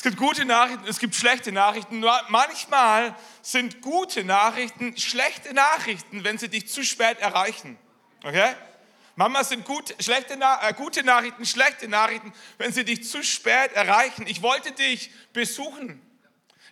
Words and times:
Es 0.00 0.04
gibt 0.04 0.16
gute 0.16 0.46
Nachrichten, 0.46 0.86
es 0.88 0.98
gibt 0.98 1.14
schlechte 1.14 1.52
Nachrichten. 1.52 2.02
Manchmal 2.28 3.14
sind 3.42 3.82
gute 3.82 4.24
Nachrichten 4.24 4.96
schlechte 4.96 5.52
Nachrichten, 5.52 6.24
wenn 6.24 6.38
sie 6.38 6.48
dich 6.48 6.68
zu 6.68 6.82
spät 6.84 7.18
erreichen. 7.18 7.76
Okay? 8.24 8.54
Mama 9.14 9.44
sind 9.44 9.66
gut, 9.66 9.94
schlechte, 10.00 10.38
äh, 10.40 10.72
gute 10.72 11.04
Nachrichten, 11.04 11.44
schlechte 11.44 11.86
Nachrichten, 11.86 12.32
wenn 12.56 12.72
sie 12.72 12.86
dich 12.86 13.06
zu 13.06 13.22
spät 13.22 13.74
erreichen. 13.74 14.26
Ich 14.26 14.40
wollte 14.40 14.72
dich 14.72 15.10
besuchen. 15.34 16.00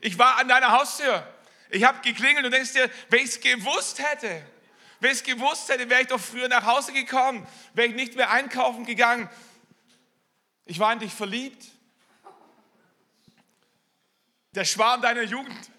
Ich 0.00 0.18
war 0.18 0.38
an 0.38 0.48
deiner 0.48 0.72
Haustür. 0.72 1.22
Ich 1.68 1.84
habe 1.84 2.00
geklingelt 2.00 2.46
und 2.46 2.52
denkst 2.52 2.72
dir, 2.72 2.90
wenn 3.10 3.18
ich 3.18 3.26
es 3.26 3.40
gewusst 3.42 4.02
hätte, 4.02 4.42
wenn 5.00 5.10
ich 5.10 5.18
es 5.18 5.22
gewusst 5.22 5.68
hätte, 5.68 5.90
wäre 5.90 6.00
ich 6.00 6.08
doch 6.08 6.18
früher 6.18 6.48
nach 6.48 6.64
Hause 6.64 6.94
gekommen, 6.94 7.46
wäre 7.74 7.88
ich 7.88 7.94
nicht 7.94 8.16
mehr 8.16 8.30
einkaufen 8.30 8.86
gegangen. 8.86 9.28
Ich 10.64 10.78
war 10.78 10.94
in 10.94 11.00
dich 11.00 11.12
verliebt. 11.12 11.66
Der 14.54 14.64
Schwarm 14.64 15.02
deiner 15.02 15.22
Jugend. 15.22 15.70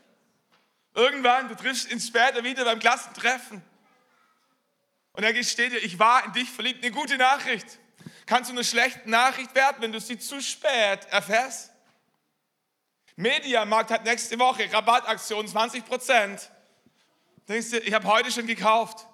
Irgendwann, 0.94 1.48
du 1.50 1.56
triffst 1.56 1.92
ihn 1.92 2.00
später 2.00 2.44
wieder 2.44 2.66
beim 2.66 2.80
Klassentreffen. 2.80 3.64
Und 5.14 5.24
er 5.24 5.34
gesteht 5.34 5.72
dir, 5.72 5.84
ich 5.84 6.00
war 6.00 6.26
in 6.26 6.34
dich 6.34 6.50
verliebt. 6.50 6.84
Eine 6.84 6.94
gute 6.94 7.18
Nachricht. 7.18 7.80
Kannst 8.26 8.50
du 8.50 8.54
eine 8.54 8.64
schlechte 8.64 9.10
Nachricht 9.10 9.56
werden, 9.56 9.78
wenn 9.80 9.92
du 9.92 10.00
sie 10.00 10.20
zu 10.20 10.42
spät 10.42 11.06
erfährst? 11.10 11.72
Mediamarkt 13.16 13.92
hat 13.92 14.06
nächste 14.06 14.40
Woche 14.40 14.72
Rabattaktion 14.72 15.48
20 15.48 15.86
Prozent. 15.86 16.50
Denkst 17.48 17.72
du, 17.72 17.80
ich 17.80 17.94
habe 17.94 18.08
heute 18.08 18.32
schon 18.32 18.48
gekauft. 18.48 19.06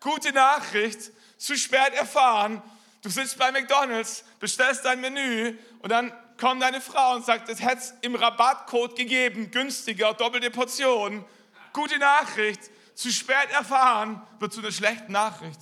Gute 0.00 0.32
Nachricht, 0.32 1.12
zu 1.36 1.56
spät 1.56 1.94
erfahren. 1.94 2.62
Du 3.02 3.10
sitzt 3.10 3.38
bei 3.38 3.52
McDonalds, 3.52 4.24
bestellst 4.40 4.84
dein 4.84 5.00
Menü 5.00 5.56
und 5.80 5.90
dann 5.90 6.12
kommt 6.42 6.60
deine 6.60 6.80
Frau 6.80 7.14
und 7.14 7.24
sagt, 7.24 7.48
es 7.48 7.62
hätte 7.62 7.78
es 7.78 7.94
im 8.00 8.16
Rabattcode 8.16 8.96
gegeben, 8.96 9.52
günstiger, 9.52 10.12
doppelte 10.12 10.50
Portion. 10.50 11.24
Gute 11.72 12.00
Nachricht, 12.00 12.60
zu 12.94 13.12
spät 13.12 13.48
erfahren, 13.52 14.20
wird 14.40 14.52
zu 14.52 14.58
einer 14.58 14.72
schlechten 14.72 15.12
Nachricht. 15.12 15.60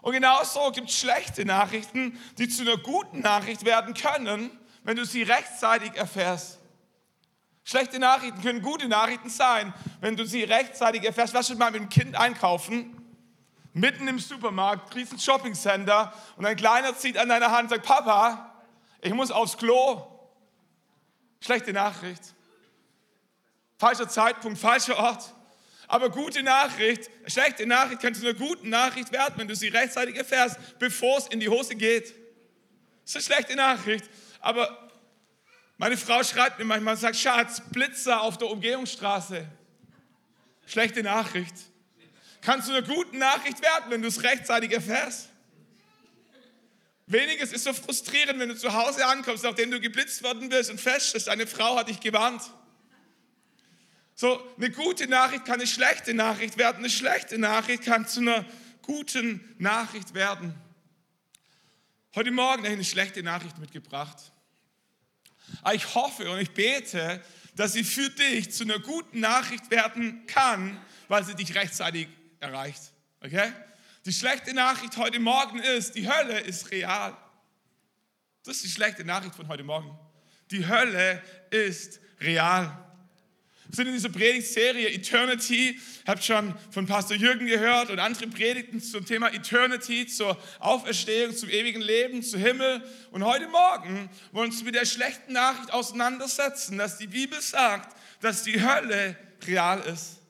Und 0.00 0.12
genauso 0.12 0.70
gibt 0.70 0.90
es 0.90 0.96
schlechte 0.96 1.44
Nachrichten, 1.44 2.20
die 2.38 2.48
zu 2.48 2.62
einer 2.62 2.76
guten 2.76 3.18
Nachricht 3.18 3.64
werden 3.64 3.94
können, 3.94 4.56
wenn 4.84 4.96
du 4.96 5.04
sie 5.04 5.24
rechtzeitig 5.24 5.96
erfährst. 5.96 6.60
Schlechte 7.64 7.98
Nachrichten 7.98 8.42
können 8.42 8.62
gute 8.62 8.86
Nachrichten 8.86 9.28
sein, 9.28 9.74
wenn 10.00 10.16
du 10.16 10.24
sie 10.24 10.44
rechtzeitig 10.44 11.02
erfährst. 11.02 11.34
Was 11.34 11.48
schon 11.48 11.58
mal 11.58 11.72
mit 11.72 11.80
dem 11.80 11.88
Kind 11.88 12.14
einkaufen? 12.14 12.96
Mitten 13.72 14.06
im 14.06 14.20
Supermarkt, 14.20 14.94
riesen 14.94 15.18
Shoppingcenter 15.18 16.12
und 16.36 16.46
ein 16.46 16.56
Kleiner 16.56 16.96
zieht 16.96 17.18
an 17.18 17.28
deiner 17.28 17.50
Hand 17.50 17.64
und 17.64 17.70
sagt, 17.70 17.86
Papa, 17.86 18.51
ich 19.02 19.12
muss 19.12 19.30
aufs 19.30 19.58
Klo. 19.58 20.06
Schlechte 21.40 21.72
Nachricht. 21.72 22.22
Falscher 23.76 24.08
Zeitpunkt, 24.08 24.58
falscher 24.58 24.96
Ort. 24.96 25.34
Aber 25.88 26.08
gute 26.08 26.42
Nachricht, 26.42 27.10
schlechte 27.26 27.66
Nachricht 27.66 28.00
kann 28.00 28.14
zu 28.14 28.22
einer 28.22 28.38
guten 28.38 28.70
Nachricht 28.70 29.12
werden, 29.12 29.34
wenn 29.36 29.48
du 29.48 29.56
sie 29.56 29.68
rechtzeitig 29.68 30.16
erfährst, 30.16 30.56
bevor 30.78 31.18
es 31.18 31.26
in 31.26 31.40
die 31.40 31.48
Hose 31.48 31.74
geht. 31.74 32.14
Das 33.04 33.16
ist 33.16 33.16
eine 33.16 33.22
schlechte 33.24 33.56
Nachricht. 33.56 34.08
Aber 34.40 34.88
meine 35.76 35.96
Frau 35.96 36.22
schreibt 36.22 36.60
mir 36.60 36.64
manchmal 36.64 36.94
und 36.94 37.00
sagt, 37.00 37.16
Schatz, 37.16 37.60
Blitzer 37.72 38.20
auf 38.22 38.38
der 38.38 38.48
Umgehungsstraße. 38.48 39.48
Schlechte 40.64 41.02
Nachricht. 41.02 41.56
Kann 42.40 42.62
zu 42.62 42.70
einer 42.70 42.86
guten 42.86 43.18
Nachricht 43.18 43.60
werden, 43.60 43.90
wenn 43.90 44.00
du 44.00 44.08
es 44.08 44.22
rechtzeitig 44.22 44.70
erfährst. 44.72 45.31
Weniges 47.12 47.52
ist 47.52 47.64
so 47.64 47.72
frustrierend, 47.72 48.40
wenn 48.40 48.48
du 48.48 48.56
zu 48.56 48.72
Hause 48.72 49.06
ankommst, 49.06 49.44
nachdem 49.44 49.70
du 49.70 49.80
geblitzt 49.80 50.22
worden 50.22 50.48
bist 50.48 50.70
und 50.70 50.80
feststellst, 50.80 51.26
deine 51.26 51.46
Frau 51.46 51.76
hat 51.76 51.88
dich 51.88 52.00
gewarnt. 52.00 52.42
So, 54.14 54.42
eine 54.56 54.70
gute 54.70 55.06
Nachricht 55.08 55.44
kann 55.44 55.56
eine 55.56 55.66
schlechte 55.66 56.14
Nachricht 56.14 56.58
werden. 56.58 56.78
Eine 56.78 56.90
schlechte 56.90 57.38
Nachricht 57.38 57.84
kann 57.84 58.06
zu 58.06 58.20
einer 58.20 58.44
guten 58.82 59.54
Nachricht 59.58 60.14
werden. 60.14 60.54
Heute 62.14 62.30
Morgen 62.30 62.58
habe 62.58 62.68
ich 62.68 62.72
eine 62.74 62.84
schlechte 62.84 63.22
Nachricht 63.22 63.58
mitgebracht. 63.58 64.18
Aber 65.62 65.74
ich 65.74 65.94
hoffe 65.94 66.30
und 66.30 66.38
ich 66.38 66.52
bete, 66.52 67.22
dass 67.56 67.72
sie 67.72 67.84
für 67.84 68.08
dich 68.10 68.52
zu 68.52 68.64
einer 68.64 68.78
guten 68.78 69.20
Nachricht 69.20 69.70
werden 69.70 70.26
kann, 70.26 70.80
weil 71.08 71.24
sie 71.24 71.34
dich 71.34 71.54
rechtzeitig 71.54 72.08
erreicht. 72.40 72.82
Okay? 73.20 73.52
Die 74.04 74.12
schlechte 74.12 74.52
Nachricht 74.52 74.96
heute 74.96 75.20
Morgen 75.20 75.60
ist, 75.60 75.94
die 75.94 76.10
Hölle 76.10 76.40
ist 76.40 76.72
real. 76.72 77.16
Das 78.44 78.56
ist 78.56 78.64
die 78.64 78.68
schlechte 78.68 79.04
Nachricht 79.04 79.36
von 79.36 79.46
heute 79.46 79.62
Morgen. 79.62 79.96
Die 80.50 80.66
Hölle 80.66 81.22
ist 81.50 82.00
real. 82.20 82.76
Wir 83.68 83.76
sind 83.76 83.86
in 83.86 83.94
dieser 83.94 84.08
Predigtserie 84.08 84.92
Eternity. 84.92 85.80
Habt 86.04 86.24
schon 86.24 86.52
von 86.72 86.84
Pastor 86.84 87.16
Jürgen 87.16 87.46
gehört 87.46 87.90
und 87.90 88.00
andere 88.00 88.26
Predigten 88.26 88.80
zum 88.80 89.06
Thema 89.06 89.32
Eternity, 89.32 90.08
zur 90.08 90.36
Auferstehung, 90.58 91.36
zum 91.36 91.48
ewigen 91.48 91.80
Leben, 91.80 92.24
zu 92.24 92.38
Himmel. 92.38 92.82
Und 93.12 93.22
heute 93.22 93.46
Morgen 93.46 94.10
wollen 94.32 94.50
wir 94.50 94.56
uns 94.56 94.64
mit 94.64 94.74
der 94.74 94.84
schlechten 94.84 95.32
Nachricht 95.32 95.72
auseinandersetzen, 95.72 96.76
dass 96.76 96.98
die 96.98 97.06
Bibel 97.06 97.40
sagt, 97.40 97.96
dass 98.20 98.42
die 98.42 98.60
Hölle 98.60 99.16
real 99.46 99.80
ist. 99.82 100.21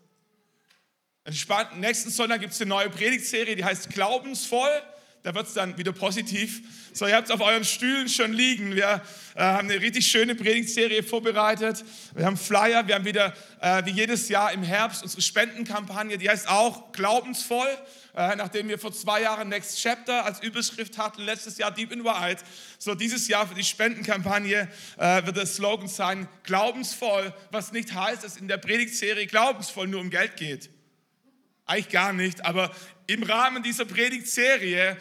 Nächsten 1.25 2.11
Sonntag 2.11 2.41
gibt 2.41 2.53
es 2.53 2.61
eine 2.61 2.69
neue 2.69 2.91
Predigtserie, 2.91 3.55
die 3.55 3.65
heißt 3.65 3.91
Glaubensvoll 3.91 4.83
da 5.23 5.35
wird 5.35 5.47
es 5.47 5.55
dann 5.55 5.79
wieder 5.79 5.93
positiv. 5.93 6.63
So, 6.93 7.07
ihr 7.07 7.15
habt 7.15 7.29
es 7.29 7.31
auf 7.31 7.41
euren 7.41 7.65
Stühlen 7.65 8.09
schon 8.09 8.33
liegen. 8.33 8.75
Wir 8.75 9.03
äh, 9.37 9.41
haben 9.41 9.71
eine 9.71 9.81
richtig 9.81 10.07
schöne 10.07 10.35
Predigtserie 10.35 11.03
vorbereitet. 11.05 11.85
Wir 12.15 12.27
haben 12.27 12.37
Flyer, 12.37 12.87
wir 12.89 12.97
haben 12.97 13.05
wieder 13.05 13.33
äh, 13.61 13.85
wie 13.85 13.91
jedes 13.91 14.29
Jahr 14.29 14.53
im 14.53 14.65
Herbst 14.65 15.03
unsere 15.03 15.23
Spendenkampagne, 15.23 16.19
die 16.19 16.29
heißt 16.29 16.49
auch 16.49 16.91
Glaubensvoll. 16.93 17.69
Äh, 18.15 18.35
nachdem 18.37 18.69
wir 18.69 18.79
vor 18.81 18.93
zwei 18.93 19.23
Jahren 19.23 19.49
Next 19.49 19.81
Chapter 19.81 20.25
als 20.25 20.43
Überschrift 20.43 20.99
hatten, 20.99 21.23
letztes 21.23 21.57
Jahr 21.57 21.71
Deep 21.71 21.93
in 21.93 22.05
White. 22.05 22.43
So, 22.79 22.95
dieses 22.95 23.29
Jahr 23.29 23.47
für 23.47 23.55
die 23.55 23.65
Spendenkampagne 23.65 24.69
äh, 24.99 25.25
wird 25.25 25.37
der 25.37 25.47
Slogan 25.47 25.87
sein, 25.87 26.29
glaubensvoll, 26.43 27.33
was 27.53 27.73
nicht 27.73 27.95
heißt, 27.95 28.25
dass 28.25 28.37
in 28.37 28.49
der 28.49 28.59
Predigtserie 28.59 29.27
glaubensvoll 29.27 29.87
nur 29.87 30.01
um 30.01 30.11
Geld 30.11 30.37
geht. 30.37 30.69
Eigentlich 31.73 31.89
gar 31.89 32.13
nicht, 32.13 32.45
aber 32.45 32.71
im 33.07 33.23
Rahmen 33.23 33.63
dieser 33.63 33.87
Predigtserie 33.87 34.95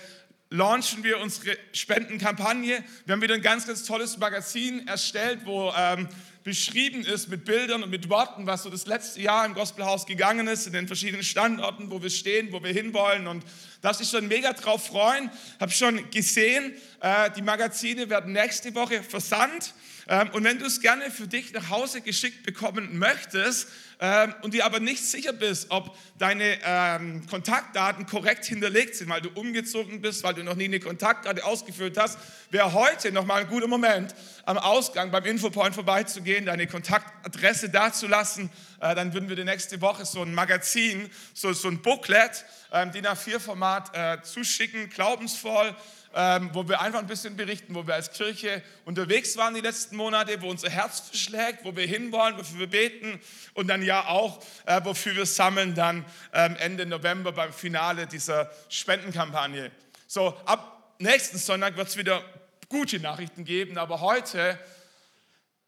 launchen 0.49 1.03
wir 1.03 1.19
unsere 1.19 1.57
Spendenkampagne. 1.73 2.81
Wir 3.05 3.11
haben 3.11 3.21
wieder 3.21 3.33
ein 3.33 3.41
ganz, 3.41 3.67
ganz 3.67 3.83
tolles 3.83 4.17
Magazin 4.17 4.87
erstellt, 4.87 5.41
wo 5.43 5.73
ähm, 5.77 6.07
beschrieben 6.45 7.03
ist 7.03 7.27
mit 7.27 7.43
Bildern 7.43 7.83
und 7.83 7.89
mit 7.89 8.07
Worten, 8.07 8.47
was 8.47 8.63
so 8.63 8.69
das 8.69 8.85
letzte 8.85 9.19
Jahr 9.19 9.45
im 9.45 9.53
Gospelhaus 9.53 10.05
gegangen 10.05 10.47
ist, 10.47 10.65
in 10.65 10.71
den 10.71 10.87
verschiedenen 10.87 11.23
Standorten, 11.23 11.91
wo 11.91 12.01
wir 12.01 12.09
stehen, 12.09 12.53
wo 12.53 12.63
wir 12.63 12.71
hinwollen. 12.71 13.27
Und 13.27 13.43
da 13.81 13.91
ich 13.99 14.09
schon 14.09 14.29
mega 14.29 14.53
drauf 14.53 14.87
freuen. 14.87 15.29
Habe 15.59 15.73
schon 15.73 16.09
gesehen, 16.09 16.73
äh, 17.01 17.31
die 17.31 17.41
Magazine 17.41 18.09
werden 18.09 18.31
nächste 18.31 18.73
Woche 18.75 19.03
versandt. 19.03 19.73
Ähm, 20.07 20.29
und 20.31 20.45
wenn 20.45 20.57
du 20.57 20.65
es 20.65 20.79
gerne 20.79 21.11
für 21.11 21.27
dich 21.27 21.51
nach 21.51 21.69
Hause 21.69 21.99
geschickt 21.99 22.43
bekommen 22.43 22.97
möchtest, 22.97 23.67
ähm, 24.03 24.33
und 24.41 24.55
dir 24.55 24.65
aber 24.65 24.79
nicht 24.79 25.05
sicher 25.05 25.31
bist, 25.31 25.67
ob 25.69 25.95
deine 26.17 26.57
ähm, 26.65 27.25
Kontaktdaten 27.27 28.07
korrekt 28.07 28.45
hinterlegt 28.45 28.95
sind, 28.95 29.09
weil 29.09 29.21
du 29.21 29.29
umgezogen 29.29 30.01
bist, 30.01 30.23
weil 30.23 30.33
du 30.33 30.43
noch 30.43 30.55
nie 30.55 30.65
eine 30.65 30.79
Kontaktkarte 30.79 31.45
ausgefüllt 31.45 31.97
hast, 31.99 32.17
wäre 32.49 32.73
heute 32.73 33.11
nochmal 33.11 33.41
ein 33.41 33.47
guter 33.47 33.67
Moment, 33.67 34.15
am 34.45 34.57
Ausgang 34.57 35.11
beim 35.11 35.23
Infopoint 35.25 35.75
vorbeizugehen, 35.75 36.47
deine 36.47 36.65
Kontaktadresse 36.65 37.69
dazulassen. 37.69 38.49
Äh, 38.79 38.95
dann 38.95 39.13
würden 39.13 39.29
wir 39.29 39.35
die 39.35 39.43
nächste 39.43 39.79
Woche 39.81 40.03
so 40.03 40.23
ein 40.23 40.33
Magazin, 40.33 41.07
so, 41.35 41.53
so 41.53 41.67
ein 41.67 41.83
Booklet, 41.83 42.43
ähm, 42.71 42.91
DIN 42.91 43.05
A4-Format 43.05 43.95
äh, 43.95 44.21
zuschicken, 44.23 44.89
glaubensvoll 44.89 45.75
ähm, 46.13 46.49
wo 46.53 46.67
wir 46.67 46.81
einfach 46.81 46.99
ein 46.99 47.07
bisschen 47.07 47.35
berichten, 47.35 47.75
wo 47.75 47.85
wir 47.87 47.95
als 47.95 48.11
Kirche 48.11 48.61
unterwegs 48.85 49.37
waren 49.37 49.53
die 49.53 49.61
letzten 49.61 49.95
Monate, 49.95 50.41
wo 50.41 50.49
unser 50.49 50.69
Herz 50.69 50.99
verschlägt, 50.99 51.63
wo 51.63 51.75
wir 51.75 51.87
hinwollen, 51.87 52.37
wofür 52.37 52.59
wir 52.59 52.69
beten 52.69 53.19
und 53.53 53.67
dann 53.67 53.81
ja 53.81 54.07
auch, 54.07 54.43
äh, 54.65 54.81
wofür 54.83 55.15
wir 55.15 55.25
sammeln 55.25 55.75
dann 55.75 56.05
ähm, 56.33 56.55
Ende 56.57 56.85
November 56.85 57.31
beim 57.31 57.53
Finale 57.53 58.07
dieser 58.07 58.51
Spendenkampagne. 58.69 59.71
So, 60.07 60.37
ab 60.45 60.95
nächsten 60.99 61.37
Sonntag 61.37 61.77
wird 61.77 61.87
es 61.87 61.97
wieder 61.97 62.23
gute 62.69 62.99
Nachrichten 62.99 63.45
geben, 63.45 63.77
aber 63.77 64.01
heute 64.01 64.57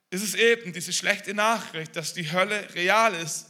ist 0.10 0.24
es 0.24 0.36
eben 0.36 0.74
diese 0.74 0.94
schlechte 0.94 1.34
Nachricht, 1.34 1.95
dass 1.95 2.13
die 2.13 2.31
Hölle 2.31 2.68
real 2.75 3.13
ist. 3.16 3.48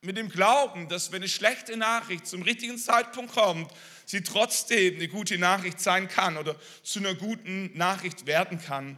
Mit 0.00 0.16
dem 0.16 0.28
Glauben, 0.28 0.88
dass 0.88 1.10
wenn 1.10 1.22
eine 1.22 1.28
schlechte 1.28 1.76
Nachricht 1.76 2.26
zum 2.26 2.42
richtigen 2.42 2.78
Zeitpunkt 2.78 3.34
kommt, 3.34 3.72
sie 4.06 4.22
trotzdem 4.22 4.94
eine 4.94 5.08
gute 5.08 5.38
Nachricht 5.38 5.80
sein 5.80 6.06
kann 6.08 6.36
oder 6.36 6.54
zu 6.84 7.00
einer 7.00 7.14
guten 7.14 7.76
Nachricht 7.76 8.24
werden 8.26 8.60
kann. 8.60 8.96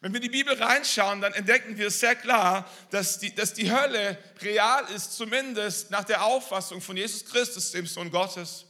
Wenn 0.00 0.12
wir 0.12 0.22
in 0.22 0.30
die 0.30 0.38
Bibel 0.38 0.54
reinschauen, 0.54 1.20
dann 1.20 1.32
entdecken 1.32 1.76
wir 1.78 1.90
sehr 1.90 2.14
klar, 2.14 2.70
dass 2.90 3.18
die, 3.18 3.34
dass 3.34 3.54
die 3.54 3.72
Hölle 3.72 4.16
real 4.40 4.84
ist, 4.94 5.16
zumindest 5.16 5.90
nach 5.90 6.04
der 6.04 6.24
Auffassung 6.24 6.80
von 6.80 6.96
Jesus 6.96 7.24
Christus, 7.24 7.72
dem 7.72 7.86
Sohn 7.86 8.12
Gottes. 8.12 8.65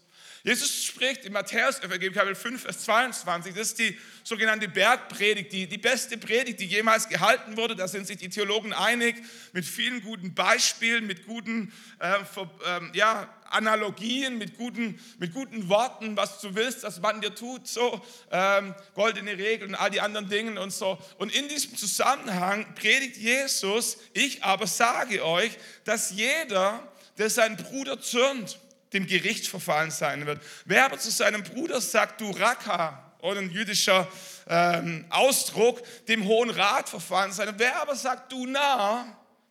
Jesus 0.46 0.84
spricht 0.84 1.24
im 1.24 1.32
Matthäus-Evangelium 1.32 2.14
Kapitel 2.14 2.36
5, 2.36 2.62
Vers 2.62 2.84
22, 2.84 3.52
das 3.52 3.70
ist 3.70 3.80
die 3.80 3.98
sogenannte 4.22 4.68
Bergpredigt, 4.68 5.50
die, 5.50 5.66
die 5.66 5.76
beste 5.76 6.16
Predigt, 6.18 6.60
die 6.60 6.66
jemals 6.66 7.08
gehalten 7.08 7.56
wurde. 7.56 7.74
Da 7.74 7.88
sind 7.88 8.06
sich 8.06 8.18
die 8.18 8.28
Theologen 8.28 8.72
einig, 8.72 9.16
mit 9.52 9.64
vielen 9.64 10.02
guten 10.02 10.34
Beispielen, 10.34 11.04
mit 11.08 11.26
guten 11.26 11.72
äh, 11.98 12.12
äh, 12.14 12.80
ja, 12.92 13.28
Analogien, 13.50 14.38
mit 14.38 14.56
guten, 14.56 15.00
mit 15.18 15.34
guten 15.34 15.68
Worten, 15.68 16.16
was 16.16 16.40
du 16.40 16.54
willst, 16.54 16.84
dass 16.84 17.00
man 17.00 17.20
dir 17.20 17.34
tut, 17.34 17.66
so 17.66 18.00
ähm, 18.30 18.72
goldene 18.94 19.36
Regeln 19.36 19.70
und 19.70 19.74
all 19.74 19.90
die 19.90 20.00
anderen 20.00 20.28
Dinge 20.28 20.60
und 20.60 20.72
so. 20.72 20.96
Und 21.18 21.34
in 21.34 21.48
diesem 21.48 21.76
Zusammenhang 21.76 22.72
predigt 22.76 23.16
Jesus, 23.16 23.98
ich 24.12 24.44
aber 24.44 24.68
sage 24.68 25.24
euch, 25.24 25.50
dass 25.82 26.12
jeder, 26.12 26.86
der 27.18 27.30
seinen 27.30 27.56
Bruder 27.56 28.00
zürnt, 28.00 28.60
dem 28.96 29.06
Gericht 29.06 29.46
verfallen 29.46 29.90
sein 29.90 30.26
wird. 30.26 30.42
Wer 30.64 30.86
aber 30.86 30.98
zu 30.98 31.10
seinem 31.10 31.42
Bruder 31.42 31.80
sagt, 31.80 32.20
du 32.20 32.30
Raka, 32.30 33.06
oder 33.20 33.40
ein 33.40 33.50
jüdischer 33.50 34.08
ähm, 34.48 35.04
Ausdruck, 35.10 35.82
dem 36.06 36.24
Hohen 36.26 36.50
Rat 36.50 36.88
verfallen 36.88 37.32
sein. 37.32 37.52
Wer 37.56 37.80
aber 37.80 37.96
sagt, 37.96 38.30
du 38.32 38.46
Narr, 38.46 39.06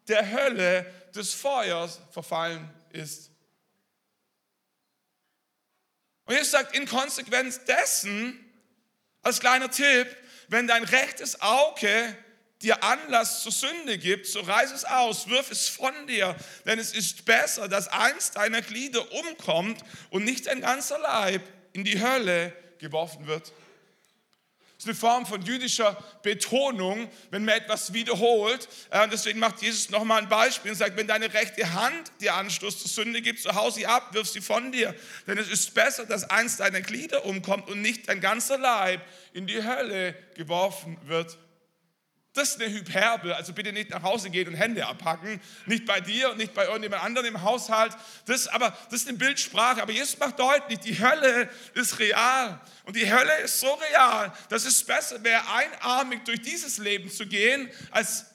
der 0.07 0.31
Hölle 0.31 0.85
des 1.13 1.33
Feuers 1.33 1.99
verfallen 2.11 2.69
ist. 2.91 3.31
Und 6.25 6.35
Jesus 6.35 6.51
sagt, 6.51 6.75
in 6.75 6.87
Konsequenz 6.87 7.63
dessen, 7.65 8.39
als 9.21 9.39
kleiner 9.39 9.69
Tipp, 9.69 10.07
wenn 10.47 10.67
dein 10.67 10.83
rechtes 10.83 11.41
Auge 11.41 12.15
dir 12.65 12.83
Anlass 12.83 13.43
zur 13.43 13.51
Sünde 13.51 13.97
gibt, 13.97 14.25
so 14.25 14.41
reiß 14.41 14.71
es 14.71 14.85
aus, 14.85 15.29
wirf 15.29 15.51
es 15.51 15.67
von 15.67 15.93
dir, 16.07 16.35
denn 16.65 16.79
es 16.79 16.93
ist 16.93 17.25
besser, 17.25 17.67
dass 17.67 17.87
eins 17.87 18.31
deiner 18.31 18.61
Glieder 18.61 19.11
umkommt 19.13 19.81
und 20.09 20.25
nicht 20.25 20.47
ein 20.47 20.61
ganzer 20.61 20.99
Leib 20.99 21.41
in 21.73 21.83
die 21.83 22.01
Hölle 22.01 22.53
geworfen 22.79 23.27
wird. 23.27 23.53
Das 24.75 24.83
ist 24.83 24.89
eine 24.89 24.95
Form 24.95 25.25
von 25.25 25.41
jüdischer 25.41 25.95
Betonung, 26.21 27.09
wenn 27.31 27.45
man 27.45 27.55
etwas 27.55 27.93
wiederholt. 27.93 28.67
Und 28.91 29.13
deswegen 29.13 29.39
macht 29.39 29.61
Jesus 29.61 29.89
nochmal 29.89 30.21
ein 30.21 30.27
Beispiel 30.27 30.71
und 30.71 30.77
sagt, 30.77 30.97
wenn 30.97 31.07
deine 31.07 31.33
rechte 31.33 31.73
Hand 31.73 32.11
dir 32.19 32.33
Anstoß 32.35 32.79
zur 32.79 32.89
Sünde 32.89 33.21
gibt, 33.21 33.39
so 33.39 33.55
hau 33.55 33.69
sie 33.69 33.85
ab, 33.85 34.13
wirf 34.13 34.27
sie 34.27 34.41
von 34.41 34.73
dir. 34.73 34.93
Denn 35.27 35.37
es 35.37 35.49
ist 35.49 35.73
besser, 35.73 36.05
dass 36.05 36.29
eins 36.29 36.57
deiner 36.57 36.81
Glieder 36.81 37.25
umkommt 37.25 37.69
und 37.69 37.81
nicht 37.81 38.09
dein 38.09 38.19
ganzer 38.19 38.57
Leib 38.57 39.01
in 39.31 39.47
die 39.47 39.63
Hölle 39.63 40.13
geworfen 40.35 40.97
wird. 41.05 41.37
Das 42.35 42.49
ist 42.49 42.61
eine 42.61 42.69
Hyperbel, 42.69 43.31
also 43.31 43.53
bitte 43.53 43.71
nicht 43.71 43.91
nach 43.91 44.03
Hause 44.03 44.29
gehen 44.29 44.49
und 44.49 44.55
Hände 44.55 44.85
abpacken. 44.85 45.39
Nicht 45.67 45.85
bei 45.85 46.01
dir 46.01 46.31
und 46.31 46.37
nicht 46.37 46.53
bei 46.53 46.65
irgendjemand 46.65 47.01
anderem 47.01 47.27
im 47.27 47.41
Haushalt. 47.41 47.93
Das, 48.25 48.47
aber, 48.47 48.77
das 48.89 49.03
ist 49.03 49.07
eine 49.07 49.17
Bildsprache. 49.17 49.81
Aber 49.81 49.93
Jesus 49.93 50.19
macht 50.19 50.37
deutlich, 50.37 50.79
die 50.79 50.99
Hölle 50.99 51.49
ist 51.75 51.97
real. 51.97 52.59
Und 52.83 52.97
die 52.97 53.09
Hölle 53.09 53.37
ist 53.39 53.61
so 53.61 53.73
real, 53.73 54.33
dass 54.49 54.65
es 54.65 54.83
besser 54.83 55.23
wäre, 55.23 55.41
einarmig 55.49 56.25
durch 56.25 56.41
dieses 56.41 56.77
Leben 56.77 57.09
zu 57.09 57.25
gehen, 57.25 57.71
als 57.91 58.25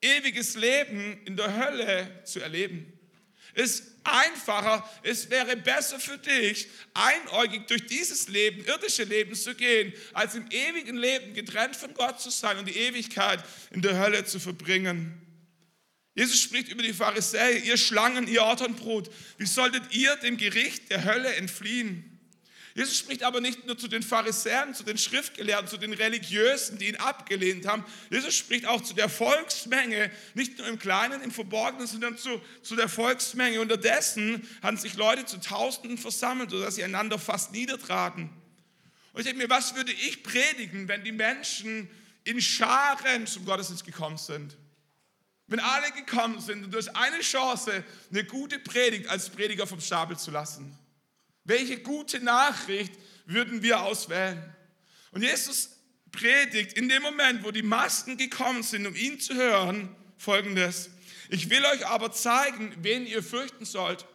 ewiges 0.00 0.54
Leben 0.54 1.20
in 1.24 1.36
der 1.36 1.52
Hölle 1.56 2.22
zu 2.22 2.38
erleben. 2.38 2.92
Ist 3.54 3.93
einfacher, 4.04 4.88
es 5.02 5.30
wäre 5.30 5.56
besser 5.56 5.98
für 5.98 6.18
dich, 6.18 6.68
einäugig 6.94 7.66
durch 7.66 7.86
dieses 7.86 8.28
Leben, 8.28 8.64
irdische 8.64 9.04
Leben 9.04 9.34
zu 9.34 9.54
gehen, 9.54 9.92
als 10.12 10.34
im 10.34 10.46
ewigen 10.50 10.96
Leben 10.96 11.34
getrennt 11.34 11.76
von 11.76 11.92
Gott 11.94 12.20
zu 12.20 12.30
sein 12.30 12.58
und 12.58 12.66
die 12.66 12.76
Ewigkeit 12.76 13.42
in 13.70 13.82
der 13.82 13.98
Hölle 13.98 14.24
zu 14.24 14.38
verbringen. 14.38 15.20
Jesus 16.14 16.40
spricht 16.40 16.68
über 16.68 16.82
die 16.82 16.92
Pharisäer, 16.92 17.64
ihr 17.64 17.76
Schlangen, 17.76 18.28
ihr 18.28 18.44
Ortonbrot. 18.44 19.10
Wie 19.36 19.46
solltet 19.46 19.92
ihr 19.92 20.14
dem 20.16 20.36
Gericht 20.36 20.90
der 20.90 21.04
Hölle 21.04 21.34
entfliehen? 21.34 22.13
Jesus 22.74 22.98
spricht 22.98 23.22
aber 23.22 23.40
nicht 23.40 23.66
nur 23.66 23.78
zu 23.78 23.86
den 23.86 24.02
Pharisäern, 24.02 24.74
zu 24.74 24.82
den 24.82 24.98
Schriftgelehrten, 24.98 25.68
zu 25.68 25.76
den 25.76 25.92
Religiösen, 25.92 26.76
die 26.76 26.88
ihn 26.88 26.96
abgelehnt 26.96 27.68
haben. 27.68 27.84
Jesus 28.10 28.34
spricht 28.34 28.66
auch 28.66 28.80
zu 28.80 28.94
der 28.94 29.08
Volksmenge, 29.08 30.10
nicht 30.34 30.58
nur 30.58 30.66
im 30.66 30.80
Kleinen, 30.80 31.22
im 31.22 31.30
Verborgenen, 31.30 31.86
sondern 31.86 32.18
zu, 32.18 32.42
zu 32.62 32.74
der 32.74 32.88
Volksmenge. 32.88 33.60
Unterdessen 33.60 34.48
haben 34.60 34.76
sich 34.76 34.94
Leute 34.94 35.24
zu 35.24 35.38
Tausenden 35.38 35.98
versammelt, 35.98 36.50
sodass 36.50 36.74
sie 36.74 36.82
einander 36.82 37.20
fast 37.20 37.52
niedertraten. 37.52 38.28
Und 39.12 39.20
ich 39.20 39.26
denke 39.26 39.42
mir, 39.42 39.50
was 39.50 39.76
würde 39.76 39.92
ich 39.92 40.24
predigen, 40.24 40.88
wenn 40.88 41.04
die 41.04 41.12
Menschen 41.12 41.88
in 42.24 42.40
Scharen 42.40 43.28
zum 43.28 43.44
Gottesdienst 43.44 43.84
gekommen 43.84 44.18
sind? 44.18 44.56
Wenn 45.46 45.60
alle 45.60 45.92
gekommen 45.92 46.40
sind 46.40 46.64
und 46.64 46.74
durch 46.74 46.96
eine 46.96 47.20
Chance 47.20 47.84
eine 48.10 48.24
gute 48.24 48.58
Predigt 48.58 49.08
als 49.08 49.30
Prediger 49.30 49.68
vom 49.68 49.80
Stapel 49.80 50.18
zu 50.18 50.32
lassen. 50.32 50.76
Welche 51.44 51.78
gute 51.78 52.20
Nachricht 52.20 52.92
würden 53.26 53.62
wir 53.62 53.82
auswählen? 53.82 54.54
Und 55.12 55.22
Jesus 55.22 55.70
predigt 56.10 56.72
in 56.74 56.88
dem 56.88 57.02
Moment, 57.02 57.44
wo 57.44 57.50
die 57.50 57.62
Masten 57.62 58.16
gekommen 58.16 58.62
sind, 58.62 58.86
um 58.86 58.94
ihn 58.94 59.20
zu 59.20 59.34
hören, 59.34 59.94
folgendes. 60.16 60.90
Ich 61.28 61.50
will 61.50 61.64
euch 61.64 61.86
aber 61.86 62.12
zeigen, 62.12 62.74
wen 62.78 63.06
ihr 63.06 63.22
fürchten 63.22 63.64
sollt. 63.64 64.06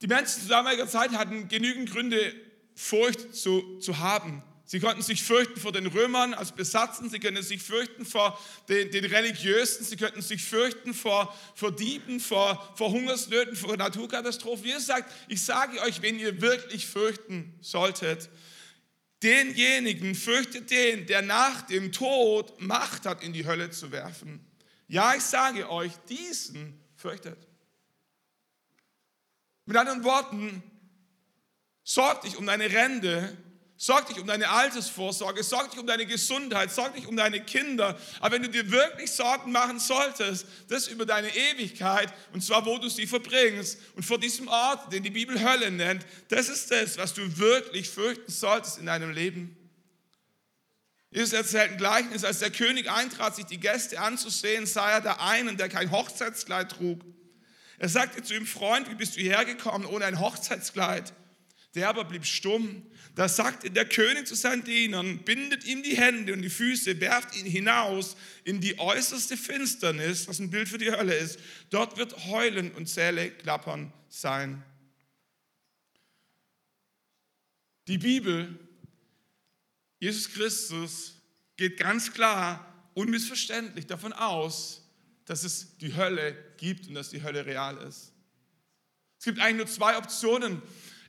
Die 0.00 0.06
Menschen 0.06 0.42
zu 0.42 0.48
damaliger 0.48 0.86
Zeit 0.86 1.12
hatten 1.12 1.48
genügend 1.48 1.90
Gründe, 1.90 2.34
Furcht 2.74 3.34
zu, 3.34 3.78
zu 3.78 3.98
haben. 3.98 4.42
Sie 4.66 4.80
konnten 4.80 5.02
sich 5.02 5.22
fürchten 5.22 5.60
vor 5.60 5.72
den 5.72 5.86
Römern 5.86 6.32
als 6.32 6.52
Besatzen, 6.52 7.10
sie 7.10 7.20
könnten 7.20 7.42
sich 7.42 7.62
fürchten 7.62 8.06
vor 8.06 8.40
den, 8.68 8.90
den 8.90 9.04
Religiösen, 9.04 9.84
sie 9.84 9.96
könnten 9.96 10.22
sich 10.22 10.42
fürchten 10.42 10.94
vor, 10.94 11.36
vor 11.54 11.70
Dieben, 11.70 12.18
vor, 12.18 12.72
vor 12.74 12.90
Hungersnöten, 12.90 13.56
vor 13.56 13.76
Naturkatastrophen. 13.76 14.64
Jesus 14.64 14.86
sagt, 14.86 15.12
ich 15.28 15.42
sage 15.44 15.80
euch, 15.82 16.00
wen 16.00 16.18
ihr 16.18 16.40
wirklich 16.40 16.86
fürchten 16.86 17.52
solltet. 17.60 18.30
Denjenigen 19.22 20.14
fürchtet 20.14 20.70
den, 20.70 21.06
der 21.06 21.20
nach 21.20 21.62
dem 21.62 21.92
Tod 21.92 22.58
Macht 22.60 23.04
hat, 23.04 23.22
in 23.22 23.34
die 23.34 23.46
Hölle 23.46 23.70
zu 23.70 23.92
werfen. 23.92 24.46
Ja, 24.88 25.14
ich 25.14 25.22
sage 25.22 25.70
euch, 25.70 25.92
diesen 26.08 26.80
fürchtet. 26.96 27.38
Mit 29.66 29.76
anderen 29.76 30.04
Worten, 30.04 30.62
sorgt 31.84 32.24
dich 32.24 32.36
um 32.36 32.46
deine 32.46 32.70
Rente, 32.70 33.36
Sorg 33.84 34.06
dich 34.06 34.18
um 34.18 34.26
deine 34.26 34.48
Altersvorsorge, 34.48 35.42
sorg 35.42 35.70
dich 35.70 35.78
um 35.78 35.86
deine 35.86 36.06
Gesundheit, 36.06 36.72
sorg 36.72 36.94
dich 36.94 37.06
um 37.06 37.18
deine 37.18 37.44
Kinder. 37.44 38.00
Aber 38.18 38.34
wenn 38.34 38.42
du 38.42 38.48
dir 38.48 38.70
wirklich 38.70 39.10
Sorgen 39.10 39.52
machen 39.52 39.78
solltest, 39.78 40.46
das 40.68 40.88
über 40.88 41.04
deine 41.04 41.28
Ewigkeit, 41.36 42.10
und 42.32 42.42
zwar 42.42 42.64
wo 42.64 42.78
du 42.78 42.88
sie 42.88 43.06
verbringst, 43.06 43.78
und 43.94 44.02
vor 44.02 44.18
diesem 44.18 44.48
Ort, 44.48 44.90
den 44.90 45.02
die 45.02 45.10
Bibel 45.10 45.38
Hölle 45.38 45.70
nennt, 45.70 46.06
das 46.28 46.48
ist 46.48 46.70
das, 46.70 46.96
was 46.96 47.12
du 47.12 47.36
wirklich 47.36 47.90
fürchten 47.90 48.32
solltest 48.32 48.78
in 48.78 48.86
deinem 48.86 49.10
Leben. 49.10 49.54
Jesus 51.10 51.34
erzählt 51.34 51.72
ein 51.72 51.76
Gleichnis, 51.76 52.24
als 52.24 52.38
der 52.38 52.52
König 52.52 52.90
eintrat, 52.90 53.36
sich 53.36 53.44
die 53.44 53.60
Gäste 53.60 54.00
anzusehen, 54.00 54.64
sah 54.64 54.92
er 54.92 55.02
da 55.02 55.16
einen, 55.16 55.58
der 55.58 55.68
kein 55.68 55.90
Hochzeitskleid 55.90 56.72
trug. 56.72 57.02
Er 57.78 57.90
sagte 57.90 58.22
zu 58.22 58.32
ihm, 58.32 58.46
Freund, 58.46 58.90
wie 58.90 58.94
bist 58.94 59.18
du 59.18 59.20
hergekommen 59.20 59.86
ohne 59.86 60.06
ein 60.06 60.20
Hochzeitskleid? 60.20 61.12
Der 61.74 61.88
aber 61.88 62.04
blieb 62.04 62.24
stumm. 62.24 62.86
Da 63.14 63.28
sagte 63.28 63.70
der 63.70 63.88
König 63.88 64.26
zu 64.26 64.34
seinen 64.34 64.64
Dienern, 64.64 65.18
bindet 65.24 65.64
ihm 65.64 65.84
die 65.84 65.96
Hände 65.96 66.32
und 66.32 66.42
die 66.42 66.50
Füße, 66.50 67.00
werft 67.00 67.36
ihn 67.36 67.46
hinaus 67.46 68.16
in 68.42 68.60
die 68.60 68.78
äußerste 68.78 69.36
Finsternis, 69.36 70.26
was 70.26 70.40
ein 70.40 70.50
Bild 70.50 70.68
für 70.68 70.78
die 70.78 70.90
Hölle 70.90 71.14
ist. 71.14 71.38
Dort 71.70 71.96
wird 71.96 72.26
Heulen 72.26 72.72
und 72.72 72.88
Zähle 72.88 73.30
klappern 73.30 73.92
sein. 74.08 74.64
Die 77.86 77.98
Bibel, 77.98 78.58
Jesus 80.00 80.32
Christus, 80.32 81.14
geht 81.56 81.76
ganz 81.76 82.12
klar, 82.12 82.90
unmissverständlich 82.94 83.86
davon 83.86 84.12
aus, 84.12 84.82
dass 85.24 85.44
es 85.44 85.76
die 85.78 85.94
Hölle 85.94 86.36
gibt 86.56 86.88
und 86.88 86.94
dass 86.94 87.10
die 87.10 87.22
Hölle 87.22 87.46
real 87.46 87.76
ist. 87.78 88.12
Es 89.18 89.24
gibt 89.24 89.38
eigentlich 89.38 89.56
nur 89.56 89.66
zwei 89.66 89.96
Optionen, 89.96 90.60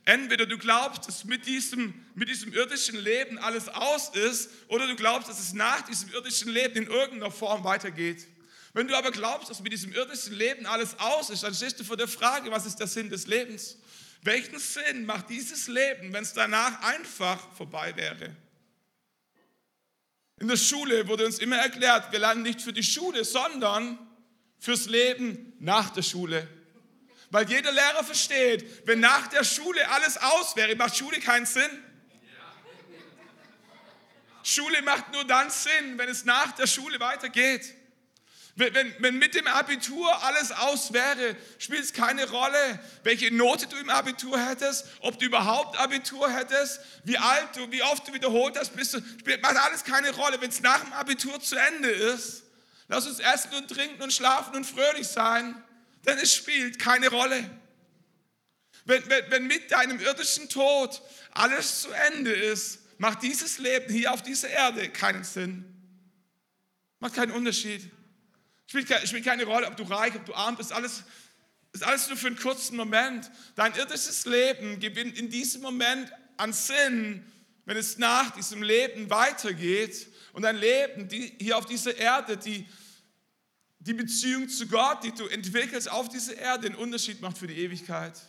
Entweder 0.06 0.46
du 0.46 0.56
glaubst, 0.56 1.08
dass 1.08 1.24
mit 1.24 1.46
diesem, 1.46 1.92
mit 2.14 2.28
diesem 2.28 2.52
irdischen 2.52 2.96
Leben 2.96 3.38
alles 3.38 3.68
aus 3.68 4.10
ist, 4.10 4.50
oder 4.68 4.86
du 4.86 4.94
glaubst, 4.94 5.28
dass 5.28 5.40
es 5.40 5.52
nach 5.52 5.82
diesem 5.82 6.10
irdischen 6.12 6.48
Leben 6.52 6.76
in 6.76 6.86
irgendeiner 6.86 7.32
Form 7.32 7.64
weitergeht. 7.64 8.24
Wenn 8.72 8.86
du 8.86 8.96
aber 8.96 9.10
glaubst, 9.10 9.50
dass 9.50 9.60
mit 9.60 9.72
diesem 9.72 9.92
irdischen 9.92 10.34
Leben 10.34 10.64
alles 10.64 10.96
aus 11.00 11.28
ist, 11.30 11.42
dann 11.42 11.52
stehst 11.52 11.80
du 11.80 11.84
vor 11.84 11.96
der 11.96 12.06
Frage, 12.06 12.52
was 12.52 12.66
ist 12.66 12.76
der 12.76 12.86
Sinn 12.86 13.10
des 13.10 13.26
Lebens? 13.26 13.78
Welchen 14.22 14.60
Sinn 14.60 15.06
macht 15.06 15.28
dieses 15.28 15.66
Leben, 15.66 16.12
wenn 16.12 16.22
es 16.22 16.32
danach 16.32 16.80
einfach 16.82 17.52
vorbei 17.54 17.92
wäre? 17.96 18.36
In 20.38 20.46
der 20.46 20.56
Schule 20.56 21.08
wurde 21.08 21.26
uns 21.26 21.40
immer 21.40 21.56
erklärt, 21.56 22.12
wir 22.12 22.20
lernen 22.20 22.44
nicht 22.44 22.60
für 22.60 22.72
die 22.72 22.84
Schule, 22.84 23.24
sondern 23.24 23.98
fürs 24.60 24.86
Leben 24.86 25.54
nach 25.58 25.90
der 25.90 26.02
Schule. 26.02 26.46
Weil 27.30 27.48
jeder 27.48 27.72
Lehrer 27.72 28.04
versteht, 28.04 28.86
wenn 28.86 29.00
nach 29.00 29.26
der 29.28 29.44
Schule 29.44 29.88
alles 29.90 30.16
aus 30.18 30.54
wäre, 30.56 30.76
macht 30.76 30.96
Schule 30.96 31.18
keinen 31.18 31.46
Sinn. 31.46 31.70
Schule 34.42 34.80
macht 34.82 35.12
nur 35.12 35.24
dann 35.24 35.50
Sinn, 35.50 35.98
wenn 35.98 36.08
es 36.08 36.24
nach 36.24 36.52
der 36.52 36.68
Schule 36.68 37.00
weitergeht. 37.00 37.74
Wenn, 38.58 38.72
wenn, 38.72 38.94
wenn 39.00 39.18
mit 39.18 39.34
dem 39.34 39.46
Abitur 39.48 40.22
alles 40.24 40.50
aus 40.50 40.92
wäre, 40.92 41.36
spielt 41.58 41.84
es 41.84 41.92
keine 41.92 42.30
Rolle, 42.30 42.80
welche 43.02 43.34
Note 43.34 43.66
du 43.66 43.76
im 43.76 43.90
Abitur 43.90 44.38
hättest, 44.38 44.86
ob 45.00 45.18
du 45.18 45.26
überhaupt 45.26 45.78
Abitur 45.78 46.32
hättest, 46.32 46.80
wie 47.04 47.18
alt 47.18 47.48
du, 47.54 47.70
wie 47.70 47.82
oft 47.82 48.08
du 48.08 48.14
wiederholt 48.14 48.56
hast, 48.58 48.74
bist 48.74 48.94
du, 48.94 49.00
spielt, 49.20 49.42
macht 49.42 49.56
alles 49.56 49.84
keine 49.84 50.10
Rolle. 50.10 50.40
Wenn 50.40 50.48
es 50.48 50.62
nach 50.62 50.80
dem 50.80 50.92
Abitur 50.94 51.38
zu 51.38 51.56
Ende 51.56 51.90
ist, 51.90 52.44
lass 52.88 53.06
uns 53.06 53.18
essen 53.18 53.52
und 53.56 53.68
trinken 53.68 54.00
und 54.00 54.12
schlafen 54.12 54.54
und 54.54 54.64
fröhlich 54.64 55.06
sein, 55.06 55.62
denn 56.06 56.18
es 56.18 56.34
spielt 56.34 56.78
keine 56.78 57.08
Rolle. 57.08 57.50
Wenn, 58.84 59.08
wenn, 59.08 59.30
wenn 59.30 59.46
mit 59.46 59.70
deinem 59.72 60.00
irdischen 60.00 60.48
Tod 60.48 61.02
alles 61.32 61.82
zu 61.82 61.90
Ende 61.90 62.32
ist, 62.32 62.80
macht 62.98 63.22
dieses 63.22 63.58
Leben 63.58 63.92
hier 63.92 64.12
auf 64.12 64.22
dieser 64.22 64.48
Erde 64.48 64.88
keinen 64.88 65.24
Sinn. 65.24 65.64
Macht 67.00 67.14
keinen 67.14 67.32
Unterschied. 67.32 67.90
Spielt, 68.68 68.88
spielt 69.06 69.24
keine 69.24 69.44
Rolle, 69.44 69.66
ob 69.66 69.76
du 69.76 69.82
reich, 69.84 70.14
ob 70.14 70.24
du 70.24 70.34
arm 70.34 70.56
bist, 70.56 70.72
alles, 70.72 71.04
ist 71.72 71.84
alles 71.84 72.08
nur 72.08 72.16
für 72.16 72.28
einen 72.28 72.38
kurzen 72.38 72.76
Moment. 72.76 73.30
Dein 73.54 73.74
irdisches 73.74 74.24
Leben 74.24 74.80
gewinnt 74.80 75.18
in 75.18 75.30
diesem 75.30 75.62
Moment 75.62 76.10
an 76.36 76.52
Sinn, 76.52 77.24
wenn 77.64 77.76
es 77.76 77.98
nach 77.98 78.30
diesem 78.30 78.62
Leben 78.62 79.10
weitergeht. 79.10 80.08
Und 80.32 80.42
dein 80.42 80.56
Leben 80.56 81.08
die, 81.08 81.34
hier 81.40 81.58
auf 81.58 81.66
dieser 81.66 81.96
Erde, 81.96 82.36
die, 82.36 82.66
die 83.86 83.94
Beziehung 83.94 84.48
zu 84.48 84.66
Gott, 84.66 85.04
die 85.04 85.12
du 85.12 85.26
entwickelst 85.28 85.90
auf 85.90 86.08
dieser 86.08 86.36
Erde, 86.36 86.68
den 86.68 86.76
Unterschied 86.76 87.20
macht 87.20 87.38
für 87.38 87.46
die 87.46 87.58
Ewigkeit. 87.58 88.20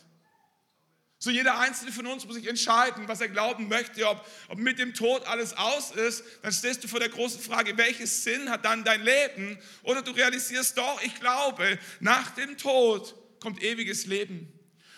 So 1.20 1.30
jeder 1.30 1.58
Einzelne 1.58 1.90
von 1.90 2.06
uns 2.06 2.24
muss 2.24 2.36
sich 2.36 2.46
entscheiden, 2.46 3.08
was 3.08 3.20
er 3.20 3.28
glauben 3.28 3.66
möchte, 3.66 4.08
ob, 4.08 4.24
ob 4.46 4.58
mit 4.58 4.78
dem 4.78 4.94
Tod 4.94 5.26
alles 5.26 5.52
aus 5.52 5.90
ist. 5.90 6.22
Dann 6.42 6.52
stehst 6.52 6.84
du 6.84 6.88
vor 6.88 7.00
der 7.00 7.08
großen 7.08 7.40
Frage, 7.40 7.76
welches 7.76 8.22
Sinn 8.22 8.48
hat 8.48 8.64
dann 8.64 8.84
dein 8.84 9.02
Leben? 9.02 9.58
Oder 9.82 10.02
du 10.02 10.12
realisierst 10.12 10.78
doch, 10.78 11.02
ich 11.02 11.16
glaube, 11.16 11.76
nach 11.98 12.30
dem 12.36 12.56
Tod 12.56 13.16
kommt 13.40 13.60
ewiges 13.60 14.06
Leben. 14.06 14.52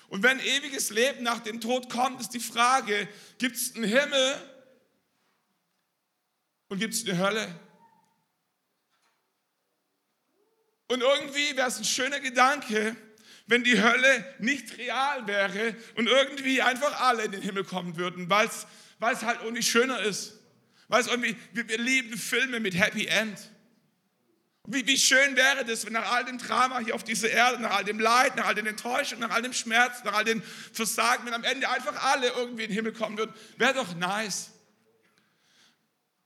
Und 0.09 0.23
wenn 0.23 0.41
ewiges 0.41 0.91
Leben 0.91 1.23
nach 1.23 1.41
dem 1.41 1.59
Tod 1.59 1.89
kommt, 1.89 2.21
ist 2.21 2.35
die 2.35 2.41
Frage, 2.41 3.09
gibt 3.39 3.57
es 3.57 3.75
einen 3.75 3.85
Himmel 3.85 4.35
und 6.69 6.81
gibt 6.81 6.93
es 6.93 7.09
eine 7.09 7.17
Hölle? 7.17 7.61
Und 10.91 11.03
irgendwie 11.03 11.57
wäre 11.57 11.69
es 11.69 11.79
ein 11.79 11.85
schöner 11.85 12.19
Gedanke, 12.19 12.97
wenn 13.47 13.63
die 13.63 13.81
Hölle 13.81 14.35
nicht 14.41 14.77
real 14.77 15.25
wäre 15.29 15.77
und 15.95 16.09
irgendwie 16.09 16.63
einfach 16.63 17.01
alle 17.01 17.27
in 17.27 17.31
den 17.31 17.43
Himmel 17.43 17.63
kommen 17.63 17.97
würden, 17.97 18.29
weil 18.29 18.49
es 18.49 19.23
halt 19.23 19.39
irgendwie 19.41 19.63
schöner 19.63 20.01
ist. 20.01 20.41
Weil 20.89 21.03
es 21.03 21.07
irgendwie, 21.07 21.37
wir, 21.53 21.69
wir 21.69 21.79
lieben 21.79 22.19
Filme 22.19 22.59
mit 22.59 22.77
Happy 22.77 23.07
End. 23.07 23.39
Wie, 24.67 24.85
wie 24.85 24.99
schön 24.99 25.37
wäre 25.37 25.65
das, 25.65 25.87
wenn 25.87 25.93
nach 25.93 26.11
all 26.11 26.25
dem 26.25 26.39
Drama 26.39 26.81
hier 26.81 26.97
auf 26.97 27.05
dieser 27.05 27.31
Erde, 27.31 27.63
nach 27.63 27.77
all 27.77 27.85
dem 27.85 28.01
Leid, 28.01 28.35
nach 28.35 28.47
all 28.47 28.57
den 28.57 28.67
Enttäuschungen, 28.67 29.29
nach 29.29 29.37
all 29.37 29.43
dem 29.43 29.53
Schmerz, 29.53 30.03
nach 30.03 30.15
all 30.15 30.25
den 30.25 30.43
Versagen, 30.73 31.25
wenn 31.25 31.35
am 31.35 31.45
Ende 31.45 31.69
einfach 31.69 32.03
alle 32.03 32.31
irgendwie 32.31 32.65
in 32.65 32.71
den 32.71 32.75
Himmel 32.75 32.93
kommen 32.93 33.17
würden, 33.17 33.33
wäre 33.59 33.75
doch 33.75 33.95
nice. 33.95 34.51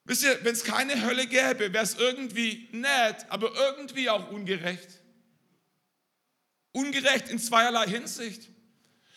Wisst 0.05 0.23
ihr, 0.23 0.39
wenn 0.45 0.53
es 0.53 0.65
keine 0.65 1.03
Hölle 1.03 1.27
gäbe, 1.27 1.73
wäre 1.73 1.85
es 1.85 1.95
irgendwie 1.95 2.69
nett, 2.73 3.25
aber 3.31 3.55
irgendwie 3.55 4.11
auch 4.11 4.31
ungerecht. 4.31 5.01
Ungerecht 6.73 7.29
in 7.29 7.39
zweierlei 7.39 7.87
Hinsicht. 7.87 8.51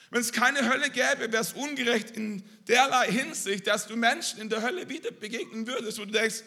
Wenn 0.10 0.22
es 0.22 0.32
keine 0.32 0.70
Hölle 0.70 0.90
gäbe, 0.90 1.32
wäre 1.32 1.42
es 1.42 1.54
ungerecht 1.54 2.12
in 2.12 2.44
derlei 2.68 3.12
Hinsicht, 3.12 3.68
dass 3.68 3.88
du 3.88 3.98
Menschen 3.98 4.40
in 4.40 4.50
der 4.50 4.62
Hölle 4.62 4.88
wieder 4.88 5.12
begegnen 5.12 5.68
würdest, 5.68 6.00
wo 6.00 6.06
du 6.06 6.12
denkst, 6.12 6.44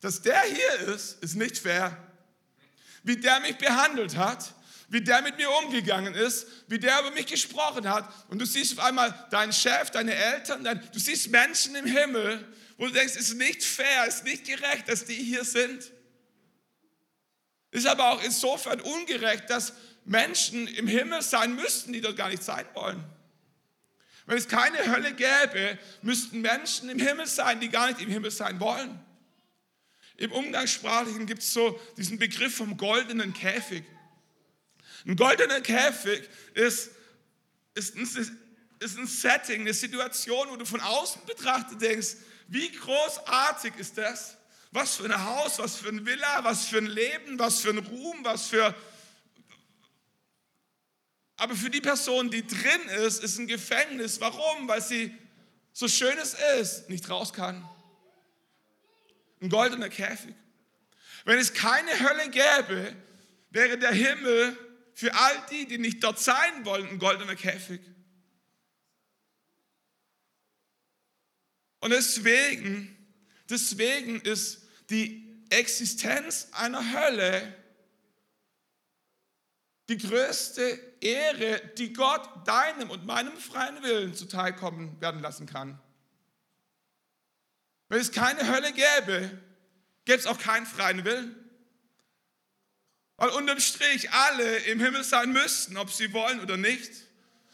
dass 0.00 0.20
der 0.20 0.42
hier 0.42 0.94
ist, 0.94 1.22
ist 1.22 1.36
nicht 1.36 1.58
fair. 1.58 1.96
Wie 3.04 3.16
der 3.16 3.40
mich 3.40 3.56
behandelt 3.56 4.16
hat, 4.16 4.54
wie 4.92 5.00
der 5.00 5.22
mit 5.22 5.38
mir 5.38 5.50
umgegangen 5.50 6.14
ist, 6.14 6.46
wie 6.68 6.78
der 6.78 7.00
über 7.00 7.12
mich 7.12 7.24
gesprochen 7.24 7.88
hat. 7.88 8.12
Und 8.28 8.38
du 8.38 8.44
siehst 8.44 8.78
auf 8.78 8.84
einmal 8.84 9.26
deinen 9.30 9.54
Chef, 9.54 9.90
deine 9.90 10.14
Eltern, 10.14 10.62
dein, 10.62 10.86
du 10.92 10.98
siehst 10.98 11.30
Menschen 11.30 11.74
im 11.74 11.86
Himmel, 11.86 12.46
wo 12.76 12.84
du 12.84 12.92
denkst, 12.92 13.14
es 13.16 13.30
ist 13.30 13.38
nicht 13.38 13.64
fair, 13.64 14.04
es 14.06 14.16
ist 14.16 14.24
nicht 14.24 14.44
gerecht, 14.44 14.90
dass 14.90 15.06
die 15.06 15.14
hier 15.14 15.44
sind. 15.44 15.90
Ist 17.70 17.86
aber 17.86 18.10
auch 18.10 18.22
insofern 18.22 18.82
ungerecht, 18.82 19.48
dass 19.48 19.72
Menschen 20.04 20.68
im 20.68 20.86
Himmel 20.86 21.22
sein 21.22 21.56
müssten, 21.56 21.94
die 21.94 22.02
dort 22.02 22.18
gar 22.18 22.28
nicht 22.28 22.42
sein 22.42 22.66
wollen. 22.74 23.02
Wenn 24.26 24.36
es 24.36 24.46
keine 24.46 24.76
Hölle 24.94 25.14
gäbe, 25.14 25.78
müssten 26.02 26.42
Menschen 26.42 26.90
im 26.90 26.98
Himmel 26.98 27.26
sein, 27.26 27.60
die 27.60 27.70
gar 27.70 27.88
nicht 27.88 28.02
im 28.02 28.10
Himmel 28.10 28.30
sein 28.30 28.60
wollen. 28.60 29.00
Im 30.18 30.32
Umgangssprachlichen 30.32 31.24
gibt 31.24 31.40
es 31.40 31.54
so 31.54 31.80
diesen 31.96 32.18
Begriff 32.18 32.54
vom 32.54 32.76
goldenen 32.76 33.32
Käfig. 33.32 33.84
Ein 35.06 35.16
goldener 35.16 35.60
Käfig 35.60 36.28
ist, 36.54 36.90
ist, 37.74 37.96
ein, 37.96 38.02
ist 38.80 38.98
ein 38.98 39.06
Setting, 39.06 39.62
eine 39.62 39.74
Situation, 39.74 40.48
wo 40.50 40.56
du 40.56 40.64
von 40.64 40.80
außen 40.80 41.22
betrachtet 41.26 41.80
denkst, 41.80 42.16
wie 42.48 42.70
großartig 42.70 43.74
ist 43.76 43.98
das? 43.98 44.36
Was 44.70 44.96
für 44.96 45.04
ein 45.04 45.24
Haus, 45.24 45.58
was 45.58 45.76
für 45.76 45.88
ein 45.88 46.04
Villa, 46.06 46.44
was 46.44 46.66
für 46.66 46.78
ein 46.78 46.86
Leben, 46.86 47.38
was 47.38 47.60
für 47.60 47.70
ein 47.70 47.78
Ruhm, 47.78 48.24
was 48.24 48.46
für... 48.48 48.74
Aber 51.36 51.56
für 51.56 51.70
die 51.70 51.80
Person, 51.80 52.30
die 52.30 52.46
drin 52.46 52.88
ist, 53.04 53.22
ist 53.22 53.38
ein 53.38 53.48
Gefängnis. 53.48 54.20
Warum? 54.20 54.68
Weil 54.68 54.80
sie, 54.80 55.16
so 55.72 55.88
schön 55.88 56.16
es 56.18 56.36
ist, 56.60 56.88
nicht 56.88 57.08
raus 57.10 57.32
kann. 57.32 57.68
Ein 59.40 59.48
goldener 59.48 59.88
Käfig. 59.88 60.34
Wenn 61.24 61.38
es 61.38 61.52
keine 61.52 61.98
Hölle 61.98 62.30
gäbe, 62.30 62.94
wäre 63.50 63.76
der 63.76 63.92
Himmel 63.92 64.56
für 64.94 65.14
all 65.14 65.46
die, 65.50 65.66
die 65.66 65.78
nicht 65.78 66.02
dort 66.02 66.18
sein 66.18 66.64
wollen, 66.64 66.88
ein 66.88 66.98
goldener 66.98 67.36
Käfig. 67.36 67.80
Und 71.80 71.90
deswegen, 71.90 72.96
deswegen 73.50 74.20
ist 74.20 74.62
die 74.90 75.44
Existenz 75.50 76.48
einer 76.52 76.92
Hölle 76.92 77.56
die 79.88 79.98
größte 79.98 80.62
Ehre, 81.00 81.60
die 81.76 81.92
Gott 81.92 82.46
deinem 82.46 82.90
und 82.90 83.04
meinem 83.04 83.36
freien 83.36 83.82
Willen 83.82 84.14
zuteilkommen 84.14 85.00
werden 85.00 85.20
lassen 85.20 85.46
kann. 85.46 85.78
Wenn 87.88 88.00
es 88.00 88.12
keine 88.12 88.48
Hölle 88.48 88.72
gäbe, 88.72 89.38
gäbe 90.04 90.18
es 90.18 90.26
auch 90.26 90.38
keinen 90.38 90.66
freien 90.66 91.04
Willen. 91.04 91.41
Weil 93.22 93.30
unterm 93.30 93.60
Strich 93.60 94.10
alle 94.10 94.56
im 94.64 94.80
Himmel 94.80 95.04
sein 95.04 95.30
müssten, 95.32 95.76
ob 95.76 95.92
sie 95.92 96.12
wollen 96.12 96.40
oder 96.40 96.56
nicht. 96.56 96.90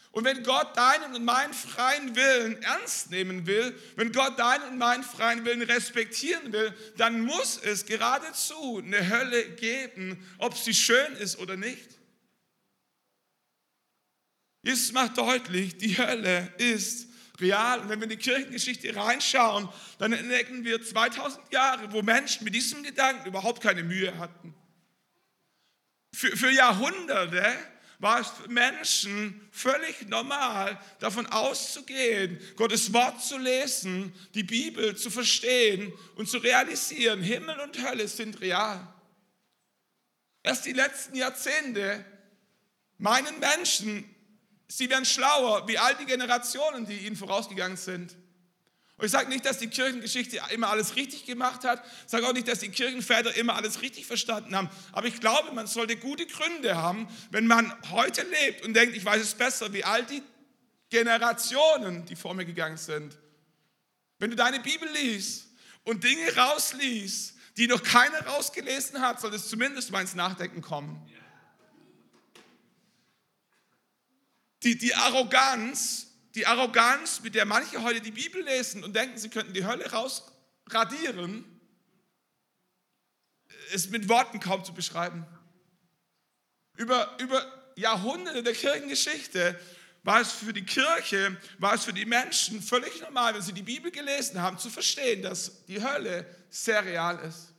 Und 0.09 0.25
wenn 0.25 0.41
Gott 0.41 0.75
deinen 0.75 1.13
und 1.13 1.23
meinen 1.23 1.53
freien 1.53 2.15
Willen 2.15 2.59
ernst 2.63 3.11
nehmen 3.11 3.45
will, 3.45 3.79
wenn 3.95 4.11
Gott 4.11 4.39
deinen 4.39 4.67
und 4.69 4.77
meinen 4.79 5.03
freien 5.03 5.45
Willen 5.45 5.61
respektieren 5.61 6.51
will, 6.51 6.75
dann 6.97 7.21
muss 7.21 7.59
es 7.59 7.85
geradezu 7.85 8.81
eine 8.83 9.11
Hölle 9.11 9.47
geben, 9.57 10.27
ob 10.39 10.57
sie 10.57 10.73
schön 10.73 11.15
ist 11.17 11.37
oder 11.37 11.55
nicht. 11.55 11.99
Jesus 14.63 14.91
macht 14.91 15.19
deutlich, 15.19 15.77
die 15.77 15.95
Hölle 15.99 16.51
ist 16.57 17.09
real. 17.39 17.81
Und 17.81 17.89
wenn 17.89 17.99
wir 17.99 18.05
in 18.05 18.09
die 18.09 18.17
Kirchengeschichte 18.17 18.95
reinschauen, 18.95 19.69
dann 19.99 20.13
entdecken 20.13 20.65
wir 20.65 20.83
2000 20.83 21.53
Jahre, 21.53 21.91
wo 21.91 22.01
Menschen 22.01 22.43
mit 22.43 22.55
diesem 22.55 22.81
Gedanken 22.81 23.27
überhaupt 23.27 23.61
keine 23.61 23.83
Mühe 23.83 24.17
hatten. 24.17 24.55
Für, 26.13 26.35
für 26.35 26.51
Jahrhunderte 26.51 27.43
war 27.99 28.21
es 28.21 28.29
für 28.29 28.47
Menschen 28.49 29.47
völlig 29.51 30.07
normal, 30.07 30.79
davon 30.99 31.27
auszugehen, 31.27 32.39
Gottes 32.55 32.93
Wort 32.93 33.21
zu 33.21 33.37
lesen, 33.37 34.13
die 34.33 34.43
Bibel 34.43 34.95
zu 34.95 35.09
verstehen 35.11 35.91
und 36.15 36.29
zu 36.29 36.37
realisieren, 36.37 37.21
Himmel 37.21 37.59
und 37.59 37.85
Hölle 37.85 38.07
sind 38.07 38.39
real. 38.39 38.87
Erst 40.43 40.65
die 40.65 40.73
letzten 40.73 41.15
Jahrzehnte 41.15 42.05
meinen 42.97 43.37
Menschen, 43.39 44.03
sie 44.69 44.89
werden 44.89 45.05
schlauer 45.05 45.67
wie 45.67 45.77
all 45.77 45.95
die 45.95 46.05
Generationen, 46.05 46.85
die 46.85 46.99
ihnen 46.99 47.17
vorausgegangen 47.17 47.77
sind. 47.77 48.15
Und 48.99 49.05
ich 49.05 49.11
sage 49.11 49.29
nicht, 49.29 49.45
dass 49.45 49.59
die 49.59 49.67
Kirchengeschichte 49.67 50.41
immer 50.51 50.69
alles 50.69 50.97
richtig 50.97 51.25
gemacht 51.25 51.63
hat. 51.63 51.81
Ich 52.05 52.11
sage 52.11 52.27
auch 52.27 52.33
nicht, 52.33 52.49
dass 52.49 52.59
die 52.59 52.67
Kirchenväter 52.67 53.33
immer 53.35 53.55
alles 53.55 53.81
richtig 53.81 54.05
verstanden 54.05 54.53
haben. 54.53 54.69
Aber 54.91 55.07
ich 55.07 55.21
glaube, 55.21 55.53
man 55.53 55.67
sollte 55.67 55.95
gute 55.95 56.25
Gründe 56.25 56.75
haben, 56.75 57.07
wenn 57.31 57.47
man 57.47 57.73
heute 57.91 58.23
lebt 58.23 58.65
und 58.65 58.73
denkt, 58.73 58.97
ich 58.97 59.05
weiß 59.05 59.21
es 59.21 59.35
besser, 59.35 59.71
wie 59.71 59.85
all 59.85 60.05
die 60.05 60.21
Generationen, 60.89 62.05
die 62.07 62.17
vor 62.17 62.33
mir 62.33 62.43
gegangen 62.43 62.75
sind. 62.75 63.17
Wenn 64.17 64.31
du 64.31 64.35
deine 64.35 64.59
Bibel 64.59 64.89
liest 64.91 65.47
und 65.85 66.03
Dinge 66.03 66.35
rausliest, 66.35 67.35
die 67.55 67.67
noch 67.67 67.81
keiner 67.81 68.19
rausgelesen 68.27 68.99
hat, 68.99 69.21
soll 69.21 69.33
es 69.33 69.47
zumindest 69.47 69.91
mal 69.91 70.01
ins 70.01 70.13
Nachdenken 70.13 70.61
kommen. 70.61 71.09
Die, 74.63 74.77
die 74.77 74.93
Arroganz 74.93 76.08
die 76.35 76.45
Arroganz, 76.45 77.21
mit 77.21 77.35
der 77.35 77.45
manche 77.45 77.81
heute 77.81 78.01
die 78.01 78.11
Bibel 78.11 78.43
lesen 78.43 78.83
und 78.83 78.95
denken, 78.95 79.17
sie 79.17 79.29
könnten 79.29 79.53
die 79.53 79.65
Hölle 79.65 79.89
rausradieren, 79.91 81.43
ist 83.71 83.91
mit 83.91 84.07
Worten 84.09 84.39
kaum 84.39 84.63
zu 84.63 84.73
beschreiben. 84.73 85.25
Über, 86.77 87.17
über 87.19 87.45
Jahrhunderte 87.75 88.43
der 88.43 88.53
Kirchengeschichte 88.53 89.59
war 90.03 90.21
es 90.21 90.31
für 90.31 90.53
die 90.53 90.65
Kirche, 90.65 91.37
war 91.57 91.73
es 91.73 91.83
für 91.83 91.93
die 91.93 92.05
Menschen 92.05 92.61
völlig 92.61 93.01
normal, 93.01 93.33
wenn 93.33 93.41
sie 93.41 93.53
die 93.53 93.63
Bibel 93.63 93.91
gelesen 93.91 94.41
haben, 94.41 94.57
zu 94.57 94.69
verstehen, 94.69 95.21
dass 95.21 95.65
die 95.65 95.83
Hölle 95.83 96.25
sehr 96.49 96.83
real 96.85 97.19
ist. 97.19 97.53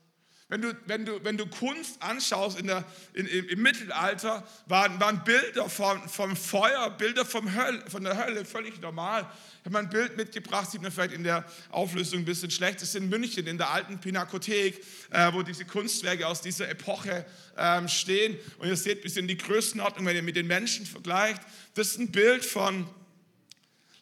Wenn 0.50 0.62
du, 0.62 0.76
wenn 0.87 1.04
du, 1.07 1.23
wenn 1.23 1.37
du 1.37 1.47
Kunst 1.47 2.02
anschaust 2.02 2.59
in 2.59 2.66
der, 2.66 2.85
in, 3.14 3.25
im, 3.26 3.62
Mittelalter, 3.62 4.45
waren, 4.66 4.99
waren 4.99 5.23
Bilder 5.23 5.71
vom, 5.71 6.09
vom 6.09 6.35
Feuer, 6.35 6.90
Bilder 6.90 7.25
vom 7.25 7.54
Hölle, 7.54 7.88
von 7.88 8.02
der 8.02 8.19
Hölle 8.19 8.45
völlig 8.45 8.80
normal. 8.80 9.30
Ich 9.61 9.66
habe 9.66 9.75
mal 9.75 9.78
ein 9.85 9.90
Bild 9.90 10.16
mitgebracht, 10.16 10.69
sieht 10.69 10.83
man 10.83 10.90
vielleicht 10.90 11.14
in 11.14 11.23
der 11.23 11.45
Auflösung 11.71 12.19
ein 12.19 12.25
bisschen 12.25 12.50
schlecht. 12.50 12.83
Das 12.83 12.88
ist 12.88 12.97
in 12.97 13.09
München, 13.09 13.47
in 13.47 13.59
der 13.59 13.71
alten 13.71 14.00
Pinakothek, 14.00 14.85
äh, 15.11 15.33
wo 15.33 15.42
diese 15.42 15.64
Kunstwerke 15.64 16.26
aus 16.26 16.40
dieser 16.40 16.69
Epoche 16.69 17.25
ähm, 17.57 17.87
stehen. 17.87 18.37
Und 18.59 18.66
ihr 18.66 18.76
seht 18.76 18.99
ein 18.99 19.02
bisschen 19.02 19.28
die 19.28 19.37
Größenordnung, 19.37 20.04
wenn 20.04 20.16
ihr 20.16 20.23
mit 20.25 20.35
den 20.35 20.49
Menschen 20.49 20.85
vergleicht. 20.85 21.42
Das 21.75 21.90
ist 21.90 22.00
ein 22.00 22.11
Bild 22.11 22.45
von, 22.45 22.88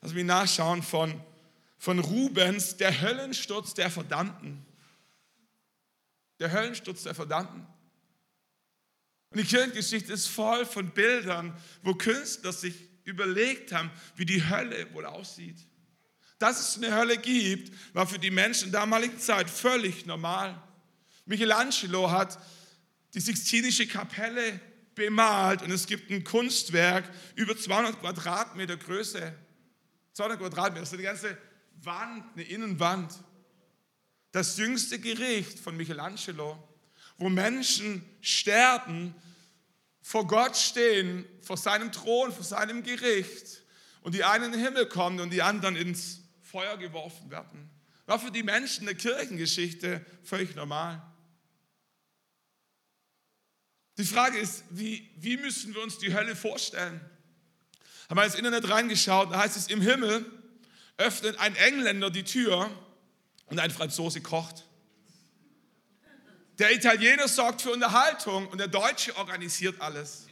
lass 0.01 0.15
mich 0.15 0.25
nachschauen, 0.25 0.83
von, 0.83 1.21
von 1.77 1.99
Rubens, 1.99 2.79
der 2.79 3.03
Höllensturz 3.03 3.75
der 3.75 3.91
Verdammten 3.91 4.65
der 6.39 6.53
Höllensturz 6.53 7.03
der 7.03 7.15
Verdammten. 7.15 7.67
Und 9.31 9.41
die 9.41 9.45
Kirchengeschichte 9.45 10.13
ist 10.13 10.29
voll 10.29 10.65
von 10.65 10.91
Bildern, 10.91 11.57
wo 11.83 11.95
Künstler 11.95 12.53
sich 12.53 12.75
überlegt 13.05 13.73
haben, 13.73 13.91
wie 14.17 14.25
die 14.25 14.49
Hölle 14.49 14.93
wohl 14.95 15.07
aussieht. 15.07 15.57
Dass 16.39 16.61
es 16.61 16.77
eine 16.77 16.95
Hölle 16.95 17.19
gibt, 17.19 17.73
war 17.95 18.07
für 18.07 18.19
die 18.19 18.31
Menschen 18.31 18.71
der 18.71 18.81
damaligen 18.81 19.19
Zeit 19.19 19.51
völlig 19.51 20.07
normal. 20.07 20.61
Michelangelo 21.27 22.11
hat 22.11 22.39
die 23.15 23.21
Sixtinische 23.21 23.87
Kapelle 23.87 24.61
bemalt 24.95 25.63
und 25.63 25.71
es 25.71 25.87
gibt 25.87 26.11
ein 26.11 26.25
Kunstwerk 26.25 27.11
über 27.35 27.57
200 27.57 28.01
Quadratmeter 28.01 28.77
Größe. 28.77 29.35
200 30.13 30.39
Quadratmeter, 30.39 30.81
das 30.81 30.89
ist 30.89 30.95
eine 30.95 31.03
ganze 31.03 31.39
Wand, 31.83 32.25
eine 32.35 32.45
Innenwand 32.45 33.13
das 34.33 34.57
jüngste 34.57 34.99
Gericht 34.99 35.59
von 35.59 35.77
Michelangelo, 35.77 36.63
wo 37.17 37.29
Menschen 37.29 38.05
sterben, 38.21 39.15
vor 40.01 40.27
Gott 40.27 40.57
stehen, 40.57 41.25
vor 41.43 41.57
seinem 41.57 41.93
Thron, 41.93 42.33
vor 42.33 42.45
seinem 42.45 42.83
Gericht 42.83 43.63
und 44.03 44.15
die 44.15 44.25
einen 44.25 44.45
in 44.45 44.53
den 44.53 44.61
Himmel 44.61 44.87
kommen 44.87 45.21
und 45.21 45.31
die 45.31 45.43
anderen 45.43 45.77
ins 45.77 46.21
Feuer 46.43 46.77
geworfen 46.79 47.31
werden. 47.31 47.69
War 48.07 48.19
für 48.19 48.31
die 48.31 48.43
Menschen 48.43 48.87
der 48.87 48.95
Kirchengeschichte 48.95 50.05
völlig 50.23 50.55
normal. 50.55 51.03
Die 53.99 54.05
Frage 54.05 54.39
ist, 54.39 54.65
wie, 54.71 55.11
wie 55.17 55.37
müssen 55.37 55.75
wir 55.75 55.83
uns 55.83 55.99
die 55.99 56.15
Hölle 56.15 56.37
vorstellen? 56.37 57.01
Haben 58.09 58.17
wir 58.17 58.25
ins 58.25 58.37
Internet 58.37 58.71
reingeschaut, 58.71 59.33
da 59.33 59.41
heißt 59.41 59.57
es, 59.57 59.67
im 59.67 59.83
Himmel 59.83 60.25
öffnet 60.97 61.39
ein 61.39 61.55
Engländer 61.57 62.09
die 62.11 62.25
Tür 62.25 62.71
und 63.51 63.59
ein 63.59 63.71
Franzose 63.71 64.21
kocht. 64.21 64.65
Der 66.59 66.73
Italiener 66.75 67.29
sorgt 67.29 67.63
für 67.63 67.71
Unterhaltung 67.71 68.49
und 68.49 68.59
der 68.59 68.69
Deutsche 68.69 69.17
organisiert 69.17 69.81
alles. 69.81 70.27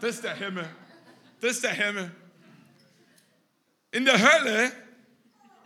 Das 0.00 0.16
ist 0.16 0.24
der 0.24 0.34
Himmel. 0.34 0.68
Das 1.40 1.52
ist 1.52 1.64
der 1.64 1.72
Himmel. 1.72 2.10
In 3.92 4.04
der 4.04 4.18
Hölle 4.18 4.72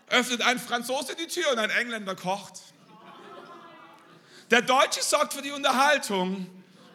öffnet 0.08 0.42
ein 0.42 0.58
Franzose 0.58 1.16
die 1.16 1.26
Tür 1.26 1.50
und 1.52 1.58
ein 1.58 1.70
Engländer 1.70 2.14
kocht. 2.14 2.60
Der 4.50 4.60
Deutsche 4.60 5.02
sorgt 5.02 5.32
für 5.32 5.40
die 5.40 5.50
Unterhaltung 5.50 6.46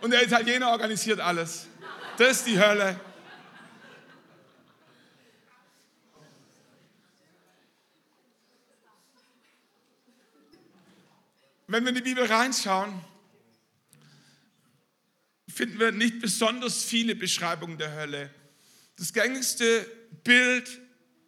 und 0.01 0.11
der 0.11 0.23
Italiener 0.23 0.69
organisiert 0.69 1.19
alles. 1.19 1.65
Das 2.17 2.37
ist 2.37 2.47
die 2.47 2.59
Hölle. 2.59 2.99
Wenn 11.67 11.83
wir 11.83 11.89
in 11.89 11.95
die 11.95 12.01
Bibel 12.01 12.25
reinschauen, 12.25 13.01
finden 15.49 15.79
wir 15.79 15.91
nicht 15.91 16.19
besonders 16.19 16.83
viele 16.83 17.15
Beschreibungen 17.15 17.77
der 17.77 17.93
Hölle. 17.93 18.33
Das 18.95 19.11
gängigste 19.13 19.85
Bild, 20.23 20.79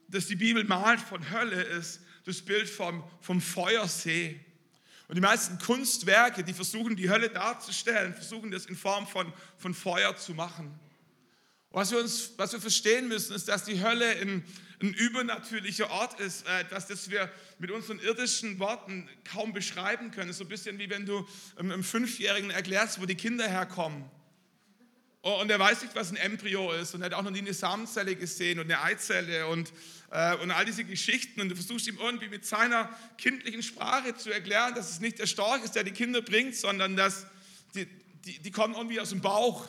das 0.08 0.28
die 0.28 0.36
Bibel 0.36 0.64
malt 0.64 1.02
von 1.02 1.30
Hölle, 1.30 1.62
ist 1.62 2.02
das 2.26 2.42
Bild 2.42 2.70
vom, 2.70 3.04
vom 3.22 3.42
Feuersee. 3.42 4.40
Und 5.08 5.16
die 5.16 5.22
meisten 5.22 5.58
Kunstwerke, 5.58 6.44
die 6.44 6.54
versuchen, 6.54 6.96
die 6.96 7.10
Hölle 7.10 7.30
darzustellen, 7.30 8.14
versuchen 8.14 8.52
das 8.52 8.66
in 8.66 8.76
Form 8.76 9.08
von, 9.08 9.34
von 9.58 9.74
Feuer 9.74 10.16
zu 10.16 10.34
machen. 10.34 10.80
Was 11.72 11.92
wir, 11.92 12.00
uns, 12.00 12.32
was 12.38 12.54
wir 12.54 12.62
verstehen 12.62 13.08
müssen, 13.08 13.36
ist, 13.36 13.48
dass 13.48 13.64
die 13.64 13.82
Hölle 13.84 14.10
ein, 14.22 14.44
ein 14.82 14.94
übernatürlicher 14.94 15.90
Ort 15.92 16.20
ist, 16.20 16.48
äh, 16.48 16.62
etwas, 16.62 16.88
das 16.88 17.10
wir 17.10 17.32
mit 17.58 17.72
unseren 17.72 18.00
irdischen 18.00 18.60
Worten 18.60 19.10
kaum 19.26 19.52
beschreiben 19.52 20.12
können. 20.12 20.32
So 20.32 20.46
ein 20.46 20.50
bisschen 20.50 20.80
wie 20.80 20.90
wenn 20.90 21.06
du 21.06 21.28
einem 21.58 21.84
Fünfjährigen 21.84 22.50
erklärst, 22.50 23.02
wo 23.02 23.06
die 23.06 23.16
Kinder 23.16 23.48
herkommen. 23.48 24.10
Oh, 25.22 25.42
und 25.42 25.52
er 25.52 25.60
weiß 25.60 25.82
nicht, 25.82 25.96
was 25.96 26.12
ein 26.12 26.16
Embryo 26.16 26.72
ist 26.72 26.96
und 26.96 27.02
er 27.02 27.08
hat 27.08 27.14
auch 27.14 27.24
noch 27.24 27.32
nie 27.32 27.40
eine 27.40 27.54
Samenzelle 27.54 28.16
gesehen 28.16 28.58
und 28.58 28.72
eine 28.72 28.82
Eizelle 28.82 29.48
und, 29.48 29.74
äh, 30.12 30.36
und 30.38 30.50
all 30.50 30.64
diese 30.64 30.86
Geschichten. 30.86 31.42
Und 31.42 31.50
du 31.50 31.56
versuchst 31.56 31.88
ihm 31.88 31.98
irgendwie 31.98 32.30
mit 32.30 32.46
seiner 32.46 32.90
kindlichen 33.18 33.62
Sprache 33.62 34.16
zu 34.16 34.32
erklären, 34.32 34.76
dass 34.76 34.90
es 34.90 35.02
nicht 35.02 35.20
der 35.20 35.28
Storch 35.28 35.62
ist, 35.62 35.76
der 35.76 35.84
die 35.84 35.92
Kinder 35.92 36.22
bringt, 36.22 36.56
sondern 36.56 36.96
dass 36.96 37.26
die, 37.76 37.86
die, 38.24 38.40
die 38.40 38.52
kommen 38.52 38.76
irgendwie 38.76 39.02
aus 39.02 39.10
dem 39.10 39.20
Bauch. 39.20 39.68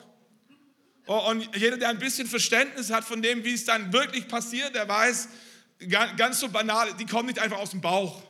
Oh, 1.12 1.28
und 1.28 1.56
jeder, 1.56 1.76
der 1.76 1.88
ein 1.88 1.98
bisschen 1.98 2.28
Verständnis 2.28 2.92
hat 2.92 3.02
von 3.02 3.20
dem, 3.20 3.42
wie 3.42 3.52
es 3.52 3.64
dann 3.64 3.92
wirklich 3.92 4.28
passiert, 4.28 4.76
der 4.76 4.86
weiß, 4.86 5.28
ganz 6.16 6.38
so 6.38 6.48
banal, 6.48 6.94
die 7.00 7.04
kommen 7.04 7.26
nicht 7.26 7.40
einfach 7.40 7.58
aus 7.58 7.70
dem 7.70 7.80
Bauch. 7.80 8.22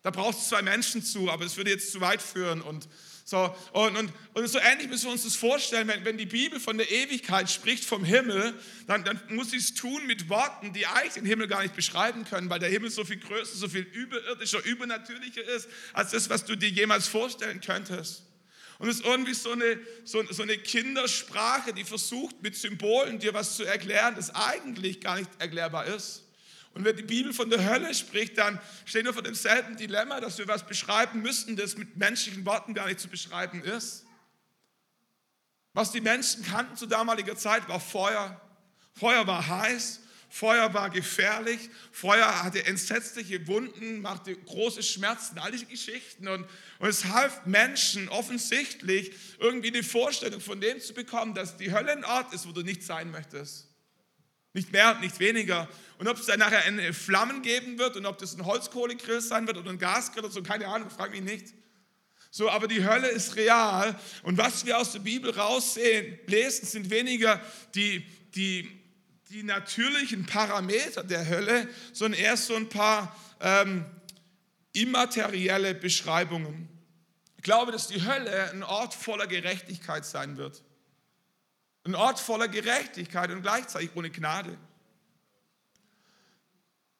Da 0.00 0.10
braucht 0.10 0.38
es 0.38 0.48
zwei 0.48 0.62
Menschen 0.62 1.02
zu, 1.02 1.30
aber 1.30 1.44
es 1.44 1.58
würde 1.58 1.72
jetzt 1.72 1.92
zu 1.92 2.00
weit 2.00 2.22
führen. 2.22 2.62
Und 2.62 2.88
so, 3.26 3.54
und, 3.72 3.98
und, 3.98 4.12
und 4.32 4.48
so 4.48 4.58
ähnlich 4.58 4.88
müssen 4.88 5.04
wir 5.04 5.12
uns 5.12 5.24
das 5.24 5.36
vorstellen, 5.36 5.88
wenn, 5.88 6.06
wenn 6.06 6.16
die 6.16 6.24
Bibel 6.24 6.58
von 6.58 6.78
der 6.78 6.90
Ewigkeit 6.90 7.50
spricht, 7.50 7.84
vom 7.84 8.02
Himmel, 8.02 8.54
dann, 8.86 9.04
dann 9.04 9.20
muss 9.28 9.50
sie 9.50 9.58
es 9.58 9.74
tun 9.74 10.06
mit 10.06 10.30
Worten, 10.30 10.72
die 10.72 10.86
eigentlich 10.86 11.12
den 11.12 11.26
Himmel 11.26 11.48
gar 11.48 11.62
nicht 11.62 11.76
beschreiben 11.76 12.24
können, 12.24 12.48
weil 12.48 12.60
der 12.60 12.70
Himmel 12.70 12.88
so 12.88 13.04
viel 13.04 13.18
größer, 13.18 13.58
so 13.58 13.68
viel 13.68 13.82
überirdischer, 13.82 14.64
übernatürlicher 14.64 15.44
ist, 15.54 15.68
als 15.92 16.12
das, 16.12 16.30
was 16.30 16.46
du 16.46 16.56
dir 16.56 16.70
jemals 16.70 17.08
vorstellen 17.08 17.60
könntest. 17.60 18.22
Und 18.78 18.88
es 18.88 18.96
ist 18.96 19.04
irgendwie 19.06 19.34
so 19.34 19.52
eine, 19.52 19.80
so, 20.04 20.22
so 20.30 20.42
eine 20.42 20.58
Kindersprache, 20.58 21.72
die 21.72 21.84
versucht 21.84 22.42
mit 22.42 22.56
Symbolen 22.56 23.18
dir 23.18 23.32
was 23.32 23.56
zu 23.56 23.64
erklären, 23.64 24.14
das 24.14 24.34
eigentlich 24.34 25.00
gar 25.00 25.16
nicht 25.16 25.30
erklärbar 25.38 25.86
ist. 25.86 26.24
Und 26.74 26.84
wenn 26.84 26.94
die 26.94 27.02
Bibel 27.02 27.32
von 27.32 27.48
der 27.48 27.64
Hölle 27.64 27.94
spricht, 27.94 28.36
dann 28.36 28.60
stehen 28.84 29.06
wir 29.06 29.14
vor 29.14 29.22
demselben 29.22 29.76
Dilemma, 29.76 30.20
dass 30.20 30.36
wir 30.36 30.46
was 30.46 30.66
beschreiben 30.66 31.22
müssen, 31.22 31.56
das 31.56 31.78
mit 31.78 31.96
menschlichen 31.96 32.44
Worten 32.44 32.74
gar 32.74 32.86
nicht 32.86 33.00
zu 33.00 33.08
beschreiben 33.08 33.62
ist. 33.64 34.04
Was 35.72 35.90
die 35.90 36.02
Menschen 36.02 36.44
kannten 36.44 36.76
zu 36.76 36.84
damaliger 36.84 37.34
Zeit 37.34 37.66
war 37.68 37.80
Feuer. 37.80 38.38
Feuer 38.92 39.26
war 39.26 39.46
heiß, 39.46 40.00
Feuer 40.28 40.74
war 40.74 40.90
gefährlich, 40.90 41.70
Feuer 41.92 42.42
hatte 42.42 42.66
entsetzliche 42.66 43.46
Wunden, 43.46 44.00
machte 44.00 44.34
große 44.34 44.82
Schmerzen, 44.82 45.38
all 45.38 45.52
diese 45.52 45.66
Geschichten. 45.66 46.28
Und, 46.28 46.46
und 46.78 46.88
es 46.88 47.06
half 47.06 47.46
Menschen 47.46 48.08
offensichtlich 48.08 49.12
irgendwie 49.38 49.68
eine 49.68 49.82
Vorstellung 49.82 50.40
von 50.40 50.60
dem 50.60 50.80
zu 50.80 50.94
bekommen, 50.94 51.34
dass 51.34 51.56
die 51.56 51.72
Hölle 51.72 51.92
ein 51.92 52.04
Ort 52.04 52.34
ist, 52.34 52.46
wo 52.46 52.52
du 52.52 52.62
nicht 52.62 52.82
sein 52.82 53.10
möchtest. 53.10 53.68
Nicht 54.52 54.72
mehr 54.72 54.98
nicht 55.00 55.20
weniger. 55.20 55.68
Und 55.98 56.08
ob 56.08 56.18
es 56.18 56.26
dann 56.26 56.38
nachher 56.38 56.64
eine 56.64 56.92
Flammen 56.92 57.42
geben 57.42 57.78
wird 57.78 57.96
und 57.96 58.06
ob 58.06 58.18
das 58.18 58.34
ein 58.34 58.44
Holzkohlegrill 58.44 59.20
sein 59.20 59.46
wird 59.46 59.58
oder 59.58 59.70
ein 59.70 59.78
Gasgrill 59.78 60.24
oder 60.24 60.32
so, 60.32 60.42
keine 60.42 60.66
Ahnung, 60.66 60.90
frag 60.90 61.10
mich 61.10 61.22
nicht. 61.22 61.54
So, 62.30 62.50
aber 62.50 62.68
die 62.68 62.84
Hölle 62.84 63.08
ist 63.08 63.36
real. 63.36 63.98
Und 64.22 64.36
was 64.36 64.66
wir 64.66 64.78
aus 64.78 64.92
der 64.92 64.98
Bibel 64.98 65.30
raussehen, 65.30 66.18
lesen, 66.26 66.66
sind 66.66 66.90
weniger 66.90 67.40
die, 67.74 68.04
die 68.34 68.75
die 69.30 69.42
natürlichen 69.42 70.26
Parameter 70.26 71.02
der 71.02 71.28
Hölle, 71.28 71.68
sondern 71.92 72.20
erst 72.20 72.46
so 72.46 72.54
ein 72.54 72.68
paar 72.68 73.16
ähm, 73.40 73.84
immaterielle 74.72 75.74
Beschreibungen. 75.74 76.68
Ich 77.36 77.42
glaube, 77.42 77.72
dass 77.72 77.88
die 77.88 78.04
Hölle 78.04 78.50
ein 78.50 78.62
Ort 78.62 78.94
voller 78.94 79.26
Gerechtigkeit 79.26 80.04
sein 80.04 80.36
wird. 80.36 80.62
Ein 81.84 81.94
Ort 81.94 82.18
voller 82.18 82.48
Gerechtigkeit 82.48 83.30
und 83.30 83.42
gleichzeitig 83.42 83.90
ohne 83.94 84.10
Gnade. 84.10 84.56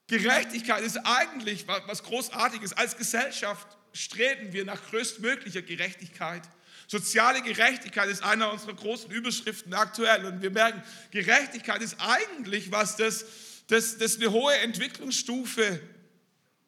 Gerechtigkeit 0.06 0.82
ist 0.82 0.98
eigentlich 0.98 1.66
was 1.66 2.04
Großartiges. 2.04 2.72
Als 2.72 2.96
Gesellschaft 2.96 3.66
streben 3.92 4.52
wir 4.52 4.64
nach 4.64 4.80
größtmöglicher 4.90 5.62
Gerechtigkeit. 5.62 6.42
Soziale 6.86 7.42
Gerechtigkeit 7.42 8.08
ist 8.08 8.22
einer 8.22 8.52
unserer 8.52 8.74
großen 8.74 9.10
Überschriften 9.10 9.74
aktuell. 9.74 10.24
Und 10.24 10.42
wir 10.42 10.50
merken, 10.50 10.82
Gerechtigkeit 11.10 11.82
ist 11.82 11.96
eigentlich 11.98 12.70
was, 12.70 12.96
das, 12.96 13.24
das, 13.68 13.98
das 13.98 14.16
eine 14.16 14.30
hohe 14.30 14.56
Entwicklungsstufe 14.58 15.80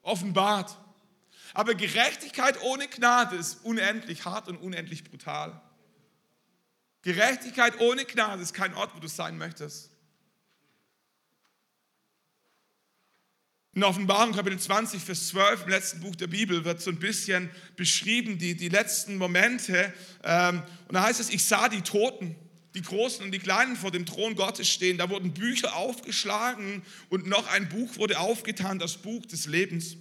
offenbart. 0.02 0.76
Aber 1.54 1.74
Gerechtigkeit 1.74 2.60
ohne 2.62 2.88
Gnade 2.88 3.36
ist 3.36 3.64
unendlich 3.64 4.24
hart 4.24 4.48
und 4.48 4.58
unendlich 4.58 5.04
brutal. 5.04 5.60
Gerechtigkeit 7.02 7.80
ohne 7.80 8.04
Gnade 8.04 8.42
ist 8.42 8.54
kein 8.54 8.74
Ort, 8.74 8.94
wo 8.94 9.00
du 9.00 9.08
sein 9.08 9.38
möchtest. 9.38 9.90
In 13.78 13.84
Offenbarung 13.84 14.34
Kapitel 14.34 14.58
20, 14.58 15.00
Vers 15.00 15.28
12, 15.28 15.62
im 15.62 15.68
letzten 15.68 16.00
Buch 16.00 16.16
der 16.16 16.26
Bibel, 16.26 16.64
wird 16.64 16.80
so 16.80 16.90
ein 16.90 16.98
bisschen 16.98 17.48
beschrieben, 17.76 18.36
die, 18.36 18.56
die 18.56 18.70
letzten 18.70 19.18
Momente. 19.18 19.94
Ähm, 20.24 20.64
und 20.88 20.94
da 20.94 21.04
heißt 21.04 21.20
es, 21.20 21.30
ich 21.30 21.44
sah 21.44 21.68
die 21.68 21.82
Toten, 21.82 22.34
die 22.74 22.82
Großen 22.82 23.24
und 23.24 23.30
die 23.30 23.38
Kleinen 23.38 23.76
vor 23.76 23.92
dem 23.92 24.04
Thron 24.04 24.34
Gottes 24.34 24.68
stehen. 24.68 24.98
Da 24.98 25.10
wurden 25.10 25.32
Bücher 25.32 25.76
aufgeschlagen 25.76 26.82
und 27.08 27.28
noch 27.28 27.46
ein 27.52 27.68
Buch 27.68 27.98
wurde 27.98 28.18
aufgetan, 28.18 28.80
das 28.80 28.96
Buch 28.96 29.24
des 29.26 29.46
Lebens. 29.46 29.96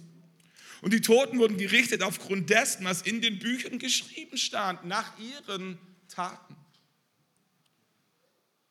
Und 0.80 0.92
die 0.92 1.00
Toten 1.00 1.38
wurden 1.38 1.56
gerichtet 1.56 2.02
aufgrund 2.02 2.50
dessen, 2.50 2.84
was 2.84 3.02
in 3.02 3.20
den 3.20 3.38
Büchern 3.38 3.78
geschrieben 3.78 4.38
stand, 4.38 4.86
nach 4.86 5.12
ihren 5.20 5.78
Taten. 6.08 6.56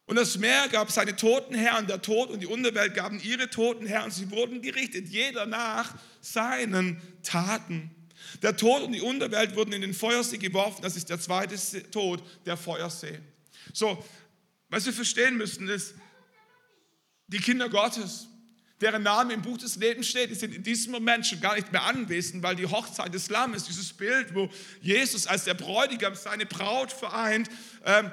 Und 0.08 0.16
das 0.16 0.38
Meer 0.38 0.70
gab 0.70 0.90
seine 0.90 1.18
Toten 1.18 1.54
her 1.54 1.78
und 1.78 1.90
der 1.90 2.02
Tod 2.02 2.30
und 2.30 2.40
die 2.40 2.48
Unterwelt 2.48 2.96
gaben 2.96 3.20
ihre 3.20 3.50
Toten 3.50 3.86
her 3.86 4.06
und 4.06 4.14
sie 4.14 4.32
wurden 4.32 4.62
gerichtet, 4.62 5.10
jeder 5.10 5.46
nach 5.46 5.94
seinen 6.22 7.02
Taten. 7.24 7.92
Der 8.42 8.56
Tod 8.56 8.84
und 8.84 8.94
die 8.94 9.02
Unterwelt 9.02 9.56
wurden 9.58 9.74
in 9.74 9.82
den 9.82 9.94
Feuersee 9.94 10.38
geworfen, 10.38 10.82
das 10.82 10.96
ist 10.96 11.10
der 11.10 11.20
zweite 11.20 11.58
Tod, 11.92 12.24
der 12.46 12.56
Feuersee. 12.56 13.20
So, 13.74 14.02
was 14.70 14.86
wir 14.86 14.94
verstehen 14.94 15.36
müssen 15.36 15.68
ist, 15.68 15.94
die 17.28 17.40
Kinder 17.40 17.68
Gottes, 17.68 18.28
deren 18.80 19.04
Name 19.04 19.34
im 19.34 19.42
Buch 19.42 19.58
des 19.58 19.76
Lebens 19.76 20.08
steht, 20.08 20.30
die 20.30 20.36
sind 20.36 20.56
in 20.56 20.64
diesem 20.64 20.94
Moment 20.94 21.28
schon 21.28 21.42
gar 21.42 21.56
nicht 21.56 21.74
mehr 21.74 21.84
anwesend, 21.84 22.44
weil 22.44 22.56
die 22.56 22.66
Hochzeit 22.66 23.14
des 23.14 23.30
Lammes, 23.30 23.66
dieses 23.66 23.92
Bild, 23.92 24.34
wo 24.34 24.50
Jesus 24.82 25.28
als 25.28 25.44
der 25.44 25.56
Bräutigam 25.56 26.16
seine 26.16 26.46
Braut 26.46 26.94
vereint, 26.94 27.50
ähm, 27.84 28.10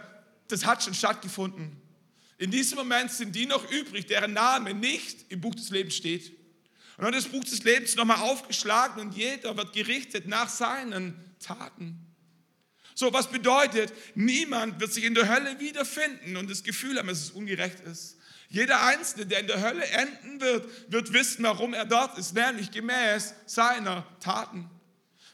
das 0.49 0.67
hat 0.67 0.83
schon 0.83 0.95
stattgefunden. 0.95 1.84
In 2.45 2.51
diesem 2.51 2.77
Moment 2.77 3.11
sind 3.11 3.35
die 3.35 3.47
noch 3.47 3.71
übrig, 3.71 4.05
deren 4.05 4.35
Name 4.35 4.75
nicht 4.75 5.33
im 5.33 5.41
Buch 5.41 5.55
des 5.55 5.71
Lebens 5.71 5.97
steht. 5.97 6.29
Und 6.99 7.05
dann 7.05 7.15
das 7.15 7.25
Buch 7.25 7.43
des 7.43 7.65
Lebens 7.65 7.97
nochmal 7.97 8.19
aufgeschlagen 8.19 9.01
und 9.01 9.17
jeder 9.17 9.57
wird 9.57 9.73
gerichtet 9.73 10.29
nach 10.29 10.51
seinen 10.51 11.19
Taten. 11.41 12.05
So, 12.95 13.15
was 13.15 13.31
bedeutet, 13.31 13.95
niemand 14.15 14.79
wird 14.79 14.93
sich 14.93 15.05
in 15.05 15.15
der 15.15 15.27
Hölle 15.27 15.59
wiederfinden 15.59 16.37
und 16.37 16.51
das 16.51 16.63
Gefühl 16.63 16.99
haben, 16.99 17.09
dass 17.09 17.23
es 17.23 17.31
ungerecht 17.31 17.81
ist. 17.81 18.19
Jeder 18.51 18.85
Einzelne, 18.85 19.25
der 19.25 19.41
in 19.41 19.47
der 19.47 19.63
Hölle 19.63 19.87
enden 19.87 20.43
wird, 20.43 20.93
wird 20.93 21.15
wissen, 21.15 21.45
warum 21.45 21.73
er 21.73 21.87
dort 21.87 22.19
ist, 22.19 22.35
nämlich 22.35 22.71
gemäß 22.71 23.33
seiner 23.47 24.07
Taten. 24.21 24.69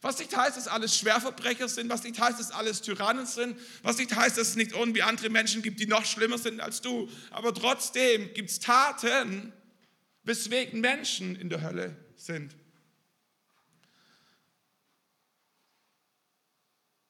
Was 0.02 0.18
nicht 0.18 0.34
heißt, 0.34 0.56
dass 0.56 0.66
alles 0.66 0.96
Schwerverbrecher 0.96 1.68
sind, 1.68 1.90
was 1.90 2.02
nicht 2.04 2.18
heißt, 2.18 2.40
dass 2.40 2.50
alles 2.50 2.80
Tyrannen 2.80 3.26
sind, 3.26 3.58
was 3.82 3.98
nicht 3.98 4.14
heißt, 4.14 4.38
dass 4.38 4.48
es 4.48 4.56
nicht 4.56 4.72
irgendwie 4.72 5.02
andere 5.02 5.28
Menschen 5.28 5.60
gibt, 5.60 5.78
die 5.78 5.86
noch 5.86 6.06
schlimmer 6.06 6.38
sind 6.38 6.60
als 6.60 6.80
du. 6.80 7.08
Aber 7.30 7.52
trotzdem 7.52 8.32
gibt 8.32 8.50
es 8.50 8.60
Taten, 8.60 9.52
weswegen 10.22 10.80
Menschen 10.80 11.36
in 11.36 11.50
der 11.50 11.60
Hölle 11.60 11.96
sind. 12.16 12.56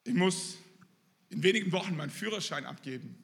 Ich 0.05 0.15
muss 0.15 0.57
in 1.29 1.45
wenigen 1.45 1.71
Wochen 1.71 1.97
meinen 1.97 2.11
Führerschein 2.11 2.67
abgeben 2.67 3.20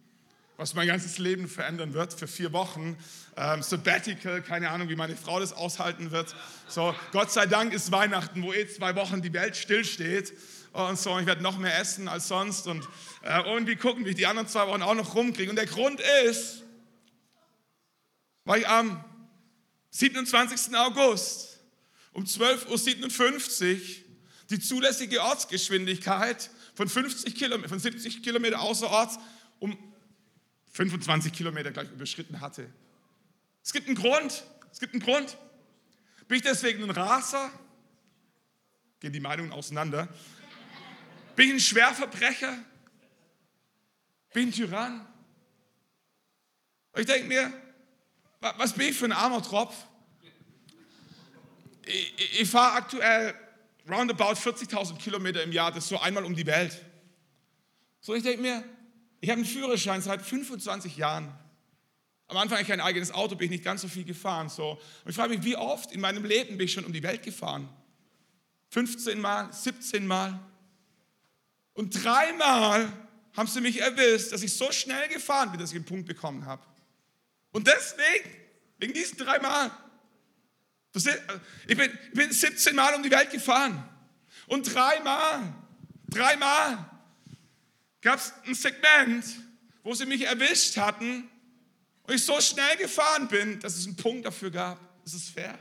was 0.57 0.75
mein 0.75 0.87
ganzes 0.87 1.19
Leben 1.19 1.49
verändern 1.49 1.92
wird 1.92 2.14
für 2.14 2.27
vier 2.27 2.53
Wochen. 2.53 2.97
Ähm, 3.37 3.62
Sabbatical, 3.62 4.40
keine 4.42 4.71
Ahnung, 4.71 4.88
wie 4.88 4.97
meine 4.97 5.16
Frau 5.16 5.38
das 5.38 5.53
aushalten 5.53 6.11
wird. 6.11 6.35
So, 6.69 6.95
Gott 7.12 7.31
sei 7.31 7.47
Dank 7.47 7.73
ist 7.75 7.92
Weihnachten, 7.92 8.42
wo 8.42 8.53
eh 8.53 8.66
zwei 8.66 8.97
Wochen 8.97 9.21
die 9.21 9.33
Welt 9.33 9.57
stillsteht. 9.57 10.33
Und 10.73 10.99
so, 10.99 11.19
ich 11.19 11.27
werde 11.27 11.42
noch 11.42 11.59
mehr 11.59 11.79
essen 11.79 12.09
als 12.09 12.29
sonst 12.29 12.66
und 12.66 12.87
äh, 13.23 13.40
irgendwie 13.42 13.77
gucken, 13.77 14.05
wie 14.05 14.11
ich 14.11 14.16
die 14.16 14.27
anderen 14.27 14.49
zwei 14.49 14.66
Wochen 14.66 14.83
auch 14.83 14.95
noch 14.95 15.14
rumkriege. 15.14 15.51
Und 15.51 15.57
der 15.57 15.66
Grund 15.66 16.01
ist, 16.25 16.62
weil 18.45 18.61
ich 18.61 18.69
am 18.69 19.05
27. 19.90 20.75
August 20.77 21.61
um 22.12 22.25
12.57 22.25 23.73
Uhr 23.73 23.81
die 24.51 24.61
zulässige 24.61 25.23
Ortsgeschwindigkeit 25.23 26.51
von 26.75 26.88
50 26.88 27.35
Kilometer, 27.35 27.69
von 27.69 27.79
70 27.79 28.23
Kilometer 28.23 28.61
außerorts 28.61 29.19
um 29.59 29.77
25 30.77 31.33
Kilometer 31.33 31.71
gleich 31.71 31.91
überschritten 31.91 32.41
hatte. 32.43 32.71
Es 33.65 33.73
gibt 33.73 33.87
einen 33.87 33.97
Grund. 33.97 34.45
Es 34.71 34.79
gibt 34.79 34.93
einen 34.93 35.03
Grund. 35.03 35.39
Bin 36.29 36.37
ich 36.37 36.43
deswegen 36.43 36.85
ein 36.85 36.91
Raser? 36.91 37.51
Gehen 39.01 39.12
die 39.12 39.21
Meinungen 39.21 39.53
auseinander. 39.53 40.07
Bin 41.35 41.49
ich 41.49 41.55
ein 41.55 41.61
Schwerverbrecher? 41.61 42.59
Bin 44.35 44.51
ich 44.51 44.61
ein 44.61 44.69
Tyrann? 44.69 45.07
Und 46.93 47.01
ich 47.01 47.07
denke 47.07 47.27
mir, 47.27 47.51
was 48.41 48.75
bin 48.75 48.91
ich 48.91 48.99
für 48.99 49.07
ein 49.07 49.12
armer 49.12 49.43
Tropf? 49.43 49.75
Ich, 51.87 52.43
ich, 52.43 52.51
fahre 52.51 52.75
aktuell 52.75 53.35
roundabout 53.89 54.35
40.000 54.35 54.99
Kilometer 54.99 55.43
im 55.43 55.53
Jahr, 55.53 55.73
das 55.73 55.85
ist 55.85 55.89
so 55.89 56.01
einmal 56.01 56.25
um 56.25 56.35
die 56.35 56.47
Welt. 56.47 56.85
So, 58.01 58.15
ich 58.15 58.23
denke 58.23 58.43
mir, 58.43 58.65
ich 59.21 59.31
habe 59.31 59.41
einen 59.41 59.49
Führerschein 59.49 60.03
seit 60.03 60.23
25 60.23 60.97
Jahren. 60.97 61.33
Am 62.29 62.37
Anfang 62.37 62.59
hatte 62.59 62.63
ich 62.63 62.69
kein 62.69 62.81
eigenes 62.81 63.13
Auto, 63.13 63.37
bin 63.37 63.47
ich 63.47 63.51
nicht 63.51 63.65
ganz 63.65 63.83
so 63.83 63.89
viel 63.89 64.05
gefahren. 64.05 64.49
So. 64.49 64.73
Und 65.05 65.11
ich 65.11 65.17
frage 65.17 65.35
mich, 65.35 65.45
wie 65.45 65.57
oft 65.57 65.93
in 65.93 66.01
meinem 66.01 66.25
Leben 66.25 66.59
bin 66.59 66.67
ich 66.67 66.73
schon 66.73 66.85
um 66.85 66.93
die 66.93 67.03
Welt 67.03 67.23
gefahren? 67.23 67.69
15 68.71 69.21
Mal, 69.21 69.53
17 69.53 70.07
Mal. 70.07 70.39
Und 71.73 72.05
dreimal 72.05 72.93
haben 73.37 73.47
sie 73.47 73.61
mich 73.61 73.81
erwischt, 73.81 74.33
dass 74.33 74.43
ich 74.43 74.55
so 74.55 74.73
schnell 74.73 75.09
gefahren 75.09 75.51
bin, 75.51 75.61
dass 75.61 75.71
ich 75.71 75.77
einen 75.77 75.85
Punkt 75.85 76.07
bekommen 76.07 76.47
habe. 76.47 76.63
Und 77.53 77.67
deswegen, 77.67 78.31
wegen 78.79 78.93
diesen 78.93 79.19
drei 79.19 79.39
Mal, 79.39 79.71
ich 80.95 81.77
bin, 81.77 81.91
ich 82.09 82.13
bin 82.13 82.33
17 82.33 82.75
Mal 82.75 82.95
um 82.95 83.03
die 83.03 83.11
Welt 83.11 83.31
gefahren. 83.31 83.87
Und 84.47 84.75
dreimal, 84.75 85.55
dreimal 86.09 86.91
gab 88.01 88.19
es 88.19 88.33
ein 88.47 88.55
Segment, 88.55 89.25
wo 89.83 89.95
sie 89.95 90.07
mich 90.07 90.23
erwischt 90.23 90.77
hatten 90.77 91.29
und 92.03 92.15
ich 92.15 92.25
so 92.25 92.41
schnell 92.41 92.77
gefahren 92.77 93.29
bin, 93.29 93.61
dass 93.61 93.77
es 93.77 93.87
einen 93.87 93.97
Punkt 93.97 94.27
dafür 94.27 94.51
gab. 94.51 94.79
Ist 95.05 95.15
es 95.15 95.29
fair? 95.29 95.59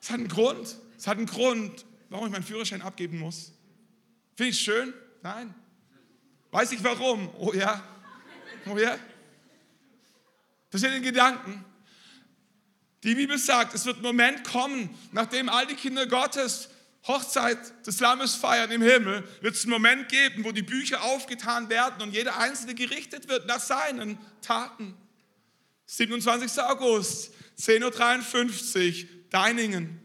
Es 0.00 0.10
hat 0.10 0.18
einen 0.18 0.28
Grund. 0.28 0.76
Es 0.96 1.06
hat 1.06 1.18
einen 1.18 1.26
Grund, 1.26 1.86
warum 2.08 2.26
ich 2.26 2.32
meinen 2.32 2.42
Führerschein 2.42 2.82
abgeben 2.82 3.18
muss. 3.18 3.52
Finde 4.36 4.50
ich 4.50 4.60
schön? 4.60 4.92
Nein. 5.22 5.54
Weiß 6.50 6.72
ich 6.72 6.82
warum? 6.82 7.30
Oh 7.38 7.52
ja. 7.52 7.82
Oh 8.66 8.76
ja. 8.76 8.98
Das 10.70 10.80
sind 10.80 10.92
den 10.92 11.02
Gedanken. 11.02 11.64
Die 13.02 13.14
Bibel 13.14 13.38
sagt, 13.38 13.74
es 13.74 13.86
wird 13.86 13.98
ein 13.98 14.02
Moment 14.02 14.44
kommen, 14.44 14.94
nachdem 15.12 15.48
all 15.48 15.66
die 15.66 15.74
Kinder 15.74 16.06
Gottes 16.06 16.68
Hochzeit 17.06 17.86
des 17.86 17.98
Lammes 18.00 18.34
feiern 18.34 18.70
im 18.70 18.82
Himmel, 18.82 19.26
wird 19.40 19.54
es 19.54 19.62
einen 19.62 19.72
Moment 19.72 20.08
geben, 20.10 20.44
wo 20.44 20.52
die 20.52 20.62
Bücher 20.62 21.02
aufgetan 21.02 21.70
werden 21.70 22.02
und 22.02 22.12
jeder 22.12 22.36
Einzelne 22.38 22.74
gerichtet 22.74 23.28
wird 23.28 23.46
nach 23.46 23.60
seinen 23.60 24.18
Taten. 24.42 24.94
27. 25.86 26.62
August, 26.62 27.32
10.53 27.58 29.02
Uhr, 29.02 29.08
Deiningen. 29.30 29.98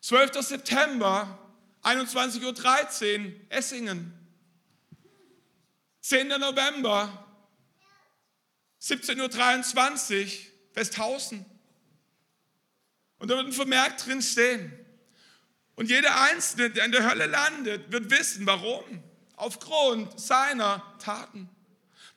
12. 0.00 0.40
September, 0.40 1.38
21.13 1.82 3.24
Uhr, 3.26 3.32
Essingen. 3.50 4.12
10. 6.00 6.28
November, 6.28 7.26
17.23 8.80 10.24
Uhr, 10.24 10.45
Westhausen. 10.76 11.44
Und 13.18 13.30
da 13.30 13.36
wird 13.36 13.46
ein 13.46 13.52
Vermerk 13.52 13.96
drin 13.96 14.22
stehen. 14.22 14.72
Und 15.74 15.90
jeder 15.90 16.20
Einzelne, 16.20 16.70
der 16.70 16.84
in 16.84 16.92
der 16.92 17.08
Hölle 17.08 17.26
landet, 17.26 17.90
wird 17.90 18.10
wissen, 18.10 18.46
warum. 18.46 19.02
Aufgrund 19.36 20.18
seiner 20.20 20.82
Taten. 20.98 21.50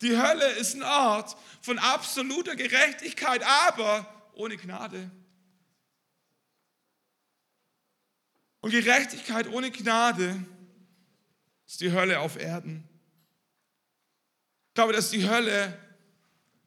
Die 0.01 0.15
Hölle 0.15 0.49
ist 0.51 0.75
ein 0.75 0.83
Ort 0.83 1.35
von 1.61 1.77
absoluter 1.77 2.55
Gerechtigkeit, 2.55 3.43
aber 3.43 4.29
ohne 4.33 4.55
Gnade. 4.55 5.11
Und 8.61 8.71
Gerechtigkeit 8.71 9.47
ohne 9.49 9.71
Gnade 9.71 10.45
ist 11.65 11.81
die 11.81 11.91
Hölle 11.91 12.19
auf 12.19 12.37
Erden. 12.37 12.87
Ich 14.69 14.73
glaube, 14.75 14.93
dass 14.93 15.09
die 15.09 15.27
Hölle 15.27 15.77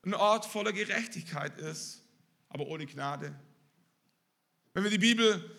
ein 0.05 0.15
Ort 0.15 0.47
voller 0.47 0.73
Gerechtigkeit 0.73 1.59
ist, 1.59 2.03
aber 2.49 2.67
ohne 2.67 2.87
Gnade. 2.87 3.35
Wenn 4.75 4.85
wir 4.85 4.91
die 4.91 4.99
Bibel 4.99 5.51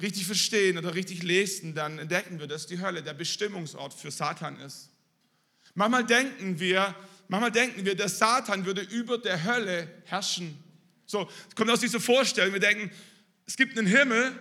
richtig 0.00 0.26
verstehen 0.26 0.78
oder 0.78 0.94
richtig 0.94 1.22
lesen, 1.22 1.74
dann 1.74 1.98
entdecken 1.98 2.38
wir, 2.38 2.46
dass 2.46 2.66
die 2.66 2.80
Hölle 2.80 3.02
der 3.02 3.14
Bestimmungsort 3.14 3.92
für 3.92 4.10
Satan 4.10 4.58
ist. 4.60 4.90
Manchmal 5.74 6.04
denken 6.04 6.58
wir, 6.58 6.94
manchmal 7.28 7.52
denken 7.52 7.84
wir, 7.84 7.94
der 7.94 8.08
Satan 8.08 8.66
würde 8.66 8.82
über 8.82 9.18
der 9.18 9.44
Hölle 9.44 9.88
herrschen. 10.04 10.62
So, 11.06 11.28
es 11.48 11.54
kommt 11.54 11.70
aus 11.70 11.80
dieser 11.80 12.00
Vorstellung. 12.00 12.52
Wir 12.52 12.60
denken, 12.60 12.90
es 13.46 13.56
gibt 13.56 13.76
einen 13.76 13.86
Himmel 13.86 14.38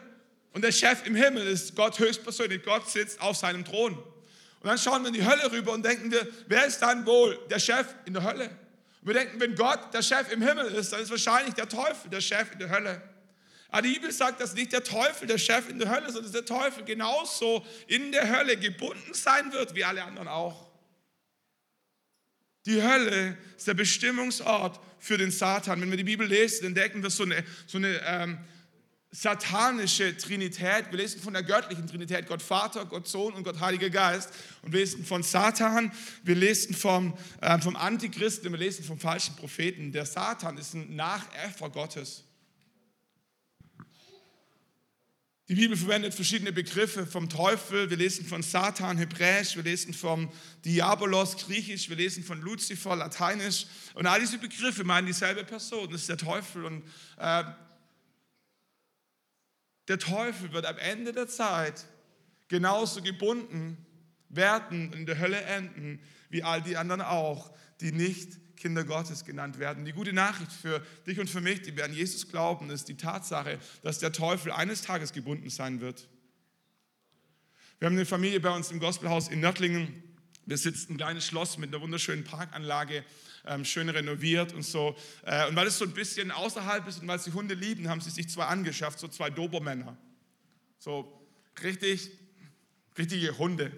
und 0.54 0.64
der 0.64 0.72
Chef 0.72 1.06
im 1.06 1.16
Himmel 1.16 1.48
ist 1.48 1.76
Gott 1.76 2.00
höchstpersönlich. 2.00 2.64
Gott 2.64 2.90
sitzt 2.90 3.22
auf 3.22 3.38
seinem 3.38 3.66
Thron. 3.66 3.98
Und 3.98 4.68
dann 4.68 4.78
schauen 4.78 5.02
wir 5.04 5.08
in 5.08 5.14
die 5.14 5.26
Hölle 5.26 5.52
rüber 5.52 5.72
und 5.74 5.86
denken 5.86 6.12
wir, 6.12 6.28
wer 6.48 6.66
ist 6.66 6.80
dann 6.80 7.06
wohl 7.06 7.40
der 7.50 7.60
Chef 7.60 7.88
in 8.06 8.14
der 8.14 8.24
Hölle? 8.24 8.50
Wir 9.10 9.16
denken, 9.16 9.40
wenn 9.40 9.56
Gott 9.56 9.92
der 9.92 10.04
Chef 10.04 10.32
im 10.32 10.44
Himmel 10.44 10.68
ist, 10.68 10.94
dann 10.94 11.02
ist 11.02 11.10
wahrscheinlich 11.10 11.56
der 11.56 11.68
Teufel 11.68 12.12
der 12.12 12.22
Chef 12.22 12.52
in 12.54 12.60
der 12.60 12.70
Hölle. 12.70 13.02
Aber 13.70 13.82
die 13.82 13.94
Bibel 13.94 14.12
sagt, 14.12 14.40
dass 14.40 14.54
nicht 14.54 14.72
der 14.72 14.84
Teufel 14.84 15.28
der 15.28 15.40
Chef 15.40 15.68
in 15.68 15.80
der 15.80 15.90
Hölle 15.90 16.06
ist, 16.06 16.14
sondern 16.14 16.32
dass 16.32 16.46
der 16.46 16.46
Teufel 16.46 16.84
genauso 16.84 17.66
in 17.88 18.12
der 18.12 18.32
Hölle 18.32 18.56
gebunden 18.56 19.16
sein 19.16 19.52
wird 19.52 19.74
wie 19.74 19.84
alle 19.84 20.04
anderen 20.04 20.28
auch. 20.28 20.70
Die 22.68 22.84
Hölle 22.84 23.36
ist 23.58 23.68
der 23.68 23.74
Bestimmungsort 23.74 24.80
für 25.00 25.18
den 25.18 25.32
Satan. 25.32 25.82
Wenn 25.82 25.90
wir 25.90 25.98
die 25.98 26.04
Bibel 26.04 26.28
lesen, 26.28 26.68
entdecken 26.68 27.02
wir 27.02 27.10
so 27.10 27.24
eine, 27.24 27.44
so 27.66 27.80
eine 27.80 28.00
ähm, 28.06 28.38
satanische 29.12 30.16
Trinität. 30.18 30.92
Wir 30.92 30.98
lesen 30.98 31.20
von 31.20 31.34
der 31.34 31.44
göttlichen 31.44 31.88
Trinität, 31.88 32.28
Gott 32.28 32.42
Vater, 32.42 32.86
Gott 32.86 33.08
Sohn 33.08 33.34
und 33.34 33.44
Gott 33.44 33.60
Heiliger 33.60 33.90
Geist. 33.90 34.30
Und 34.62 34.72
wir 34.72 34.82
lesen 34.82 35.04
von 35.04 35.24
Satan, 35.24 35.92
wir 36.24 36.36
lesen 36.36 36.76
vom, 36.76 37.18
äh, 37.42 37.60
vom 37.60 37.76
Antichristen, 37.76 38.52
wir 38.52 38.60
lesen 38.60 38.86
vom 38.86 39.00
falschen 39.00 39.36
Propheten. 39.36 39.92
Der 39.92 40.06
Satan 40.06 40.58
ist 40.58 40.76
ein 40.76 40.96
Nachäffer 40.96 41.70
Gottes. 41.70 42.24
Die 45.48 45.56
Bibel 45.56 45.76
verwendet 45.76 46.14
verschiedene 46.14 46.52
Begriffe 46.52 47.08
vom 47.08 47.28
Teufel. 47.28 47.90
Wir 47.90 47.98
lesen 47.98 48.24
von 48.24 48.44
Satan 48.44 49.00
hebräisch, 49.00 49.56
wir 49.56 49.64
lesen 49.64 49.96
vom 49.96 50.32
Diabolos 50.64 51.38
griechisch, 51.38 51.90
wir 51.90 51.96
lesen 51.96 52.24
von 52.24 52.40
Luzifer 52.40 52.96
lateinisch. 52.96 53.66
Und 53.96 54.06
all 54.06 54.20
diese 54.20 54.38
Begriffe 54.38 54.84
meinen 54.84 55.08
dieselbe 55.08 55.44
Person, 55.44 55.90
das 55.90 56.02
ist 56.02 56.10
der 56.10 56.18
Teufel. 56.18 56.66
Und 56.66 56.84
äh, 57.18 57.44
der 59.90 60.00
Teufel 60.00 60.54
wird 60.54 60.66
am 60.66 60.78
Ende 60.78 61.12
der 61.12 61.28
Zeit 61.28 61.86
genauso 62.48 63.02
gebunden 63.02 63.86
werden 64.30 64.88
und 64.88 64.96
in 64.96 65.06
der 65.06 65.20
Hölle 65.20 65.42
enden, 65.42 66.00
wie 66.30 66.44
all 66.44 66.62
die 66.62 66.78
anderen 66.78 67.02
auch, 67.02 67.52
die 67.82 67.92
nicht 67.92 68.38
Kinder 68.56 68.84
Gottes 68.84 69.26
genannt 69.26 69.58
werden. 69.58 69.86
Die 69.86 69.94
gute 69.94 70.14
Nachricht 70.14 70.52
für 70.52 70.86
dich 71.08 71.20
und 71.20 71.30
für 71.30 71.42
mich, 71.42 71.62
die 71.64 71.76
wir 71.76 71.86
an 71.86 71.94
Jesus 71.94 72.30
glauben, 72.30 72.70
ist 72.70 72.88
die 72.88 72.98
Tatsache, 72.98 73.58
dass 73.82 74.00
der 74.00 74.12
Teufel 74.12 74.52
eines 74.52 74.82
Tages 74.82 75.12
gebunden 75.14 75.50
sein 75.50 75.82
wird. 75.82 76.08
Wir 77.80 77.88
haben 77.88 77.96
eine 77.96 78.06
Familie 78.06 78.40
bei 78.42 78.52
uns 78.52 78.72
im 78.72 78.80
Gospelhaus 78.80 79.30
in 79.30 79.40
Nördlingen. 79.40 80.04
Wir 80.46 80.58
sitzen 80.58 80.94
ein 80.94 80.98
kleines 80.98 81.26
Schloss 81.26 81.58
mit 81.58 81.74
einer 81.74 81.82
wunderschönen 81.82 82.26
Parkanlage, 82.26 83.06
ähm, 83.50 83.66
schön 83.66 83.90
renoviert 83.90 84.54
und 84.54 84.64
so. 84.64 84.96
Äh, 85.26 85.48
und 85.48 85.56
weil 85.56 85.68
es 85.68 85.78
so 85.78 85.86
ein 85.86 85.94
bisschen 85.94 86.32
außerhalb 86.32 86.88
ist 86.88 87.02
und 87.02 87.08
weil 87.08 87.20
sie 87.20 87.34
Hunde 87.34 87.56
lieben, 87.56 87.90
haben 87.90 88.00
sie 88.00 88.12
sich 88.12 88.30
zwei 88.30 88.46
angeschafft, 88.46 89.00
so 89.00 89.08
zwei 89.08 89.30
Dobermänner. 89.30 89.98
So 90.78 91.22
richtig, 91.64 92.12
richtige 92.98 93.38
Hunde. 93.38 93.72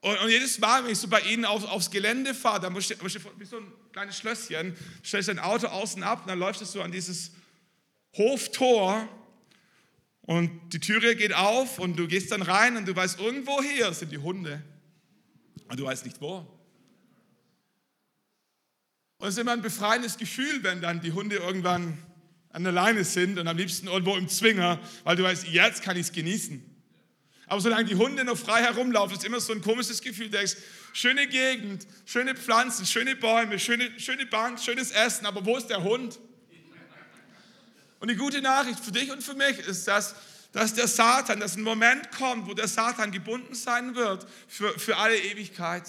Und, 0.00 0.18
und, 0.20 0.28
jedes 0.28 0.58
Mal, 0.58 0.84
wenn 0.84 0.90
ich 0.90 0.98
so 0.98 1.08
bei 1.08 1.20
ihnen 1.20 1.44
auf, 1.44 1.64
aufs 1.64 1.90
Gelände 1.90 2.34
fahre, 2.34 2.60
dann 2.60 2.72
musst 2.72 2.90
du, 2.90 2.94
musst 3.02 3.16
du 3.16 3.20
wie 3.38 3.44
so 3.44 3.58
ein 3.58 3.72
kleines 3.92 4.18
Schlösschen, 4.18 4.76
stellst 5.04 5.28
dein 5.28 5.38
Auto 5.38 5.68
außen 5.68 6.02
ab 6.02 6.22
und 6.22 6.28
dann 6.28 6.38
läufst 6.38 6.60
du 6.60 6.66
so 6.66 6.82
an 6.82 6.92
dieses 6.92 7.32
Hoftor 8.16 9.08
und 10.22 10.72
die 10.72 10.80
Türe 10.80 11.14
geht 11.14 11.34
auf 11.34 11.78
und 11.78 11.96
du 11.96 12.08
gehst 12.08 12.32
dann 12.32 12.42
rein 12.42 12.76
und 12.76 12.86
du 12.86 12.94
weißt, 12.94 13.20
irgendwo 13.20 13.62
hier 13.62 13.92
sind 13.94 14.10
die 14.10 14.18
Hunde. 14.18 14.62
Und 15.68 15.80
du 15.80 15.84
weißt 15.84 16.04
nicht 16.04 16.20
wo. 16.20 16.46
Und 19.18 19.28
es 19.28 19.34
ist 19.34 19.40
immer 19.40 19.52
ein 19.52 19.62
befreiendes 19.62 20.18
Gefühl, 20.18 20.62
wenn 20.62 20.82
dann 20.82 21.00
die 21.00 21.12
Hunde 21.12 21.36
irgendwann 21.36 21.98
an 22.50 22.64
der 22.64 22.72
Leine 22.72 23.04
sind 23.04 23.38
und 23.38 23.48
am 23.48 23.56
liebsten 23.56 23.86
irgendwo 23.86 24.16
im 24.16 24.28
Zwinger, 24.28 24.78
weil 25.04 25.16
du 25.16 25.22
weißt, 25.22 25.48
jetzt 25.48 25.82
kann 25.82 25.96
ich 25.96 26.06
es 26.06 26.12
genießen. 26.12 26.62
Aber 27.46 27.60
solange 27.60 27.84
die 27.84 27.94
Hunde 27.94 28.24
noch 28.24 28.36
frei 28.36 28.62
herumlaufen, 28.62 29.16
ist 29.16 29.24
immer 29.24 29.40
so 29.40 29.52
ein 29.52 29.62
komisches 29.62 30.00
Gefühl. 30.00 30.26
Du 30.26 30.36
denkst, 30.36 30.56
schöne 30.92 31.26
Gegend, 31.28 31.86
schöne 32.04 32.34
Pflanzen, 32.34 32.84
schöne 32.84 33.14
Bäume, 33.14 33.58
schöne, 33.58 33.90
schöne 33.98 34.26
Bank, 34.26 34.58
schönes 34.58 34.90
Essen, 34.90 35.26
aber 35.26 35.44
wo 35.44 35.56
ist 35.56 35.68
der 35.68 35.82
Hund? 35.82 36.18
Und 38.00 38.10
die 38.10 38.16
gute 38.16 38.42
Nachricht 38.42 38.80
für 38.80 38.92
dich 38.92 39.10
und 39.10 39.22
für 39.22 39.34
mich 39.34 39.58
ist, 39.60 39.86
dass, 39.88 40.14
dass 40.52 40.74
der 40.74 40.88
Satan, 40.88 41.40
dass 41.40 41.56
ein 41.56 41.62
Moment 41.62 42.10
kommt, 42.12 42.46
wo 42.46 42.54
der 42.54 42.68
Satan 42.68 43.12
gebunden 43.12 43.54
sein 43.54 43.94
wird 43.94 44.26
für, 44.48 44.78
für 44.78 44.96
alle 44.96 45.16
Ewigkeit. 45.16 45.84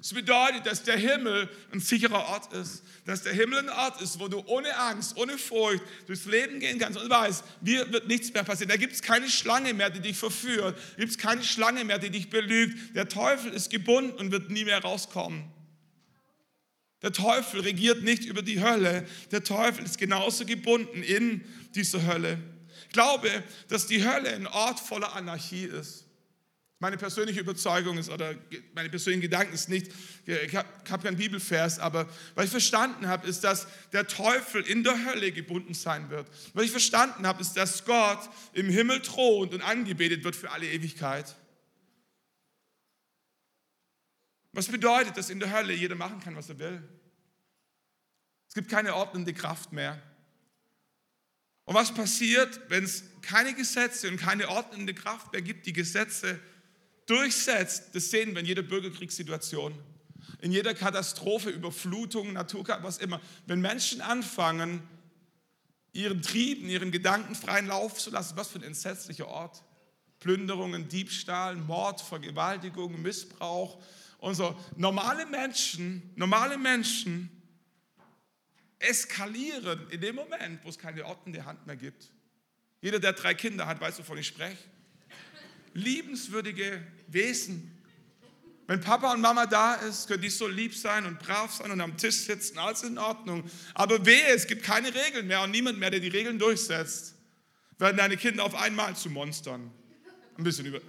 Das 0.00 0.14
bedeutet, 0.14 0.64
dass 0.64 0.82
der 0.82 0.96
Himmel 0.96 1.46
ein 1.72 1.80
sicherer 1.80 2.26
Ort 2.28 2.54
ist. 2.54 2.82
Dass 3.04 3.22
der 3.22 3.34
Himmel 3.34 3.58
ein 3.58 3.68
Ort 3.68 4.00
ist, 4.00 4.18
wo 4.18 4.28
du 4.28 4.42
ohne 4.46 4.74
Angst, 4.74 5.14
ohne 5.18 5.36
Furcht 5.36 5.82
durchs 6.06 6.24
Leben 6.24 6.58
gehen 6.58 6.78
kannst 6.78 6.98
und 6.98 7.10
weißt, 7.10 7.44
mir 7.60 7.92
wird 7.92 8.08
nichts 8.08 8.32
mehr 8.32 8.42
passieren. 8.42 8.70
Da 8.70 8.76
gibt 8.76 8.94
es 8.94 9.02
keine 9.02 9.28
Schlange 9.28 9.74
mehr, 9.74 9.90
die 9.90 10.00
dich 10.00 10.16
verführt. 10.16 10.78
Da 10.96 11.00
gibt 11.00 11.10
es 11.10 11.18
keine 11.18 11.44
Schlange 11.44 11.84
mehr, 11.84 11.98
die 11.98 12.08
dich 12.08 12.30
belügt. 12.30 12.96
Der 12.96 13.10
Teufel 13.10 13.52
ist 13.52 13.68
gebunden 13.68 14.12
und 14.12 14.32
wird 14.32 14.50
nie 14.50 14.64
mehr 14.64 14.80
rauskommen. 14.80 15.44
Der 17.02 17.12
Teufel 17.12 17.60
regiert 17.60 18.02
nicht 18.02 18.24
über 18.24 18.40
die 18.40 18.62
Hölle. 18.62 19.06
Der 19.32 19.44
Teufel 19.44 19.84
ist 19.84 19.98
genauso 19.98 20.46
gebunden 20.46 21.02
in 21.02 21.44
dieser 21.74 22.06
Hölle. 22.06 22.38
Ich 22.84 22.92
glaube, 22.94 23.44
dass 23.68 23.86
die 23.86 24.02
Hölle 24.02 24.30
ein 24.30 24.46
Ort 24.46 24.80
voller 24.80 25.14
Anarchie 25.14 25.64
ist. 25.64 26.06
Meine 26.82 26.96
persönliche 26.96 27.40
Überzeugung 27.40 27.98
ist, 27.98 28.08
oder 28.08 28.34
meine 28.74 28.88
persönlichen 28.88 29.20
Gedanken 29.20 29.52
ist 29.52 29.68
nicht, 29.68 29.92
ich 30.24 30.56
habe 30.56 30.66
hab 30.90 31.04
keinen 31.04 31.18
Bibelvers, 31.18 31.78
aber 31.78 32.08
was 32.34 32.46
ich 32.46 32.50
verstanden 32.50 33.06
habe, 33.06 33.28
ist, 33.28 33.44
dass 33.44 33.68
der 33.92 34.06
Teufel 34.06 34.62
in 34.62 34.82
der 34.82 35.04
Hölle 35.04 35.30
gebunden 35.30 35.74
sein 35.74 36.08
wird. 36.08 36.26
Was 36.54 36.64
ich 36.64 36.70
verstanden 36.70 37.26
habe, 37.26 37.42
ist, 37.42 37.52
dass 37.52 37.84
Gott 37.84 38.30
im 38.54 38.70
Himmel 38.70 39.02
thront 39.02 39.52
und 39.52 39.60
angebetet 39.60 40.24
wird 40.24 40.34
für 40.34 40.50
alle 40.50 40.66
Ewigkeit. 40.70 41.36
Was 44.52 44.68
bedeutet, 44.68 45.18
dass 45.18 45.28
in 45.28 45.38
der 45.38 45.52
Hölle 45.52 45.74
jeder 45.74 45.96
machen 45.96 46.20
kann, 46.20 46.34
was 46.34 46.48
er 46.48 46.58
will? 46.58 46.82
Es 48.48 48.54
gibt 48.54 48.70
keine 48.70 48.94
ordnende 48.94 49.34
Kraft 49.34 49.72
mehr. 49.72 50.00
Und 51.64 51.74
was 51.74 51.92
passiert, 51.92 52.58
wenn 52.70 52.84
es 52.84 53.04
keine 53.20 53.52
Gesetze 53.52 54.08
und 54.08 54.16
keine 54.16 54.48
ordnende 54.48 54.94
Kraft 54.94 55.30
mehr 55.34 55.42
gibt? 55.42 55.66
Die 55.66 55.74
Gesetze 55.74 56.40
durchsetzt, 57.10 57.94
das 57.94 58.10
sehen 58.10 58.32
wir 58.32 58.40
in 58.40 58.46
jeder 58.46 58.62
Bürgerkriegssituation, 58.62 59.74
in 60.40 60.52
jeder 60.52 60.74
Katastrophe, 60.74 61.50
Überflutung, 61.50 62.32
Naturkatastrophe, 62.32 62.86
was 62.86 62.98
immer. 62.98 63.20
Wenn 63.46 63.60
Menschen 63.60 64.00
anfangen, 64.00 64.82
ihren 65.92 66.22
Trieben, 66.22 66.68
ihren 66.68 66.92
Gedanken 66.92 67.34
freien 67.34 67.66
Lauf 67.66 67.98
zu 67.98 68.10
lassen, 68.10 68.36
was 68.36 68.48
für 68.48 68.60
ein 68.60 68.64
entsetzlicher 68.64 69.26
Ort. 69.26 69.62
Plünderungen, 70.20 70.88
Diebstahl, 70.88 71.56
Mord, 71.56 72.00
Vergewaltigung, 72.00 73.00
Missbrauch 73.02 73.82
und 74.18 74.34
so. 74.34 74.56
Normale 74.76 75.26
Menschen, 75.26 76.10
normale 76.14 76.58
Menschen 76.58 77.30
eskalieren 78.78 79.88
in 79.90 80.00
dem 80.00 80.14
Moment, 80.14 80.62
wo 80.64 80.68
es 80.68 80.78
keine 80.78 81.04
ordnende 81.04 81.44
Hand 81.44 81.66
mehr 81.66 81.76
gibt. 81.76 82.10
Jeder, 82.82 83.00
der 83.00 83.14
drei 83.14 83.34
Kinder 83.34 83.66
hat, 83.66 83.80
weiß, 83.80 83.98
wovon 83.98 84.18
ich 84.18 84.26
spreche 84.26 84.58
liebenswürdige 85.74 86.82
Wesen. 87.08 87.76
Wenn 88.66 88.80
Papa 88.80 89.12
und 89.12 89.20
Mama 89.20 89.46
da 89.46 89.74
ist, 89.74 90.06
können 90.06 90.22
die 90.22 90.30
so 90.30 90.46
lieb 90.46 90.74
sein 90.74 91.04
und 91.04 91.18
brav 91.18 91.52
sein 91.52 91.72
und 91.72 91.80
am 91.80 91.96
Tisch 91.96 92.18
sitzen, 92.18 92.56
alles 92.58 92.84
in 92.84 92.98
Ordnung. 92.98 93.42
Aber 93.74 94.06
wehe, 94.06 94.28
es 94.28 94.46
gibt 94.46 94.62
keine 94.62 94.94
Regeln 94.94 95.26
mehr 95.26 95.42
und 95.42 95.50
niemand 95.50 95.78
mehr, 95.78 95.90
der 95.90 95.98
die 95.98 96.08
Regeln 96.08 96.38
durchsetzt, 96.38 97.14
werden 97.78 97.96
deine 97.96 98.16
Kinder 98.16 98.44
auf 98.44 98.54
einmal 98.54 98.94
zu 98.94 99.10
Monstern. 99.10 99.72
Ein 100.38 100.44
bisschen 100.44 100.66
über. 100.66 100.80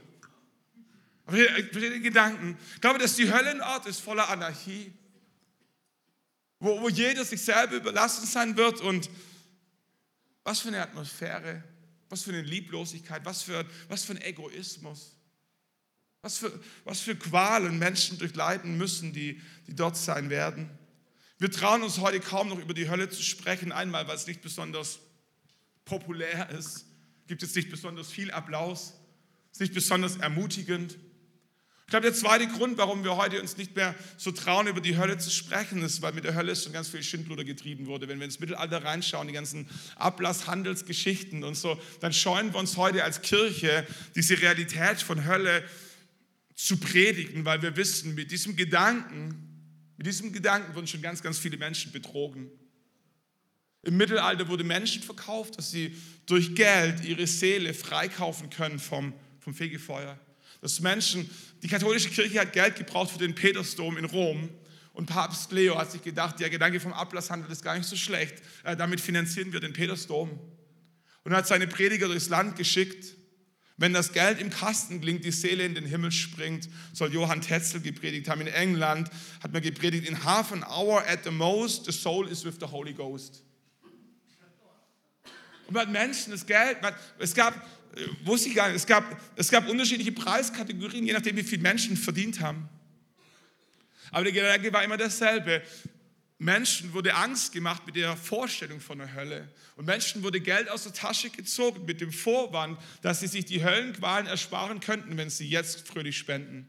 Aber 1.25 1.37
den 1.37 2.03
Gedanken. 2.03 2.57
Ich 2.75 2.81
glaube, 2.81 2.99
dass 2.99 3.15
die 3.15 3.31
Hölle 3.31 3.49
ein 3.49 3.61
Ort 3.61 3.87
ist 3.87 3.99
voller 3.99 4.29
Anarchie, 4.29 4.93
wo, 6.59 6.81
wo 6.81 6.89
jeder 6.89 7.25
sich 7.25 7.41
selber 7.41 7.77
überlassen 7.77 8.27
sein 8.27 8.55
wird 8.57 8.81
und 8.81 9.09
was 10.43 10.59
für 10.59 10.67
eine 10.67 10.81
Atmosphäre. 10.81 11.63
Was 12.11 12.23
für 12.23 12.31
eine 12.31 12.41
Lieblosigkeit, 12.41 13.23
was 13.23 13.41
für, 13.41 13.65
was 13.87 14.03
für 14.03 14.11
ein 14.11 14.21
Egoismus. 14.21 15.15
Was 16.21 16.37
für, 16.37 16.51
was 16.83 16.99
für 16.99 17.15
Qualen 17.15 17.79
Menschen 17.79 18.19
durchleiden 18.19 18.77
müssen, 18.77 19.13
die, 19.13 19.41
die 19.65 19.75
dort 19.75 19.95
sein 19.95 20.29
werden. 20.29 20.69
Wir 21.39 21.49
trauen 21.49 21.81
uns 21.83 21.99
heute 21.99 22.19
kaum 22.19 22.49
noch 22.49 22.59
über 22.59 22.73
die 22.73 22.89
Hölle 22.89 23.09
zu 23.09 23.23
sprechen. 23.23 23.71
Einmal, 23.71 24.09
weil 24.09 24.17
es 24.17 24.27
nicht 24.27 24.41
besonders 24.41 24.99
populär 25.85 26.49
ist, 26.49 26.85
gibt 27.27 27.43
es 27.43 27.55
nicht 27.55 27.71
besonders 27.71 28.11
viel 28.11 28.29
Applaus, 28.29 28.93
ist 29.53 29.61
nicht 29.61 29.73
besonders 29.73 30.17
ermutigend. 30.17 30.99
Ich 31.91 31.93
glaube, 31.93 32.07
der 32.07 32.13
zweite 32.13 32.47
Grund, 32.47 32.77
warum 32.77 33.03
wir 33.03 33.17
heute 33.17 33.41
uns 33.41 33.57
nicht 33.57 33.75
mehr 33.75 33.93
so 34.15 34.31
trauen, 34.31 34.65
über 34.67 34.79
die 34.79 34.95
Hölle 34.95 35.17
zu 35.17 35.29
sprechen, 35.29 35.83
ist, 35.83 36.01
weil 36.01 36.13
mit 36.13 36.23
der 36.23 36.35
Hölle 36.35 36.55
schon 36.55 36.71
ganz 36.71 36.87
viel 36.87 37.03
Schindluder 37.03 37.43
getrieben 37.43 37.85
wurde. 37.85 38.07
Wenn 38.07 38.17
wir 38.17 38.23
ins 38.23 38.39
Mittelalter 38.39 38.85
reinschauen, 38.85 39.27
die 39.27 39.33
ganzen 39.33 39.67
Ablasshandelsgeschichten 39.97 41.43
und 41.43 41.55
so, 41.55 41.77
dann 41.99 42.13
scheuen 42.13 42.53
wir 42.53 42.61
uns 42.61 42.77
heute 42.77 43.03
als 43.03 43.21
Kirche 43.21 43.85
diese 44.15 44.41
Realität 44.41 45.01
von 45.01 45.25
Hölle 45.25 45.65
zu 46.55 46.77
predigen, 46.77 47.43
weil 47.43 47.61
wir 47.61 47.75
wissen, 47.75 48.15
mit 48.15 48.31
diesem 48.31 48.55
Gedanken, 48.55 49.93
mit 49.97 50.07
diesem 50.07 50.31
Gedanken 50.31 50.73
wurden 50.73 50.87
schon 50.87 51.01
ganz, 51.01 51.21
ganz 51.21 51.39
viele 51.39 51.57
Menschen 51.57 51.91
betrogen. 51.91 52.49
Im 53.81 53.97
Mittelalter 53.97 54.47
wurde 54.47 54.63
Menschen 54.63 55.03
verkauft, 55.03 55.57
dass 55.57 55.71
sie 55.71 55.93
durch 56.25 56.55
Geld 56.55 57.03
ihre 57.03 57.27
Seele 57.27 57.73
freikaufen 57.73 58.49
können 58.49 58.79
vom, 58.79 59.13
vom 59.41 59.53
Fegefeuer. 59.53 60.17
Dass 60.61 60.79
Menschen, 60.79 61.29
die 61.63 61.67
katholische 61.67 62.09
Kirche 62.09 62.39
hat 62.39 62.53
Geld 62.53 62.75
gebraucht 62.75 63.11
für 63.11 63.17
den 63.17 63.35
Petersdom 63.35 63.97
in 63.97 64.05
Rom 64.05 64.49
und 64.93 65.07
Papst 65.07 65.51
Leo 65.51 65.77
hat 65.77 65.91
sich 65.91 66.03
gedacht, 66.03 66.39
der 66.39 66.49
Gedanke 66.49 66.79
vom 66.79 66.93
Ablasshandel 66.93 67.51
ist 67.51 67.63
gar 67.63 67.77
nicht 67.77 67.87
so 67.87 67.95
schlecht, 67.95 68.35
äh, 68.63 68.75
damit 68.75 69.01
finanzieren 69.01 69.53
wir 69.53 69.59
den 69.59 69.73
Petersdom. 69.73 70.39
Und 71.23 71.33
hat 71.33 71.47
seine 71.47 71.67
Prediger 71.67 72.07
durchs 72.07 72.29
Land 72.29 72.55
geschickt. 72.55 73.15
Wenn 73.77 73.93
das 73.93 74.11
Geld 74.11 74.39
im 74.39 74.49
Kasten 74.49 75.01
klingt, 75.01 75.23
die 75.23 75.31
Seele 75.31 75.63
in 75.63 75.75
den 75.75 75.85
Himmel 75.85 76.11
springt, 76.11 76.67
soll 76.93 77.13
Johann 77.13 77.41
Tetzel 77.41 77.81
gepredigt 77.81 78.27
haben. 78.27 78.41
In 78.41 78.47
England 78.47 79.09
hat 79.41 79.53
man 79.53 79.61
gepredigt, 79.61 80.07
in 80.07 80.23
half 80.23 80.51
an 80.51 80.63
hour 80.63 81.03
at 81.07 81.23
the 81.23 81.31
most, 81.31 81.85
the 81.85 81.91
soul 81.91 82.27
is 82.27 82.43
with 82.43 82.55
the 82.59 82.67
Holy 82.67 82.93
Ghost. 82.93 83.43
Und 85.67 85.75
man 85.75 85.87
hat 85.87 85.91
Menschen, 85.91 86.31
das 86.31 86.45
Geld, 86.45 86.81
man, 86.81 86.93
es 87.17 87.33
gab, 87.33 87.53
wusste 88.23 88.49
ich 88.49 88.55
gar 88.55 88.67
nicht, 88.67 88.77
es 88.77 88.87
gab, 88.87 89.03
es 89.35 89.49
gab 89.49 89.67
unterschiedliche 89.67 90.11
Preiskategorien, 90.11 91.05
je 91.05 91.13
nachdem, 91.13 91.35
wie 91.35 91.43
viel 91.43 91.59
Menschen 91.59 91.97
verdient 91.97 92.39
haben. 92.39 92.69
Aber 94.11 94.23
der 94.23 94.33
Gedanke 94.33 94.73
war 94.73 94.83
immer 94.83 94.97
dasselbe. 94.97 95.61
Menschen 96.37 96.93
wurde 96.93 97.13
Angst 97.13 97.53
gemacht 97.53 97.85
mit 97.85 97.95
der 97.95 98.17
Vorstellung 98.17 98.79
von 98.79 98.97
der 98.97 99.13
Hölle. 99.13 99.47
Und 99.75 99.85
Menschen 99.85 100.23
wurde 100.23 100.41
Geld 100.41 100.69
aus 100.69 100.83
der 100.83 100.93
Tasche 100.93 101.29
gezogen 101.29 101.85
mit 101.85 102.01
dem 102.01 102.11
Vorwand, 102.11 102.79
dass 103.01 103.19
sie 103.19 103.27
sich 103.27 103.45
die 103.45 103.63
Höllenqualen 103.63 104.27
ersparen 104.27 104.79
könnten, 104.79 105.17
wenn 105.17 105.29
sie 105.29 105.47
jetzt 105.47 105.87
fröhlich 105.87 106.17
spenden. 106.17 106.67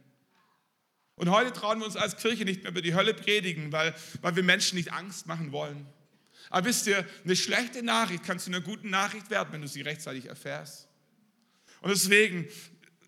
Und 1.14 1.30
heute 1.30 1.52
trauen 1.52 1.78
wir 1.78 1.86
uns 1.86 1.96
als 1.96 2.16
Kirche 2.16 2.44
nicht 2.44 2.62
mehr 2.62 2.72
über 2.72 2.82
die 2.82 2.94
Hölle 2.94 3.14
predigen, 3.14 3.72
weil, 3.72 3.94
weil 4.20 4.36
wir 4.36 4.42
Menschen 4.42 4.76
nicht 4.76 4.92
Angst 4.92 5.26
machen 5.26 5.52
wollen. 5.52 5.86
Aber 6.50 6.66
wisst 6.66 6.86
ihr, 6.86 7.06
eine 7.24 7.36
schlechte 7.36 7.82
Nachricht 7.82 8.24
kann 8.24 8.38
zu 8.38 8.50
einer 8.50 8.60
guten 8.60 8.90
Nachricht 8.90 9.30
werden, 9.30 9.52
wenn 9.52 9.62
du 9.62 9.68
sie 9.68 9.80
rechtzeitig 9.80 10.26
erfährst. 10.26 10.88
Und 11.82 11.90
deswegen 11.90 12.48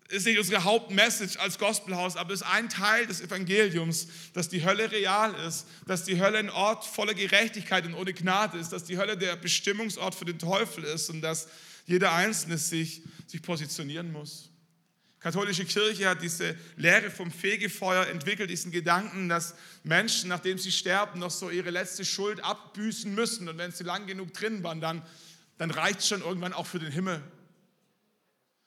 ist 0.09 0.25
nicht 0.25 0.37
unsere 0.37 0.63
Hauptmessage 0.63 1.39
als 1.39 1.57
Gospelhaus, 1.57 2.15
aber 2.15 2.33
es 2.33 2.41
ist 2.41 2.47
ein 2.47 2.69
Teil 2.69 3.07
des 3.07 3.21
Evangeliums, 3.21 4.07
dass 4.33 4.49
die 4.49 4.63
Hölle 4.63 4.91
real 4.91 5.33
ist, 5.47 5.65
dass 5.87 6.03
die 6.03 6.21
Hölle 6.21 6.37
ein 6.37 6.49
Ort 6.49 6.85
voller 6.85 7.15
Gerechtigkeit 7.15 7.85
und 7.85 7.95
ohne 7.95 8.13
Gnade 8.13 8.57
ist, 8.57 8.69
dass 8.69 8.83
die 8.83 8.97
Hölle 8.97 9.17
der 9.17 9.35
Bestimmungsort 9.35 10.13
für 10.13 10.25
den 10.25 10.37
Teufel 10.37 10.83
ist 10.83 11.09
und 11.09 11.21
dass 11.21 11.47
jeder 11.87 12.13
Einzelne 12.13 12.57
sich, 12.57 13.01
sich 13.25 13.41
positionieren 13.41 14.11
muss. 14.11 14.51
Die 15.17 15.21
katholische 15.21 15.65
Kirche 15.65 16.07
hat 16.07 16.21
diese 16.21 16.55
Lehre 16.75 17.09
vom 17.09 17.31
Fegefeuer 17.31 18.05
entwickelt, 18.05 18.51
diesen 18.51 18.71
Gedanken, 18.71 19.27
dass 19.27 19.55
Menschen, 19.83 20.29
nachdem 20.29 20.59
sie 20.59 20.71
sterben, 20.71 21.19
noch 21.19 21.31
so 21.31 21.49
ihre 21.49 21.71
letzte 21.71 22.05
Schuld 22.05 22.43
abbüßen 22.43 23.13
müssen 23.13 23.49
und 23.49 23.57
wenn 23.57 23.71
sie 23.71 23.83
lang 23.83 24.05
genug 24.05 24.33
drin 24.33 24.61
waren, 24.61 24.81
dann, 24.81 25.01
dann 25.57 25.71
reicht 25.71 26.01
es 26.01 26.07
schon 26.09 26.21
irgendwann 26.21 26.53
auch 26.53 26.67
für 26.67 26.79
den 26.79 26.91
Himmel. 26.91 27.23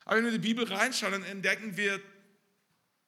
Aber 0.08 0.16
wenn 0.16 0.24
wir 0.24 0.34
in 0.34 0.40
die 0.40 0.48
Bibel 0.48 0.64
reinschauen, 0.64 1.12
dann 1.12 1.22
entdecken 1.22 1.76
wir 1.76 2.00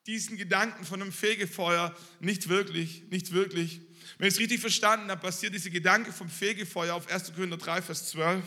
diesen 0.07 0.37
Gedanken 0.37 0.85
von 0.85 1.01
einem 1.01 1.13
Fegefeuer 1.13 1.97
nicht 2.21 2.51
wirklich, 2.51 3.05
nicht 3.09 3.33
wirklich. 3.33 3.81
Wenn 4.19 4.29
ich 4.29 4.35
es 4.35 4.41
richtig 4.41 4.61
verstanden 4.61 5.11
habe, 5.11 5.23
basiert 5.23 5.55
dieser 5.55 5.71
Gedanke 5.71 6.13
vom 6.13 6.29
Fegefeuer 6.29 6.95
auf 6.95 7.11
1. 7.11 7.33
Korinther 7.33 7.57
3, 7.57 7.81
Vers 7.81 8.11
12. 8.11 8.45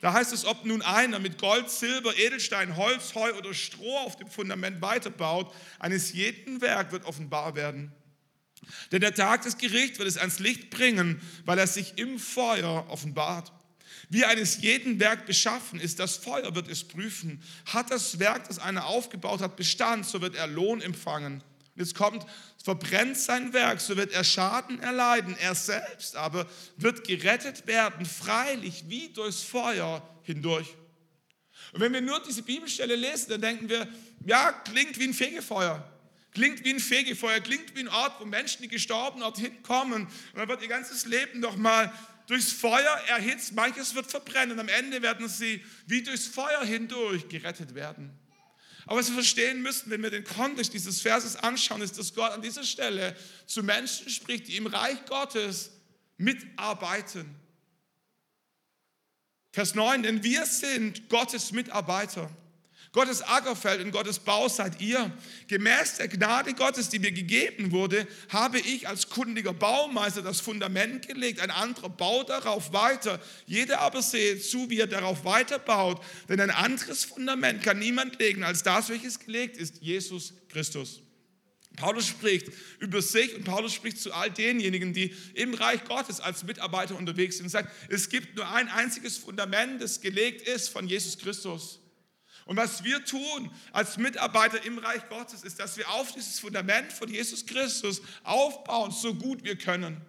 Da 0.00 0.12
heißt 0.12 0.32
es, 0.32 0.44
ob 0.44 0.64
nun 0.64 0.82
einer 0.82 1.20
mit 1.20 1.38
Gold, 1.38 1.70
Silber, 1.70 2.18
Edelstein, 2.18 2.76
Holz, 2.76 3.14
Heu 3.14 3.32
oder 3.34 3.54
Stroh 3.54 3.98
auf 3.98 4.16
dem 4.16 4.28
Fundament 4.28 4.82
weiterbaut, 4.82 5.54
eines 5.78 6.12
jeden 6.12 6.60
Werk 6.60 6.90
wird 6.90 7.04
offenbar 7.04 7.54
werden. 7.54 7.92
Denn 8.90 9.02
der 9.02 9.14
Tag 9.14 9.42
des 9.42 9.56
Gerichts 9.56 10.00
wird 10.00 10.08
es 10.08 10.18
ans 10.18 10.40
Licht 10.40 10.70
bringen, 10.70 11.20
weil 11.44 11.60
er 11.60 11.68
sich 11.68 11.96
im 11.96 12.18
Feuer 12.18 12.86
offenbart. 12.88 13.52
Wie 14.10 14.24
eines 14.24 14.62
jeden 14.62 15.00
Werk 15.00 15.26
beschaffen 15.26 15.80
ist, 15.80 15.98
das 15.98 16.16
Feuer 16.16 16.54
wird 16.54 16.68
es 16.68 16.82
prüfen. 16.82 17.42
Hat 17.66 17.90
das 17.90 18.18
Werk, 18.18 18.48
das 18.48 18.58
einer 18.58 18.86
aufgebaut 18.86 19.40
hat, 19.40 19.56
Bestand, 19.56 20.06
so 20.06 20.20
wird 20.22 20.34
er 20.34 20.46
Lohn 20.46 20.80
empfangen. 20.80 21.42
Und 21.74 21.82
jetzt 21.82 21.94
kommt, 21.94 22.24
verbrennt 22.62 23.18
sein 23.18 23.52
Werk, 23.52 23.80
so 23.80 23.96
wird 23.96 24.12
er 24.12 24.24
Schaden 24.24 24.80
erleiden. 24.80 25.36
Er 25.38 25.54
selbst 25.54 26.16
aber 26.16 26.46
wird 26.76 27.06
gerettet 27.06 27.66
werden, 27.66 28.06
freilich 28.06 28.84
wie 28.88 29.10
durchs 29.10 29.42
Feuer 29.42 30.02
hindurch. 30.22 30.74
Und 31.72 31.80
wenn 31.80 31.92
wir 31.92 32.00
nur 32.00 32.22
diese 32.22 32.42
Bibelstelle 32.42 32.96
lesen, 32.96 33.28
dann 33.28 33.42
denken 33.42 33.68
wir, 33.68 33.86
ja, 34.26 34.52
klingt 34.52 34.98
wie 34.98 35.04
ein 35.04 35.14
Fegefeuer. 35.14 35.86
Klingt 36.32 36.64
wie 36.64 36.72
ein 36.72 36.80
Fegefeuer, 36.80 37.40
klingt 37.40 37.74
wie 37.74 37.80
ein 37.80 37.88
Ort, 37.88 38.20
wo 38.20 38.24
Menschen, 38.24 38.62
die 38.62 38.68
gestorben 38.68 39.20
dorthin 39.20 39.62
kommen. 39.62 40.04
Und 40.04 40.38
dann 40.38 40.48
wird 40.48 40.62
ihr 40.62 40.68
ganzes 40.68 41.04
Leben 41.04 41.40
nochmal 41.40 41.92
durchs 42.28 42.52
Feuer 42.52 42.96
erhitzt, 43.08 43.54
manches 43.54 43.94
wird 43.94 44.06
verbrennen 44.06 44.60
am 44.60 44.68
Ende 44.68 45.02
werden 45.02 45.28
sie 45.28 45.64
wie 45.86 46.02
durchs 46.02 46.26
Feuer 46.26 46.64
hindurch 46.64 47.28
gerettet 47.28 47.74
werden. 47.74 48.16
Aber 48.86 49.00
was 49.00 49.08
wir 49.08 49.14
verstehen 49.14 49.60
müssen, 49.60 49.90
wenn 49.90 50.02
wir 50.02 50.10
den 50.10 50.24
Kontext 50.24 50.72
dieses 50.72 51.02
Verses 51.02 51.36
anschauen, 51.36 51.82
ist, 51.82 51.98
dass 51.98 52.14
Gott 52.14 52.32
an 52.32 52.40
dieser 52.40 52.64
Stelle 52.64 53.16
zu 53.46 53.62
Menschen 53.62 54.08
spricht, 54.08 54.48
die 54.48 54.56
im 54.56 54.66
Reich 54.66 55.04
Gottes 55.06 55.70
mitarbeiten. 56.16 57.34
Vers 59.52 59.74
9, 59.74 60.04
denn 60.04 60.22
wir 60.22 60.46
sind 60.46 61.08
Gottes 61.08 61.52
Mitarbeiter. 61.52 62.30
Gottes 62.92 63.22
Ackerfeld 63.22 63.82
und 63.84 63.90
Gottes 63.90 64.18
Bau 64.18 64.48
seid 64.48 64.80
ihr. 64.80 65.12
Gemäß 65.46 65.96
der 65.96 66.08
Gnade 66.08 66.54
Gottes, 66.54 66.88
die 66.88 66.98
mir 66.98 67.12
gegeben 67.12 67.70
wurde, 67.70 68.06
habe 68.30 68.58
ich 68.58 68.88
als 68.88 69.10
kundiger 69.10 69.52
Baumeister 69.52 70.22
das 70.22 70.40
Fundament 70.40 71.06
gelegt. 71.06 71.40
Ein 71.40 71.50
anderer 71.50 71.90
baut 71.90 72.30
darauf 72.30 72.72
weiter. 72.72 73.20
Jeder 73.46 73.80
aber 73.80 74.00
sehe 74.00 74.38
zu, 74.40 74.70
wie 74.70 74.80
er 74.80 74.86
darauf 74.86 75.24
weiterbaut. 75.24 76.02
Denn 76.28 76.40
ein 76.40 76.50
anderes 76.50 77.04
Fundament 77.04 77.62
kann 77.62 77.78
niemand 77.78 78.18
legen 78.18 78.42
als 78.42 78.62
das, 78.62 78.88
welches 78.88 79.18
gelegt 79.18 79.58
ist, 79.58 79.82
Jesus 79.82 80.32
Christus. 80.48 81.02
Paulus 81.78 82.08
spricht 82.08 82.48
über 82.80 83.00
sich 83.00 83.36
und 83.36 83.44
Paulus 83.44 83.72
spricht 83.72 83.98
zu 83.98 84.12
all 84.12 84.30
denjenigen, 84.30 84.92
die 84.92 85.14
im 85.34 85.54
Reich 85.54 85.84
Gottes 85.84 86.20
als 86.20 86.42
Mitarbeiter 86.42 86.96
unterwegs 86.96 87.36
sind 87.36 87.46
und 87.46 87.50
sagt, 87.50 87.72
es 87.88 88.08
gibt 88.08 88.34
nur 88.34 88.48
ein 88.48 88.68
einziges 88.68 89.16
Fundament, 89.16 89.80
das 89.80 90.00
gelegt 90.00 90.42
ist 90.48 90.70
von 90.70 90.88
Jesus 90.88 91.18
Christus. 91.18 91.78
Und 92.48 92.56
was 92.56 92.82
wir 92.82 93.04
tun 93.04 93.50
als 93.72 93.98
Mitarbeiter 93.98 94.64
im 94.64 94.78
Reich 94.78 95.06
Gottes, 95.10 95.42
ist, 95.42 95.60
dass 95.60 95.76
wir 95.76 95.86
auf 95.90 96.12
dieses 96.12 96.40
Fundament 96.40 96.90
von 96.94 97.06
Jesus 97.06 97.44
Christus 97.44 98.00
aufbauen, 98.24 98.90
so 98.90 99.14
gut 99.14 99.44
wir 99.44 99.58
können. 99.58 100.00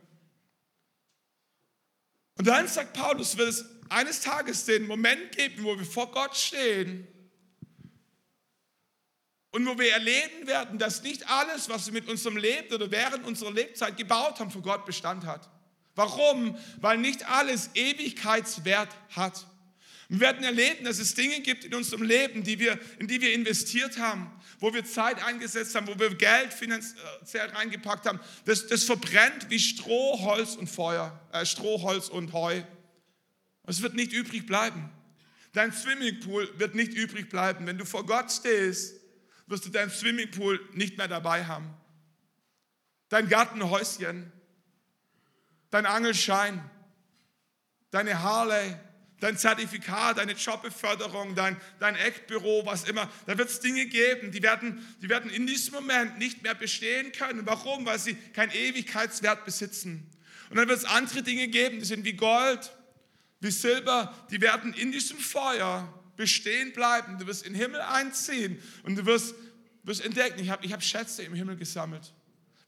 Und 2.37 2.47
dann 2.47 2.65
sagt 2.69 2.93
Paulus, 2.93 3.35
wird 3.35 3.49
es 3.49 3.65
eines 3.89 4.21
Tages 4.21 4.63
den 4.63 4.87
Moment 4.87 5.33
geben, 5.33 5.65
wo 5.65 5.77
wir 5.77 5.83
vor 5.83 6.09
Gott 6.11 6.33
stehen 6.33 7.05
und 9.51 9.67
wo 9.67 9.77
wir 9.77 9.91
erleben 9.91 10.47
werden, 10.47 10.79
dass 10.79 11.03
nicht 11.03 11.29
alles, 11.29 11.67
was 11.67 11.87
wir 11.87 11.93
mit 11.93 12.07
unserem 12.07 12.37
Leben 12.37 12.73
oder 12.73 12.89
während 12.89 13.27
unserer 13.27 13.51
Lebzeit 13.51 13.97
gebaut 13.97 14.39
haben, 14.39 14.49
vor 14.49 14.61
Gott 14.61 14.85
Bestand 14.85 15.25
hat. 15.25 15.49
Warum? 15.93 16.57
Weil 16.79 16.99
nicht 16.99 17.29
alles 17.29 17.71
Ewigkeitswert 17.73 18.95
hat. 19.09 19.45
Wir 20.09 20.21
werden 20.21 20.43
erleben, 20.43 20.85
dass 20.85 20.97
es 20.97 21.13
Dinge 21.13 21.39
gibt 21.41 21.63
in 21.63 21.75
unserem 21.75 22.01
Leben, 22.01 22.43
die 22.43 22.57
wir, 22.57 22.79
in 22.97 23.07
die 23.07 23.21
wir 23.21 23.31
investiert 23.31 23.99
haben, 23.99 24.31
wo 24.59 24.73
wir 24.73 24.83
Zeit 24.83 25.23
eingesetzt 25.23 25.75
haben, 25.75 25.87
wo 25.87 25.99
wir 25.99 26.15
Geld 26.15 26.51
finanziell 26.51 27.49
reingepackt 27.49 28.07
haben. 28.07 28.19
Das, 28.45 28.65
das 28.65 28.83
verbrennt 28.85 29.51
wie 29.51 29.59
Stroh, 29.59 30.19
Holz 30.21 30.55
und 30.55 30.67
Feuer, 30.67 31.19
äh, 31.31 31.45
Stroh, 31.45 31.83
Holz 31.83 32.09
und 32.09 32.33
Heu. 32.33 32.63
Es 33.67 33.83
wird 33.83 33.93
nicht 33.93 34.11
übrig 34.11 34.47
bleiben. 34.47 34.89
Dein 35.53 35.71
Swimmingpool 35.71 36.57
wird 36.57 36.73
nicht 36.73 36.95
übrig 36.95 37.29
bleiben. 37.29 37.67
Wenn 37.67 37.77
du 37.77 37.85
vor 37.85 38.03
Gott 38.03 38.31
stehst, 38.31 38.95
wirst 39.45 39.65
du 39.65 39.69
dein 39.69 39.91
Swimmingpool 39.91 40.59
nicht 40.73 40.97
mehr 40.97 41.07
dabei 41.07 41.45
haben. 41.45 41.71
Dein 43.09 43.29
Gartenhäuschen, 43.29 44.31
dein 45.69 45.85
Angelschein, 45.85 46.67
deine 47.91 48.23
Harley, 48.23 48.75
dein 49.19 49.37
Zertifikat, 49.37 50.17
deine 50.17 50.33
Jobbeförderung, 50.33 51.35
dein, 51.35 51.57
dein 51.79 51.95
Eckbüro, 51.95 52.65
was 52.65 52.83
immer. 52.85 53.09
Da 53.25 53.37
wird 53.37 53.49
es 53.49 53.59
Dinge 53.59 53.85
geben, 53.85 54.31
die 54.31 54.41
werden, 54.41 54.85
die 55.01 55.09
werden 55.09 55.29
in 55.29 55.47
diesem 55.47 55.73
Moment 55.73 56.17
nicht 56.17 56.43
mehr 56.43 56.55
bestehen 56.55 57.11
können. 57.11 57.45
Warum? 57.45 57.85
Weil 57.85 57.99
sie 57.99 58.15
keinen 58.33 58.51
Ewigkeitswert 58.51 59.45
besitzen. 59.45 60.09
Und 60.49 60.57
dann 60.57 60.67
wird 60.67 60.79
es 60.79 60.85
andere 60.85 61.21
Dinge 61.21 61.47
geben, 61.47 61.79
die 61.79 61.85
sind 61.85 62.05
wie 62.05 62.13
Gold, 62.13 62.71
wie 63.39 63.51
Silber, 63.51 64.13
die 64.31 64.41
werden 64.41 64.73
in 64.73 64.91
diesem 64.91 65.17
Feuer 65.17 65.93
bestehen 66.17 66.73
bleiben. 66.73 67.17
Du 67.17 67.27
wirst 67.27 67.45
in 67.45 67.53
den 67.53 67.61
Himmel 67.61 67.81
einziehen 67.81 68.61
und 68.83 68.97
du 68.97 69.05
wirst, 69.05 69.35
wirst 69.83 70.03
entdecken, 70.03 70.39
ich 70.39 70.49
habe 70.49 70.65
ich 70.65 70.73
hab 70.73 70.83
Schätze 70.83 71.23
im 71.23 71.33
Himmel 71.33 71.55
gesammelt. 71.55 72.13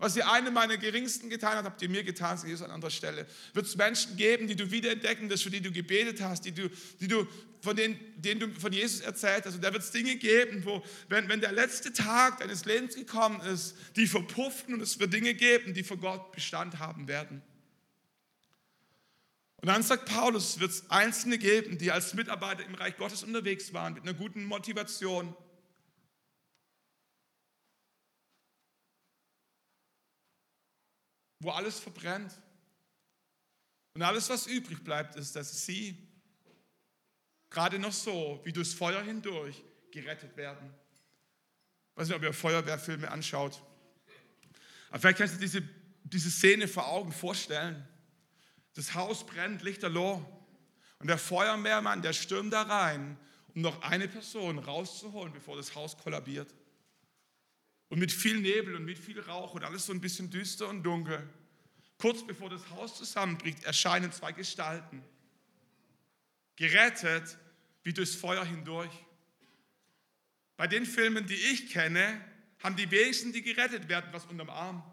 Was 0.01 0.15
ihr 0.15 0.27
einem 0.31 0.55
meiner 0.55 0.77
Geringsten 0.77 1.29
getan 1.29 1.57
habt, 1.57 1.65
habt 1.65 1.81
ihr 1.83 1.87
mir 1.87 2.03
getan, 2.03 2.35
sagt 2.35 2.49
Jesus 2.49 2.65
an 2.65 2.71
anderer 2.71 2.89
Stelle. 2.89 3.27
Wird 3.53 3.67
es 3.67 3.75
Menschen 3.75 4.17
geben, 4.17 4.47
die 4.47 4.55
du 4.55 4.71
wiederentdecken 4.71 5.29
wirst, 5.29 5.43
für 5.43 5.51
die 5.51 5.61
du 5.61 5.71
gebetet 5.71 6.21
hast, 6.21 6.43
die 6.43 6.51
du, 6.51 6.71
die 6.99 7.07
du, 7.07 7.27
von 7.61 7.75
denen, 7.75 7.99
denen 8.15 8.39
du 8.39 8.59
von 8.59 8.73
Jesus 8.73 9.01
erzählt 9.01 9.45
hast. 9.45 9.53
Und 9.53 9.63
da 9.63 9.71
wird 9.71 9.83
es 9.83 9.91
Dinge 9.91 10.15
geben, 10.15 10.65
wo, 10.65 10.83
wenn, 11.07 11.29
wenn 11.29 11.39
der 11.39 11.51
letzte 11.51 11.93
Tag 11.93 12.39
deines 12.39 12.65
Lebens 12.65 12.95
gekommen 12.95 13.41
ist, 13.41 13.75
die 13.95 14.07
verpuffen 14.07 14.73
und 14.73 14.81
es 14.81 14.99
wird 14.99 15.13
Dinge 15.13 15.35
geben, 15.35 15.75
die 15.75 15.83
vor 15.83 15.97
Gott 15.97 16.31
Bestand 16.31 16.79
haben 16.79 17.07
werden. 17.07 17.43
Und 19.57 19.67
dann 19.67 19.83
sagt 19.83 20.09
Paulus, 20.09 20.59
wird 20.59 20.71
es 20.71 20.89
Einzelne 20.89 21.37
geben, 21.37 21.77
die 21.77 21.91
als 21.91 22.15
Mitarbeiter 22.15 22.65
im 22.65 22.73
Reich 22.73 22.97
Gottes 22.97 23.21
unterwegs 23.21 23.71
waren, 23.71 23.93
mit 23.93 24.01
einer 24.01 24.15
guten 24.15 24.45
Motivation, 24.45 25.35
wo 31.41 31.49
alles 31.49 31.79
verbrennt. 31.79 32.31
Und 33.93 34.01
alles, 34.03 34.29
was 34.29 34.47
übrig 34.47 34.83
bleibt, 34.83 35.15
ist, 35.15 35.35
dass 35.35 35.65
sie 35.65 35.97
gerade 37.49 37.77
noch 37.79 37.91
so, 37.91 38.39
wie 38.43 38.53
durchs 38.53 38.73
Feuer 38.73 39.01
hindurch, 39.01 39.61
gerettet 39.91 40.37
werden. 40.37 40.73
Ich 41.91 41.97
weiß 41.97 42.07
nicht, 42.07 42.15
ob 42.15 42.23
ihr 42.23 42.33
Feuerwehrfilme 42.33 43.11
anschaut. 43.11 43.61
Aber 44.89 44.99
vielleicht 44.99 45.17
kannst 45.17 45.35
du 45.35 45.39
diese, 45.39 45.61
diese 46.03 46.31
Szene 46.31 46.67
vor 46.67 46.87
Augen 46.87 47.11
vorstellen. 47.11 47.85
Das 48.73 48.93
Haus 48.93 49.25
brennt, 49.25 49.61
lichterloh. 49.61 50.25
Und 50.99 51.07
der 51.07 51.17
Feuerwehrmann, 51.17 52.01
der 52.01 52.13
stürmt 52.13 52.53
da 52.53 52.61
rein, 52.61 53.17
um 53.53 53.61
noch 53.61 53.81
eine 53.81 54.07
Person 54.07 54.59
rauszuholen, 54.59 55.33
bevor 55.33 55.57
das 55.57 55.75
Haus 55.75 55.97
kollabiert. 55.97 56.53
Und 57.91 57.99
mit 57.99 58.13
viel 58.13 58.39
Nebel 58.39 58.75
und 58.75 58.85
mit 58.85 58.97
viel 58.97 59.19
Rauch 59.19 59.53
und 59.53 59.65
alles 59.65 59.85
so 59.85 59.91
ein 59.91 59.99
bisschen 59.99 60.29
düster 60.29 60.69
und 60.69 60.81
dunkel. 60.81 61.27
Kurz 61.97 62.25
bevor 62.25 62.49
das 62.49 62.69
Haus 62.69 62.97
zusammenbricht, 62.97 63.65
erscheinen 63.65 64.13
zwei 64.13 64.31
Gestalten. 64.31 65.03
Gerettet 66.55 67.37
wie 67.83 67.91
durchs 67.91 68.15
Feuer 68.15 68.45
hindurch. 68.45 68.91
Bei 70.55 70.67
den 70.67 70.85
Filmen, 70.85 71.27
die 71.27 71.35
ich 71.35 71.69
kenne, 71.69 72.21
haben 72.63 72.77
die 72.77 72.89
wenigsten, 72.89 73.33
die 73.33 73.41
gerettet 73.41 73.89
werden, 73.89 74.07
was 74.13 74.25
unterm 74.25 74.49
Arm. 74.49 74.83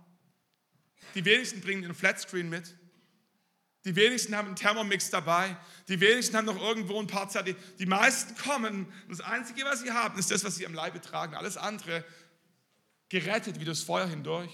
Die 1.14 1.24
wenigsten 1.24 1.60
bringen 1.60 1.84
einen 1.84 1.94
Flatscreen 1.94 2.48
mit. 2.48 2.74
Die 3.84 3.94
wenigsten 3.94 4.34
haben 4.34 4.46
einen 4.46 4.56
Thermomix 4.56 5.08
dabei. 5.10 5.56
Die 5.86 6.00
wenigsten 6.00 6.36
haben 6.36 6.46
noch 6.46 6.60
irgendwo 6.60 6.98
ein 6.98 7.06
paar 7.06 7.28
Zerti. 7.28 7.54
Die 7.78 7.86
meisten 7.86 8.34
kommen 8.34 8.86
und 8.86 9.10
das 9.10 9.20
Einzige, 9.20 9.64
was 9.64 9.82
sie 9.82 9.92
haben, 9.92 10.18
ist 10.18 10.32
das, 10.32 10.42
was 10.42 10.56
sie 10.56 10.66
am 10.66 10.74
Leibe 10.74 11.00
tragen. 11.00 11.36
Alles 11.36 11.56
andere 11.56 12.04
gerettet 13.08 13.58
wie 13.60 13.64
das 13.64 13.80
Feuer 13.82 14.06
hindurch. 14.06 14.50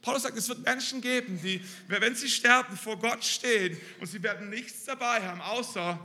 Paulus 0.00 0.22
sagt, 0.22 0.36
es 0.36 0.48
wird 0.48 0.64
Menschen 0.64 1.00
geben, 1.00 1.40
die, 1.42 1.64
wenn 1.86 2.14
sie 2.16 2.28
sterben, 2.28 2.76
vor 2.76 2.98
Gott 2.98 3.24
stehen 3.24 3.80
und 4.00 4.06
sie 4.06 4.22
werden 4.22 4.50
nichts 4.50 4.84
dabei 4.84 5.22
haben, 5.22 5.40
außer 5.40 5.98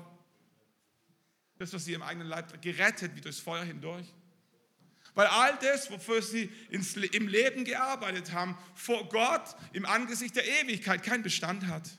das, 1.58 1.74
was 1.74 1.86
sie 1.86 1.94
im 1.94 2.04
eigenen 2.04 2.28
Leib 2.28 2.62
gerettet 2.62 3.16
wie 3.16 3.22
durchs 3.22 3.40
Feuer 3.40 3.64
hindurch. 3.64 4.06
Weil 5.16 5.26
all 5.26 5.58
das, 5.58 5.90
wofür 5.90 6.22
sie 6.22 6.52
ins, 6.70 6.96
im 6.96 7.28
Leben 7.28 7.66
gearbeitet 7.66 8.32
haben, 8.34 8.56
vor 8.76 9.10
Gott 9.10 9.56
im 9.74 9.88
Angesicht 9.88 10.36
der 10.36 10.48
Ewigkeit 10.62 11.02
keinen 11.02 11.24
Bestand 11.24 11.66
hat. 11.66 11.90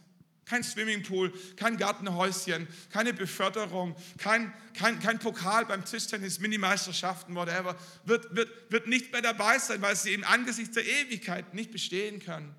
Kein 0.48 0.64
Swimmingpool, 0.64 1.30
kein 1.56 1.76
Gartenhäuschen, 1.76 2.66
keine 2.90 3.12
Beförderung, 3.12 3.94
kein, 4.16 4.50
kein, 4.72 4.98
kein 4.98 5.18
Pokal 5.18 5.66
beim 5.66 5.84
Tischtennis, 5.84 6.38
Minimeisterschaften, 6.40 7.34
whatever, 7.34 7.78
wird, 8.06 8.34
wird, 8.34 8.50
wird 8.72 8.86
nicht 8.86 9.12
mehr 9.12 9.20
dabei 9.20 9.58
sein, 9.58 9.82
weil 9.82 9.94
sie 9.94 10.14
im 10.14 10.24
Angesicht 10.24 10.74
der 10.74 10.86
Ewigkeit 10.86 11.52
nicht 11.52 11.70
bestehen 11.70 12.18
können. 12.20 12.54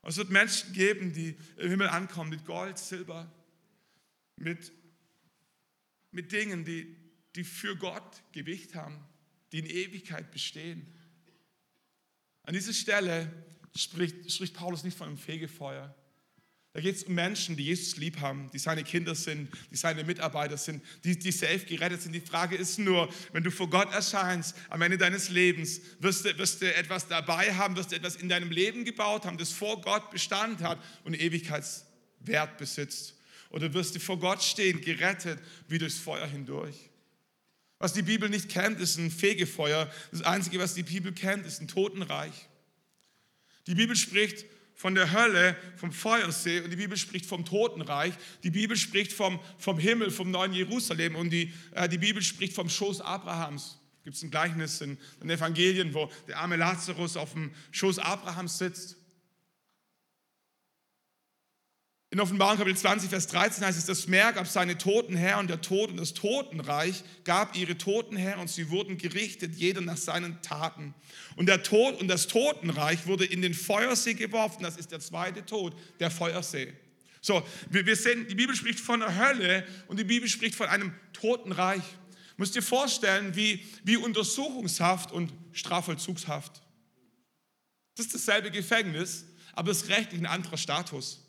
Und 0.00 0.08
es 0.08 0.16
wird 0.16 0.30
Menschen 0.30 0.72
geben, 0.72 1.12
die 1.12 1.36
im 1.58 1.68
Himmel 1.68 1.88
ankommen 1.88 2.30
mit 2.30 2.46
Gold, 2.46 2.78
Silber, 2.78 3.30
mit, 4.36 4.72
mit 6.12 6.32
Dingen, 6.32 6.64
die, 6.64 6.96
die 7.34 7.44
für 7.44 7.76
Gott 7.76 8.22
Gewicht 8.32 8.74
haben, 8.74 9.04
die 9.52 9.58
in 9.58 9.66
Ewigkeit 9.66 10.30
bestehen. 10.30 10.86
An 12.44 12.54
dieser 12.54 12.72
Stelle 12.72 13.30
spricht, 13.74 14.32
spricht 14.32 14.54
Paulus 14.54 14.82
nicht 14.82 14.96
von 14.96 15.08
einem 15.08 15.18
Fegefeuer 15.18 15.94
da 16.76 16.82
geht 16.82 16.94
es 16.94 17.04
um 17.04 17.14
Menschen, 17.14 17.56
die 17.56 17.64
Jesus 17.64 17.96
lieb 17.96 18.20
haben, 18.20 18.50
die 18.52 18.58
seine 18.58 18.84
Kinder 18.84 19.14
sind, 19.14 19.48
die 19.70 19.76
seine 19.76 20.04
Mitarbeiter 20.04 20.58
sind, 20.58 20.84
die, 21.04 21.18
die 21.18 21.32
safe 21.32 21.60
gerettet 21.60 22.02
sind. 22.02 22.12
Die 22.12 22.20
Frage 22.20 22.54
ist 22.54 22.78
nur, 22.78 23.08
wenn 23.32 23.42
du 23.42 23.50
vor 23.50 23.70
Gott 23.70 23.90
erscheinst, 23.94 24.54
am 24.68 24.82
Ende 24.82 24.98
deines 24.98 25.30
Lebens, 25.30 25.80
wirst 26.00 26.26
du, 26.26 26.36
wirst 26.36 26.60
du 26.60 26.74
etwas 26.74 27.08
dabei 27.08 27.54
haben, 27.54 27.76
wirst 27.76 27.92
du 27.92 27.96
etwas 27.96 28.16
in 28.16 28.28
deinem 28.28 28.50
Leben 28.50 28.84
gebaut 28.84 29.24
haben, 29.24 29.38
das 29.38 29.52
vor 29.52 29.80
Gott 29.80 30.10
Bestand 30.10 30.60
hat 30.60 30.78
und 31.04 31.18
Ewigkeitswert 31.18 32.58
besitzt. 32.58 33.14
Oder 33.48 33.72
wirst 33.72 33.94
du 33.94 33.98
vor 33.98 34.18
Gott 34.18 34.42
stehen, 34.42 34.82
gerettet 34.82 35.38
wie 35.68 35.78
durchs 35.78 35.96
Feuer 35.96 36.26
hindurch. 36.26 36.76
Was 37.78 37.94
die 37.94 38.02
Bibel 38.02 38.28
nicht 38.28 38.50
kennt, 38.50 38.80
ist 38.80 38.98
ein 38.98 39.10
Fegefeuer. 39.10 39.90
Das 40.10 40.20
Einzige, 40.20 40.58
was 40.58 40.74
die 40.74 40.82
Bibel 40.82 41.14
kennt, 41.14 41.46
ist 41.46 41.62
ein 41.62 41.68
Totenreich. 41.68 42.50
Die 43.66 43.74
Bibel 43.74 43.96
spricht 43.96 44.44
von 44.76 44.94
der 44.94 45.10
Hölle, 45.12 45.56
vom 45.76 45.90
Feuersee 45.90 46.60
und 46.60 46.70
die 46.70 46.76
Bibel 46.76 46.96
spricht 46.96 47.26
vom 47.26 47.44
Totenreich. 47.44 48.12
Die 48.42 48.50
Bibel 48.50 48.76
spricht 48.76 49.12
vom, 49.12 49.40
vom 49.58 49.78
Himmel, 49.78 50.10
vom 50.10 50.30
neuen 50.30 50.52
Jerusalem 50.52 51.16
und 51.16 51.30
die, 51.30 51.52
äh, 51.72 51.88
die 51.88 51.98
Bibel 51.98 52.22
spricht 52.22 52.54
vom 52.54 52.68
Schoß 52.68 53.00
Abrahams. 53.00 53.80
Gibt 54.04 54.16
es 54.16 54.22
ein 54.22 54.30
Gleichnis 54.30 54.80
in 54.82 54.98
den 55.20 55.30
Evangelien, 55.30 55.94
wo 55.94 56.10
der 56.28 56.38
arme 56.38 56.56
Lazarus 56.56 57.16
auf 57.16 57.32
dem 57.32 57.50
Schoß 57.72 57.98
Abrahams 57.98 58.58
sitzt 58.58 58.96
In 62.16 62.20
Offenbarung 62.22 62.56
Kapitel 62.56 62.78
20, 62.78 63.10
Vers 63.10 63.26
13 63.26 63.62
heißt 63.62 63.76
es, 63.76 63.84
das 63.84 64.06
Meer 64.06 64.32
gab 64.32 64.46
seine 64.46 64.78
Toten 64.78 65.16
her 65.16 65.38
und 65.38 65.50
der 65.50 65.60
Tod 65.60 65.90
und 65.90 65.98
das 65.98 66.14
Totenreich 66.14 67.04
gab 67.24 67.54
ihre 67.54 67.76
Toten 67.76 68.16
her 68.16 68.38
und 68.38 68.48
sie 68.48 68.70
wurden 68.70 68.96
gerichtet, 68.96 69.54
jeder 69.54 69.82
nach 69.82 69.98
seinen 69.98 70.40
Taten. 70.40 70.94
Und 71.36 71.44
der 71.44 71.62
Tod 71.62 72.00
und 72.00 72.08
das 72.08 72.26
Totenreich 72.26 73.06
wurde 73.06 73.26
in 73.26 73.42
den 73.42 73.52
Feuersee 73.52 74.14
geworfen, 74.14 74.62
das 74.62 74.78
ist 74.78 74.92
der 74.92 75.00
zweite 75.00 75.44
Tod, 75.44 75.76
der 76.00 76.10
Feuersee. 76.10 76.72
So, 77.20 77.46
wir, 77.68 77.96
sehen, 77.96 78.26
die 78.30 78.34
Bibel 78.34 78.56
spricht 78.56 78.80
von 78.80 79.00
der 79.00 79.14
Hölle 79.14 79.66
und 79.86 79.98
die 79.98 80.04
Bibel 80.04 80.26
spricht 80.26 80.54
von 80.54 80.68
einem 80.68 80.94
Totenreich. 81.12 81.82
Müsst 82.38 82.56
ihr 82.56 82.62
vorstellen, 82.62 83.36
wie, 83.36 83.62
wie 83.84 83.98
Untersuchungshaft 83.98 85.12
und 85.12 85.34
Strafvollzugshaft. 85.52 86.62
Das 87.94 88.06
ist 88.06 88.14
dasselbe 88.14 88.50
Gefängnis, 88.50 89.26
aber 89.52 89.70
es 89.70 89.82
ist 89.82 89.90
rechtlich 89.90 90.18
ein 90.18 90.26
anderer 90.26 90.56
Status. 90.56 91.25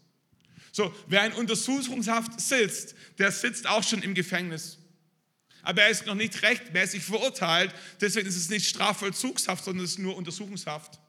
So, 0.77 0.93
wer 1.07 1.25
in 1.25 1.33
Untersuchungshaft 1.33 2.39
sitzt, 2.39 2.93
der 3.17 3.31
sitzt 3.31 3.65
auch 3.65 3.81
schon 3.81 4.03
im 4.03 4.13
Gefängnis. 4.13 4.77
Aber 5.63 5.81
er 5.81 5.89
ist 5.89 6.05
noch 6.05 6.13
nicht 6.13 6.43
rechtmäßig 6.43 7.01
verurteilt, 7.01 7.73
deswegen 7.99 8.27
ist 8.27 8.37
es 8.37 8.49
nicht 8.49 8.67
Strafvollzugshaft, 8.67 9.65
sondern 9.65 9.85
es 9.85 9.93
ist 9.93 9.97
nur 9.97 10.15
Untersuchungshaft. 10.15 10.99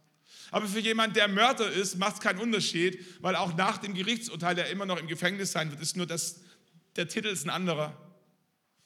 Aber 0.51 0.67
für 0.67 0.79
jemanden, 0.79 1.17
der 1.17 1.29
Mörder 1.29 1.71
ist, 1.71 1.99
macht 1.99 2.15
es 2.15 2.21
keinen 2.21 2.39
Unterschied, 2.39 2.99
weil 3.21 3.37
auch 3.37 3.55
nach 3.59 3.77
dem 3.77 3.93
Gerichtsurteil 3.93 4.57
er 4.57 4.71
immer 4.71 4.87
noch 4.87 4.99
im 4.99 5.07
Gefängnis 5.07 5.53
sein 5.53 5.71
wird. 5.71 5.83
Ist 5.83 5.99
nur 5.99 6.07
das, 6.07 6.41
der 6.97 7.07
Titel 7.07 7.29
ist 7.29 7.45
ein 7.45 7.51
anderer. 7.51 7.95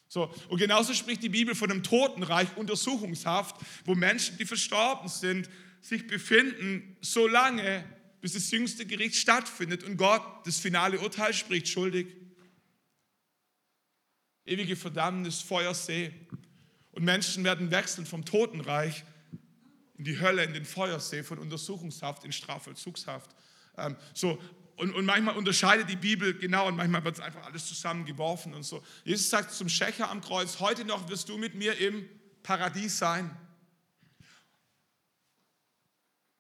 So, 0.09 0.35
und 0.49 0.59
genauso 0.59 0.95
spricht 0.95 1.23
die 1.23 1.29
Bibel 1.29 1.55
von 1.55 1.71
einem 1.71 1.85
Totenreich, 1.85 2.57
Untersuchungshaft, 2.57 3.55
wo 3.85 3.95
Menschen, 3.95 4.37
die 4.37 4.47
verstorben 4.47 5.09
sind, 5.09 5.49
sich 5.81 6.09
befinden, 6.09 6.97
solange 7.03 7.85
bis 8.23 8.35
das 8.35 8.51
jüngste 8.53 8.87
Gericht 8.87 9.17
stattfindet 9.17 9.83
und 9.83 9.97
Gott 9.97 10.23
das 10.47 10.59
finale 10.59 11.01
Urteil 11.01 11.35
spricht, 11.35 11.69
schuldig. 11.69 12.07
Ewige 14.47 14.77
Verdammnis, 14.77 15.43
Feuersee. 15.43 16.15
Und 16.93 17.05
Menschen 17.05 17.43
werden 17.43 17.73
wechseln 17.73 18.07
vom 18.07 18.25
Totenreich 18.25 19.05
in 19.99 20.05
die 20.05 20.21
Hölle, 20.21 20.45
in 20.45 20.55
den 20.55 20.65
Feuersee, 20.65 21.25
von 21.25 21.39
Untersuchungshaft 21.39 22.25
in 22.25 22.31
Strafvollzugshaft. 22.31 23.35
Ähm, 23.77 23.97
so, 24.15 24.41
und, 24.77 24.95
und, 24.95 25.05
manchmal 25.05 25.37
unterscheidet 25.37 25.89
die 25.89 25.97
Bibel 25.97 26.33
genau 26.39 26.69
und 26.69 26.77
manchmal 26.77 27.03
wird 27.05 27.17
es 27.17 27.21
einfach 27.21 27.45
alles 27.45 27.67
zusammengeworfen 27.67 28.55
und 28.55 28.63
so. 28.63 28.85
Jesus 29.05 29.31
sagt 29.31 29.51
zum 29.51 29.69
Schächer 29.69 30.09
am 30.09 30.21
Kreuz, 30.21 30.61
heute 30.61 30.85
noch 30.85 31.09
wirst 31.09 31.29
du 31.29 31.39
mit 31.39 31.57
mir 31.57 31.77
im 31.79 32.09
Paradies 32.45 32.99
sein. 32.99 33.37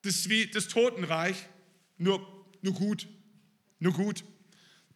Das 0.02 0.14
ist 0.14 0.28
wie 0.28 0.46
das 0.46 0.68
Totenreich, 0.68 1.48
nur, 2.02 2.44
nur 2.60 2.74
gut, 2.74 3.06
nur 3.78 3.92
gut. 3.92 4.24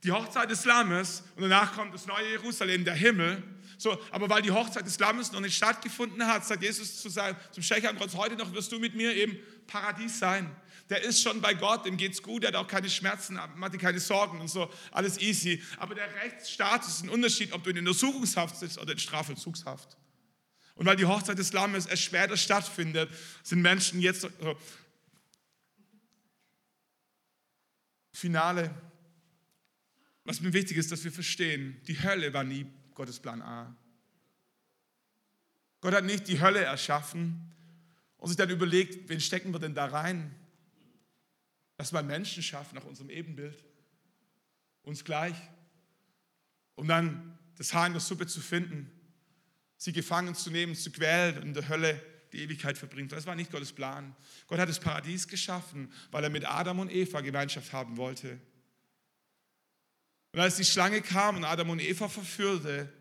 Die 0.03 0.13
Hochzeit 0.13 0.51
des 0.51 0.65
Lammes 0.65 1.23
und 1.37 1.43
danach 1.43 1.75
kommt 1.75 1.95
das 1.95 2.07
neue 2.07 2.31
Jerusalem, 2.31 2.85
der 2.85 2.95
Himmel. 2.95 3.43
So, 3.79 3.99
aber 4.11 4.29
weil 4.31 4.43
die 4.43 4.51
Hochzeit 4.51 4.87
des 4.87 4.99
Lammes 4.99 5.33
noch 5.33 5.41
nicht 5.41 5.57
stattgefunden 5.57 6.27
hat, 6.27 6.47
sagt 6.47 6.63
Jesus 6.63 7.01
zu 7.01 7.09
seinem, 7.09 7.37
zum 7.53 7.63
Schächer 7.63 7.91
am 7.91 7.97
Kreuz, 7.99 8.15
heute 8.15 8.37
noch 8.37 8.53
wirst 8.55 8.73
du 8.73 8.79
mit 8.79 8.95
mir 8.95 9.15
im 9.23 9.37
Paradies 9.67 10.19
sein. 10.19 10.51
Der 10.89 11.03
ist 11.03 11.21
schon 11.21 11.41
bei 11.41 11.55
Gott, 11.55 11.85
dem 11.85 11.97
geht's 11.97 12.23
gut, 12.23 12.43
der 12.43 12.49
hat 12.49 12.57
auch 12.57 12.69
keine 12.69 12.89
Schmerzen, 12.89 13.41
hat 13.41 13.79
keine 13.79 13.99
Sorgen 13.99 14.41
und 14.41 14.49
so, 14.49 14.71
alles 14.93 15.19
easy. 15.19 15.63
Aber 15.79 15.95
der 15.95 16.09
Rechtsstatus 16.23 16.89
ist 16.89 17.05
ein 17.05 17.09
Unterschied, 17.09 17.53
ob 17.53 17.65
du 17.65 17.71
in 17.71 17.79
Untersuchungshaft 17.79 18.57
sitzt 18.57 18.79
oder 18.79 18.93
in 18.93 18.99
Strafvollzugshaft. 18.99 19.97
Und 20.77 20.87
weil 20.87 20.97
die 20.97 21.07
Hochzeit 21.07 21.39
des 21.39 21.53
Lammes 21.53 21.87
erst 21.87 22.03
später 22.03 22.37
stattfindet, 22.37 23.11
sind 23.43 23.63
Menschen 23.63 24.01
jetzt 24.01 24.29
Finale, 28.17 28.75
was 30.25 30.41
mir 30.41 30.55
wichtig 30.55 30.79
ist, 30.79 30.91
dass 30.91 31.05
wir 31.05 31.13
verstehen, 31.13 31.79
die 31.87 32.03
Hölle 32.03 32.33
war 32.33 32.45
nie 32.45 32.67
Gottes 32.95 33.21
Plan 33.21 33.43
A. 33.43 33.77
Gott 35.83 35.93
hat 35.93 36.05
nicht 36.05 36.27
die 36.27 36.41
Hölle 36.41 36.61
erschaffen 36.61 37.53
und 38.17 38.29
sich 38.29 38.39
dann 38.39 38.49
überlegt, 38.49 39.11
wen 39.11 39.21
stecken 39.21 39.53
wir 39.53 39.59
denn 39.59 39.75
da 39.75 39.85
rein? 39.85 40.35
Lass 41.77 41.93
mal 41.93 42.03
Menschen 42.03 42.43
schaffen 42.43 42.77
nach 42.77 42.85
unserem 42.85 43.11
Ebenbild. 43.11 43.63
Uns 44.83 45.05
gleich. 45.05 45.37
Um 46.75 46.89
dann 46.89 47.39
das 47.59 47.75
Haar 47.75 47.87
in 47.87 47.93
der 47.93 48.01
Suppe 48.01 48.27
zu 48.27 48.41
finden, 48.41 48.91
sie 49.77 49.93
gefangen 49.93 50.35
zu 50.35 50.51
nehmen, 50.51 50.75
zu 50.75 50.91
quälen 50.91 51.37
und 51.37 51.49
in 51.49 51.55
der 51.55 51.69
Hölle 51.69 52.03
die 52.33 52.41
Ewigkeit 52.43 52.77
verbringt. 52.77 53.13
Das 53.13 53.27
war 53.27 53.35
nicht 53.35 53.51
Gottes 53.51 53.73
Plan. 53.73 54.15
Gott 54.47 54.59
hat 54.59 54.69
das 54.69 54.81
Paradies 54.81 55.29
geschaffen, 55.29 55.93
weil 56.11 56.25
er 56.25 56.31
mit 56.31 56.45
Adam 56.45 56.81
und 56.81 56.91
Eva 56.91 57.21
Gemeinschaft 57.21 57.73
haben 57.73 57.97
wollte. 57.97 58.41
Und 60.33 60.41
als 60.41 60.57
die 60.57 60.65
Schlange 60.65 61.01
kam 61.01 61.37
und 61.37 61.45
Adam 61.45 61.71
und 61.71 61.81
Eva 61.81 62.09
verführte, 62.09 62.93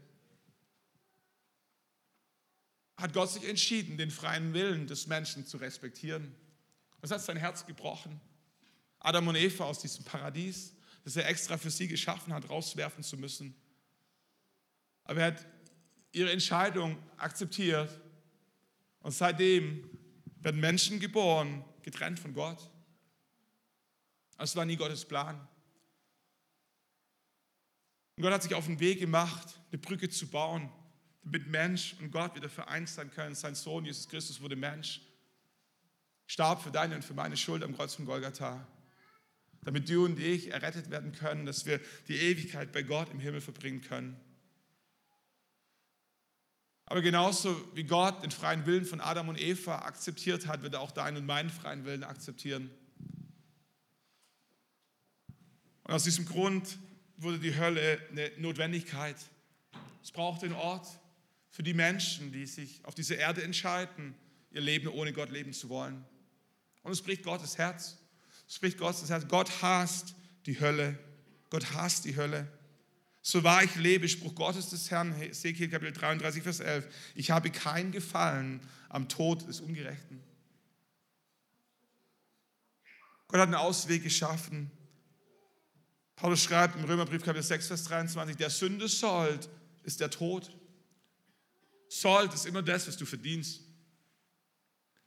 hat 2.97 3.13
Gott 3.13 3.29
sich 3.29 3.47
entschieden, 3.47 3.97
den 3.97 4.09
freien 4.09 4.53
Willen 4.53 4.87
des 4.87 5.07
Menschen 5.07 5.45
zu 5.45 5.57
respektieren. 5.57 6.33
Das 7.01 7.11
hat 7.11 7.21
sein 7.21 7.37
Herz 7.37 7.65
gebrochen. 7.65 8.21
Adam 8.99 9.27
und 9.27 9.35
Eva 9.35 9.65
aus 9.65 9.79
diesem 9.79 10.05
Paradies, 10.05 10.73
das 11.03 11.15
er 11.15 11.27
extra 11.27 11.57
für 11.57 11.69
sie 11.69 11.87
geschaffen 11.87 12.33
hat, 12.33 12.49
rauswerfen 12.49 13.03
zu 13.03 13.17
müssen. 13.17 13.55
Aber 15.03 15.19
er 15.19 15.27
hat 15.27 15.45
ihre 16.11 16.31
Entscheidung 16.31 16.97
akzeptiert 17.17 17.89
und 19.05 19.11
seitdem 19.11 19.87
werden 20.41 20.59
Menschen 20.59 20.99
geboren, 20.99 21.63
getrennt 21.83 22.19
von 22.19 22.33
Gott. 22.33 22.71
Das 24.35 24.55
war 24.55 24.65
nie 24.65 24.77
Gottes 24.77 25.05
Plan. 25.05 25.47
Und 28.15 28.23
Gott 28.23 28.33
hat 28.33 28.41
sich 28.41 28.55
auf 28.55 28.65
den 28.65 28.79
Weg 28.79 28.99
gemacht, 28.99 29.59
eine 29.69 29.77
Brücke 29.77 30.09
zu 30.09 30.27
bauen, 30.27 30.71
damit 31.23 31.45
Mensch 31.45 31.95
und 31.99 32.09
Gott 32.09 32.33
wieder 32.33 32.49
vereint 32.49 32.89
sein 32.89 33.11
können. 33.11 33.35
Sein 33.35 33.53
Sohn 33.53 33.85
Jesus 33.85 34.09
Christus 34.09 34.41
wurde 34.41 34.55
Mensch, 34.55 35.01
starb 36.25 36.63
für 36.63 36.71
deine 36.71 36.95
und 36.95 37.05
für 37.05 37.13
meine 37.13 37.37
Schuld 37.37 37.61
am 37.61 37.75
Kreuz 37.75 37.93
von 37.93 38.05
Golgatha, 38.05 38.67
damit 39.61 39.87
du 39.87 40.05
und 40.05 40.19
ich 40.19 40.49
errettet 40.49 40.89
werden 40.89 41.11
können, 41.11 41.45
dass 41.45 41.67
wir 41.67 41.79
die 42.07 42.17
Ewigkeit 42.17 42.71
bei 42.71 42.81
Gott 42.81 43.11
im 43.11 43.19
Himmel 43.19 43.41
verbringen 43.41 43.81
können. 43.81 44.19
Aber 46.87 47.01
genauso 47.01 47.59
wie 47.73 47.83
Gott 47.83 48.23
den 48.23 48.31
freien 48.31 48.65
Willen 48.65 48.85
von 48.85 49.01
Adam 49.01 49.29
und 49.29 49.41
Eva 49.41 49.79
akzeptiert 49.79 50.45
hat, 50.47 50.61
wird 50.61 50.75
er 50.75 50.81
auch 50.81 50.91
deinen 50.91 51.17
und 51.17 51.25
meinen 51.25 51.49
freien 51.49 51.83
Willen 51.83 52.03
akzeptieren. 52.03 52.69
Und 55.83 55.93
aus 55.93 56.03
diesem 56.03 56.25
Grund 56.25 56.77
wurde 57.17 57.39
die 57.39 57.55
Hölle 57.55 57.99
eine 58.11 58.31
Notwendigkeit. 58.37 59.15
Es 60.03 60.11
braucht 60.11 60.43
den 60.43 60.53
Ort 60.53 60.87
für 61.49 61.63
die 61.63 61.73
Menschen, 61.73 62.31
die 62.31 62.45
sich 62.45 62.83
auf 62.83 62.93
dieser 62.93 63.17
Erde 63.17 63.41
entscheiden, 63.43 64.15
ihr 64.51 64.61
Leben 64.61 64.87
ohne 64.87 65.13
Gott 65.13 65.31
leben 65.31 65.53
zu 65.53 65.69
wollen. 65.69 66.05
Und 66.83 66.91
es 66.91 67.01
bricht 67.01 67.23
Gottes 67.23 67.57
Herz. 67.57 67.97
Es 68.47 68.59
bricht 68.59 68.77
Gottes 68.77 69.09
Herz. 69.09 69.27
Gott 69.27 69.61
hasst 69.61 70.15
die 70.45 70.59
Hölle. 70.59 70.99
Gott 71.49 71.73
hasst 71.73 72.05
die 72.05 72.15
Hölle. 72.15 72.47
So 73.27 73.43
wahr 73.43 73.63
ich 73.63 73.73
lebe, 73.75 74.07
Spruch 74.07 74.35
Gottes 74.35 74.69
des 74.69 74.91
Herrn, 74.91 75.19
Ezekiel 75.19 75.67
Kapitel 75.67 75.93
33, 75.93 76.43
Vers 76.43 76.59
11. 76.59 76.87
Ich 77.15 77.31
habe 77.31 77.49
kein 77.49 77.91
Gefallen 77.91 78.61
am 78.87 79.09
Tod 79.09 79.47
des 79.47 79.61
Ungerechten. 79.61 80.21
Gott 83.27 83.39
hat 83.39 83.47
einen 83.47 83.55
Ausweg 83.55 84.03
geschaffen. 84.03 84.69
Paulus 86.15 86.43
schreibt 86.43 86.75
im 86.75 86.83
Römerbrief 86.83 87.23
Kapitel 87.23 87.41
6, 87.41 87.65
Vers 87.65 87.85
23, 87.85 88.35
der 88.35 88.51
Sünde 88.51 88.87
Sold 88.87 89.49
ist 89.81 90.01
der 90.01 90.11
Tod. 90.11 90.55
Sold 91.89 92.31
ist 92.31 92.45
immer 92.45 92.61
das, 92.61 92.87
was 92.87 92.95
du 92.95 93.07
verdienst. 93.07 93.61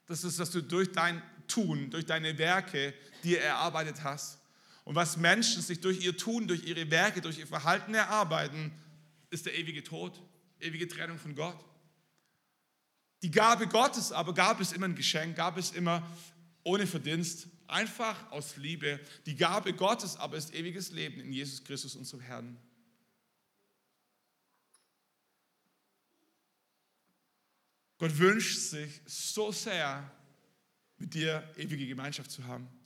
Das 0.06 0.24
ist, 0.24 0.40
was 0.40 0.50
du 0.50 0.60
durch 0.60 0.90
dein 0.90 1.22
Tun, 1.46 1.88
durch 1.92 2.04
deine 2.04 2.36
Werke 2.36 2.94
dir 3.22 3.40
erarbeitet 3.40 4.02
hast. 4.02 4.40
Und 4.88 4.94
was 4.94 5.18
Menschen 5.18 5.60
sich 5.60 5.82
durch 5.82 6.02
ihr 6.02 6.16
Tun, 6.16 6.48
durch 6.48 6.64
ihre 6.64 6.90
Werke, 6.90 7.20
durch 7.20 7.38
ihr 7.38 7.46
Verhalten 7.46 7.92
erarbeiten, 7.92 8.72
ist 9.28 9.44
der 9.44 9.54
ewige 9.54 9.84
Tod, 9.84 10.18
ewige 10.60 10.88
Trennung 10.88 11.18
von 11.18 11.34
Gott. 11.34 11.62
Die 13.20 13.30
Gabe 13.30 13.66
Gottes 13.66 14.12
aber 14.12 14.32
gab 14.32 14.62
es 14.62 14.72
immer 14.72 14.86
ein 14.86 14.94
Geschenk, 14.94 15.36
gab 15.36 15.58
es 15.58 15.72
immer 15.72 16.10
ohne 16.62 16.86
Verdienst, 16.86 17.48
einfach 17.66 18.30
aus 18.30 18.56
Liebe. 18.56 18.98
Die 19.26 19.36
Gabe 19.36 19.74
Gottes 19.74 20.16
aber 20.16 20.38
ist 20.38 20.54
ewiges 20.54 20.90
Leben 20.90 21.20
in 21.20 21.34
Jesus 21.34 21.62
Christus, 21.62 21.94
unserem 21.94 22.22
Herrn. 22.22 22.56
Gott 27.98 28.16
wünscht 28.16 28.56
sich 28.56 29.02
so 29.04 29.52
sehr, 29.52 30.10
mit 30.96 31.12
dir 31.12 31.46
ewige 31.58 31.86
Gemeinschaft 31.86 32.30
zu 32.30 32.42
haben. 32.46 32.77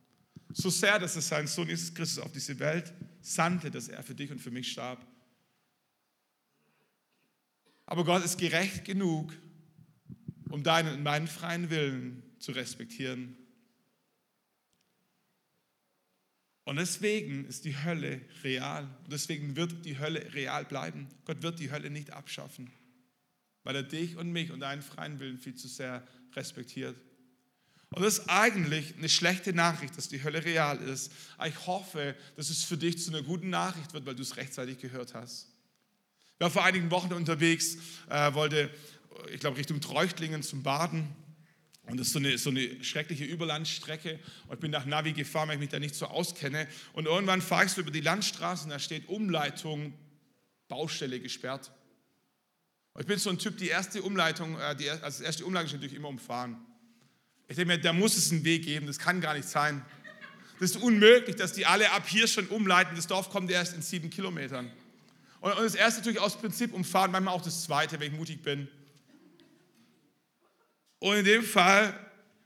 So 0.53 0.71
sehr, 0.71 0.99
dass 0.99 1.17
er 1.17 1.23
seinen 1.23 1.47
Sohn 1.47 1.69
Jesus 1.69 1.95
Christus 1.95 2.23
auf 2.23 2.33
diese 2.33 2.59
Welt 2.59 2.93
sandte, 3.21 3.71
dass 3.71 3.89
er 3.89 4.03
für 4.03 4.15
dich 4.15 4.31
und 4.31 4.39
für 4.39 4.51
mich 4.51 4.71
starb. 4.71 5.07
Aber 7.87 8.05
Gott 8.05 8.25
ist 8.25 8.39
gerecht 8.39 8.85
genug, 8.85 9.33
um 10.51 10.63
deinen 10.63 10.95
und 10.95 11.03
meinen 11.03 11.27
freien 11.27 11.71
Willen 11.71 12.23
zu 12.39 12.53
respektieren. 12.53 13.37
Und 16.65 16.77
deswegen 16.77 17.45
ist 17.47 17.65
die 17.65 17.77
Hölle 17.83 18.21
real. 18.45 18.85
Und 19.05 19.13
deswegen 19.13 19.57
wird 19.57 19.85
die 19.85 19.99
Hölle 19.99 20.33
real 20.35 20.65
bleiben. 20.65 21.09
Gott 21.25 21.43
wird 21.43 21.59
die 21.59 21.73
Hölle 21.73 21.91
nicht 21.91 22.13
abschaffen, 22.13 22.71
weil 23.65 23.77
er 23.77 23.83
dich 23.83 24.17
und 24.17 24.31
mich 24.31 24.53
und 24.53 24.61
deinen 24.61 24.83
freien 24.83 25.19
Willen 25.19 25.39
viel 25.39 25.55
zu 25.55 25.67
sehr 25.67 26.07
respektiert. 26.35 26.97
Und 27.93 28.03
das 28.03 28.19
ist 28.19 28.29
eigentlich 28.29 28.95
eine 28.97 29.09
schlechte 29.09 29.53
Nachricht, 29.53 29.97
dass 29.99 30.09
die 30.09 30.25
Hölle 30.25 30.45
real 30.45 30.79
ist. 30.79 31.13
Aber 31.37 31.49
ich 31.49 31.67
hoffe, 31.67 32.15
dass 32.37 32.49
es 32.49 32.65
für 32.65 32.79
dich 32.79 33.03
zu 33.03 33.11
einer 33.11 33.23
guten 33.23 33.51
Nachricht 33.51 33.93
wird, 33.93 34.07
weil 34.07 34.15
du 34.15 34.23
es 34.23 34.37
rechtzeitig 34.37 34.79
gehört 34.79 35.15
hast. 35.15 35.49
Ich 36.35 36.41
war 36.41 36.51
vor 36.51 36.65
einigen 36.65 36.91
Wochen 36.91 37.13
unterwegs, 37.13 37.77
äh, 38.09 38.33
wollte, 38.33 38.71
ich 39.31 39.41
glaube, 39.41 39.59
Richtung 39.59 39.81
Treuchtlingen 39.81 40.43
zum 40.43 40.63
Baden. 40.63 41.15
Und 41.83 42.01
das 42.01 42.07
ist 42.07 42.13
so 42.15 42.19
eine, 42.19 42.39
so 42.39 42.49
eine 42.49 42.83
schreckliche 42.83 43.25
Überlandstrecke. 43.25 44.19
Und 44.47 44.55
ich 44.55 44.61
bin 44.61 44.71
nach 44.71 44.87
Navi 44.87 45.13
gefahren, 45.13 45.49
weil 45.49 45.57
ich 45.57 45.61
mich 45.61 45.69
da 45.69 45.79
nicht 45.79 45.95
so 45.95 46.07
auskenne. 46.07 46.67
Und 46.95 47.05
irgendwann 47.05 47.43
fahre 47.43 47.67
ich 47.67 47.73
so 47.73 47.83
über 47.83 47.91
die 47.91 48.01
Landstraße 48.01 48.65
und 48.65 48.71
da 48.71 48.79
steht 48.79 49.09
Umleitung, 49.09 49.93
Baustelle 50.69 51.21
gesperrt. 51.21 51.71
Und 52.95 53.03
ich 53.03 53.07
bin 53.07 53.19
so 53.19 53.29
ein 53.29 53.39
Typ, 53.39 53.59
die 53.59 53.69
erste 53.69 54.03
Umleitung, 54.03 54.59
äh, 54.59 54.75
die, 54.77 54.89
also 54.89 55.03
das 55.03 55.21
erste 55.21 55.45
Umleitung 55.45 55.67
ist 55.67 55.73
natürlich 55.75 55.97
immer 55.97 56.09
umfahren. 56.09 56.57
Ich 57.53 57.57
denke 57.57 57.75
mir, 57.75 57.79
da 57.79 57.93
muss 57.93 58.17
es 58.17 58.33
einen 58.33 58.47
Weg 58.47 58.65
geben, 58.65 58.87
das 58.87 58.99
kann 58.99 59.21
gar 59.21 59.35
nicht 59.35 59.47
sein. 59.47 59.85
Das 60.59 60.71
ist 60.71 60.77
unmöglich, 60.79 61.37
dass 61.37 61.53
die 61.53 61.67
alle 61.67 61.91
ab 61.91 62.09
hier 62.09 62.27
schon 62.27 62.47
umleiten. 62.47 62.97
Das 62.97 63.07
Dorf 63.07 63.29
kommt 63.29 63.51
erst 63.51 63.75
in 63.75 63.83
sieben 63.83 64.09
Kilometern. 64.09 64.73
Und, 65.43 65.55
das 65.59 65.75
erste 65.75 66.01
natürlich 66.01 66.19
aus 66.19 66.39
Prinzip 66.39 66.73
umfahren, 66.73 67.13
manchmal 67.13 67.35
auch 67.35 67.43
das 67.43 67.65
zweite, 67.65 68.01
wenn 68.01 68.11
ich 68.11 68.19
mutig 68.19 68.43
bin. 68.43 68.69
Und 70.99 71.17
in 71.17 71.27
dem 71.27 71.43
Fall, 71.43 71.95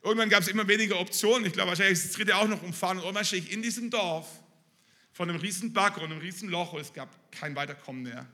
irgendwann 0.02 0.28
gab 0.28 0.42
es 0.42 0.48
immer 0.48 0.66
weniger 0.66 0.98
Optionen. 0.98 1.46
Ich 1.46 1.52
glaube, 1.52 1.68
wahrscheinlich 1.68 1.98
ist 1.98 2.06
das 2.06 2.12
dritte 2.14 2.34
auch 2.34 2.48
noch 2.48 2.64
umfahren. 2.64 2.98
Und 2.98 3.04
irgendwann 3.04 3.24
stehe 3.24 3.40
ich 3.40 3.52
in 3.52 3.62
diesem 3.62 3.90
Dorf 3.90 4.26
von 5.12 5.30
einem 5.30 5.38
riesen 5.38 5.72
Bagger 5.72 6.02
und 6.02 6.10
einem 6.10 6.20
riesen 6.20 6.48
Loch 6.48 6.72
und 6.72 6.80
es 6.80 6.92
gab 6.92 7.30
kein 7.30 7.54
Weiterkommen 7.54 8.02
mehr. 8.02 8.26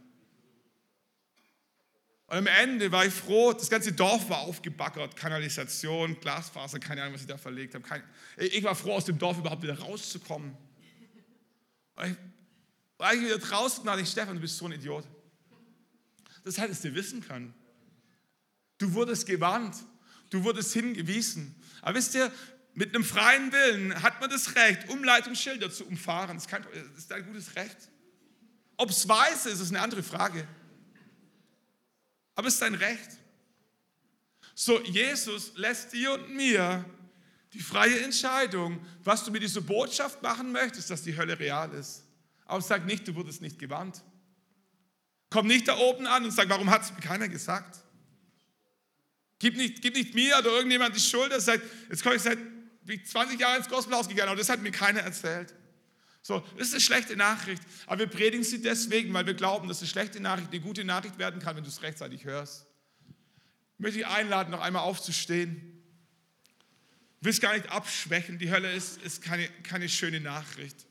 Und 2.33 2.39
am 2.39 2.47
Ende 2.47 2.91
war 2.91 3.05
ich 3.05 3.13
froh, 3.13 3.53
das 3.53 3.69
ganze 3.69 3.93
Dorf 3.93 4.31
war 4.31 4.39
aufgebackert, 4.39 5.17
Kanalisation, 5.17 6.19
Glasfaser, 6.19 6.79
keine 6.79 7.03
Ahnung, 7.03 7.13
was 7.13 7.21
sie 7.21 7.27
da 7.27 7.37
verlegt 7.37 7.75
haben. 7.75 7.83
Kein, 7.83 8.03
ich 8.39 8.65
war 8.65 8.75
froh, 8.75 8.95
aus 8.95 9.05
dem 9.05 9.19
Dorf 9.19 9.37
überhaupt 9.37 9.63
wieder 9.63 9.79
rauszukommen. 9.79 10.57
Und 11.95 12.07
ich 12.07 13.13
ich 13.17 13.21
wieder 13.21 13.37
draußen, 13.37 13.85
dachte 13.85 14.01
ich, 14.01 14.09
Stefan, 14.09 14.37
du 14.37 14.41
bist 14.41 14.57
so 14.57 14.65
ein 14.65 14.73
Idiot. 14.73 15.05
Das 16.43 16.57
hättest 16.57 16.83
du 16.85 16.95
wissen 16.95 17.21
können. 17.21 17.53
Du 18.79 18.95
wurdest 18.95 19.27
gewarnt, 19.27 19.77
du 20.31 20.43
wurdest 20.43 20.73
hingewiesen. 20.73 21.55
Aber 21.83 21.99
wisst 21.99 22.15
ihr, 22.15 22.33
mit 22.73 22.95
einem 22.95 23.05
freien 23.05 23.53
Willen 23.53 24.03
hat 24.03 24.23
man 24.23 24.31
das 24.31 24.55
Recht, 24.55 24.89
Umleitungsschilder 24.89 25.71
zu 25.71 25.85
umfahren. 25.85 26.39
Das 26.39 26.45
ist, 26.45 26.51
kein, 26.51 26.63
das 26.63 27.05
ist 27.05 27.13
ein 27.13 27.27
gutes 27.27 27.55
Recht. 27.57 27.77
Ob 28.79 28.89
es 28.89 29.07
weiß 29.07 29.45
ist, 29.45 29.61
ist 29.61 29.69
eine 29.69 29.83
andere 29.83 30.03
Frage. 30.03 30.49
Aber 32.35 32.49
es 32.49 32.55
ist 32.55 32.63
dein 32.63 32.75
Recht. 32.75 33.11
So, 34.55 34.81
Jesus 34.83 35.53
lässt 35.57 35.93
dir 35.93 36.13
und 36.13 36.35
mir 36.35 36.85
die 37.53 37.61
freie 37.61 38.01
Entscheidung, 38.01 38.85
was 39.03 39.25
du 39.25 39.31
mit 39.31 39.43
dieser 39.43 39.61
Botschaft 39.61 40.23
machen 40.23 40.53
möchtest, 40.53 40.91
dass 40.91 41.03
die 41.03 41.17
Hölle 41.17 41.39
real 41.39 41.73
ist. 41.75 42.05
Aber 42.47 42.61
sag 42.61 42.87
nicht, 42.87 43.07
du 43.07 43.15
wurdest 43.15 43.43
nicht 43.43 43.59
gewarnt. 43.59 44.03
Komm 45.31 45.47
nicht 45.47 45.69
da 45.69 45.77
oben 45.77 46.07
an 46.07 46.25
und 46.25 46.31
sag, 46.31 46.49
warum 46.49 46.71
hat 46.71 46.83
es 46.83 46.93
mir 46.93 47.01
keiner 47.01 47.29
gesagt? 47.29 47.79
Gib 49.39 49.57
nicht, 49.57 49.83
gib 49.83 49.95
nicht 49.95 50.15
mir 50.15 50.39
oder 50.39 50.51
irgendjemand 50.51 50.95
die 50.95 51.01
Schuld, 51.01 51.33
jetzt 51.33 52.03
komme 52.03 52.17
ich 52.17 52.23
seit 52.23 52.39
20 53.07 53.41
Jahren 53.41 53.59
ins 53.59 53.69
Gospelhaus 53.69 54.09
gegangen, 54.09 54.29
aber 54.29 54.39
das 54.39 54.49
hat 54.49 54.61
mir 54.61 54.71
keiner 54.71 55.01
erzählt. 55.01 55.55
So, 56.23 56.41
das 56.57 56.69
ist 56.69 56.75
eine 56.75 56.81
schlechte 56.81 57.17
Nachricht, 57.17 57.63
aber 57.87 58.01
wir 58.01 58.07
predigen 58.07 58.45
sie 58.45 58.63
deswegen, 58.63 59.13
weil 59.13 59.27
wir 59.27 59.35
glauben, 59.35 59.69
dass 59.69 59.81
eine 59.81 59.89
schlechte 59.89 60.21
Nachricht 60.21 60.51
eine 60.53 60.61
gute 60.61 60.85
Nachricht 60.85 61.19
werden 61.19 61.41
kann, 61.41 61.57
wenn 61.57 61.65
du 61.65 61.69
es 61.69 61.83
rechtzeitig 61.83 62.25
hörst. 62.25 62.67
Ich 63.75 63.81
möchte 63.81 63.99
dich 63.99 64.07
einladen, 64.07 64.51
noch 64.51 64.61
einmal 64.61 64.83
aufzustehen. 64.83 65.83
Ich 67.19 67.25
will 67.25 67.33
es 67.33 67.41
gar 67.41 67.55
nicht 67.55 67.69
abschwächen, 67.71 68.39
die 68.39 68.51
Hölle 68.51 68.73
ist, 68.73 69.03
ist 69.03 69.23
keine, 69.23 69.49
keine 69.63 69.89
schöne 69.89 70.21
Nachricht. 70.21 70.87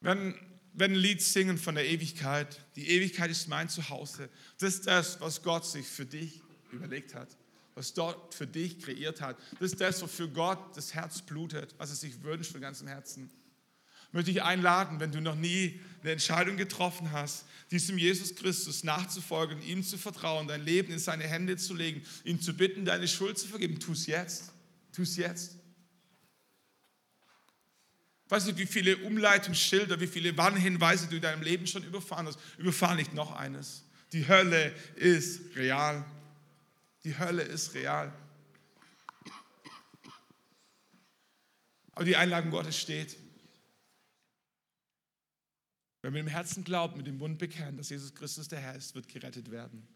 Wenn 0.00 0.34
werden 0.76 0.92
ein 0.92 1.00
Lied 1.00 1.22
singen 1.22 1.56
von 1.56 1.74
der 1.74 1.86
Ewigkeit. 1.86 2.60
Die 2.76 2.90
Ewigkeit 2.90 3.30
ist 3.30 3.48
mein 3.48 3.68
Zuhause. 3.68 4.28
Das 4.58 4.74
ist 4.74 4.86
das, 4.86 5.20
was 5.20 5.42
Gott 5.42 5.64
sich 5.64 5.86
für 5.86 6.04
dich 6.04 6.42
überlegt 6.70 7.14
hat, 7.14 7.28
was 7.76 7.92
dort 7.92 8.34
für 8.34 8.46
dich 8.46 8.80
kreiert 8.80 9.20
hat. 9.20 9.36
Das 9.60 9.72
ist 9.72 9.80
das, 9.80 10.00
wofür 10.02 10.28
Gott 10.28 10.76
das 10.76 10.94
Herz 10.94 11.20
blutet, 11.20 11.74
was 11.76 11.90
er 11.90 11.96
sich 11.96 12.22
wünscht 12.22 12.50
von 12.50 12.60
ganzem 12.60 12.88
Herzen. 12.88 13.30
Ich 14.08 14.14
möchte 14.14 14.32
dich 14.32 14.42
einladen, 14.42 14.98
wenn 14.98 15.12
du 15.12 15.20
noch 15.20 15.34
nie 15.34 15.78
eine 16.00 16.12
Entscheidung 16.12 16.56
getroffen 16.56 17.12
hast, 17.12 17.44
diesem 17.70 17.98
Jesus 17.98 18.34
Christus 18.34 18.82
nachzufolgen, 18.82 19.60
ihm 19.62 19.84
zu 19.84 19.98
vertrauen, 19.98 20.48
dein 20.48 20.64
Leben 20.64 20.90
in 20.90 20.98
seine 20.98 21.24
Hände 21.24 21.58
zu 21.58 21.74
legen, 21.74 22.02
ihn 22.24 22.40
zu 22.40 22.54
bitten, 22.54 22.86
deine 22.86 23.06
Schuld 23.06 23.38
zu 23.38 23.46
vergeben. 23.46 23.78
Tu 23.78 23.92
es 23.92 24.06
jetzt. 24.06 24.52
Tu 24.92 25.02
es 25.02 25.16
jetzt. 25.16 25.56
Weißt 28.30 28.48
du, 28.48 28.56
wie 28.56 28.66
viele 28.66 28.96
Umleitungsschilder, 28.98 30.00
wie 30.00 30.06
viele 30.06 30.34
Warnhinweise 30.36 31.08
du 31.08 31.16
in 31.16 31.22
deinem 31.22 31.42
Leben 31.42 31.66
schon 31.66 31.84
überfahren 31.84 32.26
hast? 32.26 32.38
Überfahr 32.56 32.94
nicht 32.94 33.12
noch 33.12 33.32
eines. 33.32 33.84
Die 34.12 34.26
Hölle 34.26 34.74
ist 34.94 35.54
real. 35.56 36.06
Die 37.06 37.16
Hölle 37.16 37.42
ist 37.42 37.72
real. 37.74 38.12
Aber 41.92 42.04
die 42.04 42.16
Einladung 42.16 42.50
Gottes 42.50 42.76
steht. 42.76 43.16
Wenn 46.02 46.14
wir 46.14 46.20
im 46.20 46.26
Herzen 46.26 46.64
glauben, 46.64 46.96
mit 46.96 47.06
dem 47.06 47.18
Mund 47.18 47.38
bekennen, 47.38 47.76
dass 47.76 47.90
Jesus 47.90 48.12
Christus 48.12 48.48
der 48.48 48.58
Herr 48.58 48.74
ist, 48.74 48.96
wird 48.96 49.06
gerettet 49.06 49.52
werden. 49.52 49.86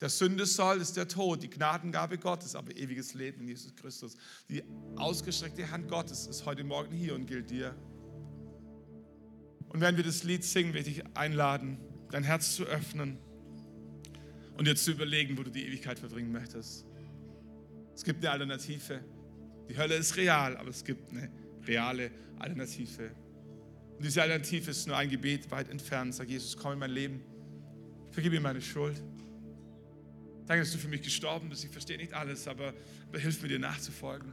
Der 0.00 0.08
Sünde 0.08 0.46
soll 0.46 0.80
ist 0.80 0.96
der 0.96 1.08
Tod, 1.08 1.42
die 1.42 1.50
Gnadengabe 1.50 2.16
Gottes, 2.16 2.54
aber 2.54 2.74
ewiges 2.74 3.12
Leben 3.12 3.42
in 3.42 3.48
Jesus 3.48 3.76
Christus. 3.76 4.16
Die 4.48 4.64
ausgestreckte 4.96 5.70
Hand 5.70 5.90
Gottes 5.90 6.26
ist 6.26 6.46
heute 6.46 6.64
Morgen 6.64 6.94
hier 6.94 7.14
und 7.14 7.26
gilt 7.26 7.50
dir. 7.50 7.76
Und 9.68 9.82
wenn 9.82 9.98
wir 9.98 10.04
das 10.04 10.24
Lied 10.24 10.42
singen, 10.42 10.72
werde 10.72 10.88
ich 10.88 11.02
dich 11.02 11.16
einladen, 11.18 11.78
dein 12.10 12.24
Herz 12.24 12.54
zu 12.56 12.64
öffnen 12.64 13.18
und 14.60 14.66
dir 14.66 14.76
zu 14.76 14.90
überlegen, 14.90 15.38
wo 15.38 15.42
du 15.42 15.50
die 15.50 15.66
Ewigkeit 15.66 15.98
verbringen 15.98 16.30
möchtest. 16.30 16.84
Es 17.94 18.04
gibt 18.04 18.22
eine 18.22 18.30
Alternative. 18.30 19.02
Die 19.70 19.78
Hölle 19.78 19.94
ist 19.94 20.18
real, 20.18 20.54
aber 20.58 20.68
es 20.68 20.84
gibt 20.84 21.10
eine 21.10 21.30
reale 21.66 22.10
Alternative. 22.38 23.10
Und 23.96 24.04
diese 24.04 24.20
Alternative 24.20 24.70
ist 24.70 24.86
nur 24.86 24.98
ein 24.98 25.08
Gebet 25.08 25.50
weit 25.50 25.70
entfernt. 25.70 26.14
Sag 26.14 26.28
Jesus, 26.28 26.58
komm 26.58 26.74
in 26.74 26.78
mein 26.78 26.90
Leben. 26.90 27.22
Vergib 28.10 28.32
mir 28.32 28.40
meine 28.42 28.60
Schuld. 28.60 29.02
Danke, 30.44 30.62
dass 30.62 30.72
du 30.72 30.76
für 30.76 30.88
mich 30.88 31.00
gestorben 31.00 31.48
bist. 31.48 31.64
Ich 31.64 31.70
verstehe 31.70 31.96
nicht 31.96 32.12
alles, 32.12 32.46
aber, 32.46 32.74
aber 33.08 33.18
hilf 33.18 33.40
mir 33.40 33.48
dir 33.48 33.60
nachzufolgen. 33.60 34.30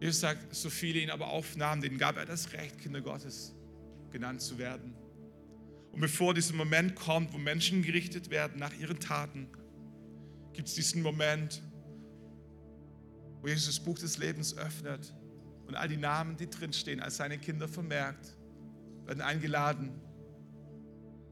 Jesus 0.00 0.20
sagt, 0.20 0.54
so 0.54 0.70
viele 0.70 1.00
ihn 1.00 1.10
aber 1.10 1.28
aufnahmen, 1.28 1.82
denen 1.82 1.98
gab 1.98 2.16
er 2.16 2.24
das 2.24 2.50
Recht, 2.54 2.78
Kinder 2.78 3.02
Gottes 3.02 3.54
genannt 4.10 4.40
zu 4.40 4.56
werden. 4.56 4.94
Und 5.92 6.00
bevor 6.00 6.34
dieser 6.34 6.54
Moment 6.54 6.94
kommt, 6.94 7.32
wo 7.32 7.38
Menschen 7.38 7.82
gerichtet 7.82 8.30
werden 8.30 8.58
nach 8.58 8.72
ihren 8.78 9.00
Taten, 9.00 9.48
gibt 10.52 10.68
es 10.68 10.74
diesen 10.74 11.02
Moment, 11.02 11.62
wo 13.40 13.48
Jesus 13.48 13.66
das 13.66 13.80
Buch 13.80 13.98
des 13.98 14.18
Lebens 14.18 14.56
öffnet 14.56 15.14
und 15.66 15.74
all 15.74 15.88
die 15.88 15.96
Namen, 15.96 16.36
die 16.36 16.48
drinstehen, 16.48 17.00
als 17.00 17.16
seine 17.16 17.38
Kinder 17.38 17.68
vermerkt, 17.68 18.36
werden 19.06 19.20
eingeladen, 19.20 20.00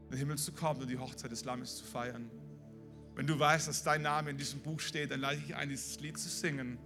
in 0.05 0.11
den 0.11 0.17
Himmel 0.19 0.37
zu 0.37 0.51
kommen 0.51 0.81
und 0.81 0.89
die 0.89 0.97
Hochzeit 0.97 1.31
des 1.31 1.45
Lammes 1.45 1.77
zu 1.77 1.85
feiern. 1.85 2.29
Wenn 3.15 3.27
du 3.27 3.37
weißt, 3.37 3.67
dass 3.67 3.83
dein 3.83 4.01
Name 4.01 4.29
in 4.31 4.37
diesem 4.37 4.61
Buch 4.61 4.79
steht, 4.79 5.11
dann 5.11 5.19
lade 5.19 5.41
ich 5.45 5.55
ein, 5.55 5.69
dieses 5.69 5.99
Lied 5.99 6.17
zu 6.17 6.29
singen. 6.29 6.79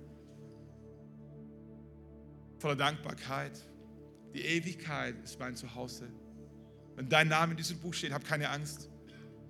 Voller 2.59 2.76
Dankbarkeit. 2.76 3.59
Die 4.34 4.41
Ewigkeit 4.41 5.15
ist 5.24 5.39
mein 5.39 5.55
Zuhause. 5.55 6.09
Wenn 6.96 7.10
dein 7.10 7.28
Name 7.28 7.52
in 7.52 7.58
diesem 7.58 7.80
Buch 7.80 7.94
steht, 7.94 8.12
hab 8.14 8.26
keine 8.26 8.50
Angst. 8.50 8.89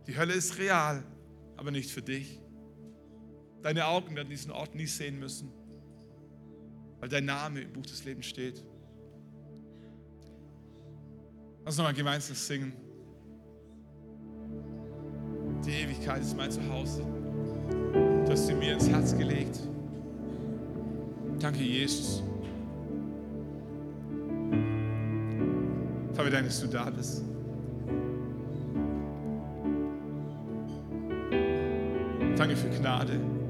Die 0.07 0.17
Hölle 0.17 0.33
ist 0.33 0.57
real, 0.57 1.03
aber 1.57 1.71
nicht 1.71 1.91
für 1.91 2.01
dich. 2.01 2.39
Deine 3.61 3.85
Augen 3.87 4.15
werden 4.15 4.29
diesen 4.29 4.51
Ort 4.51 4.75
nie 4.75 4.87
sehen 4.87 5.19
müssen, 5.19 5.51
weil 6.99 7.09
dein 7.09 7.25
Name 7.25 7.61
im 7.61 7.71
Buch 7.71 7.85
des 7.85 8.03
Lebens 8.03 8.25
steht. 8.25 8.63
Lass 11.65 11.75
uns 11.75 11.77
nochmal 11.77 11.93
gemeinsam 11.93 12.35
singen. 12.35 12.73
Die 15.65 15.71
Ewigkeit 15.71 16.21
ist 16.21 16.35
mein 16.35 16.51
Zuhause. 16.51 17.05
Du 17.93 18.29
hast 18.29 18.47
sie 18.47 18.53
mir 18.53 18.73
ins 18.73 18.89
Herz 18.89 19.17
gelegt. 19.17 19.59
Danke, 21.39 21.61
Jesus. 21.61 22.21
Danke, 26.13 26.31
dass 26.31 26.59
du 26.59 26.67
da 26.67 26.89
bist. 26.89 27.23
Für 32.55 32.69
Gnade. 32.69 33.42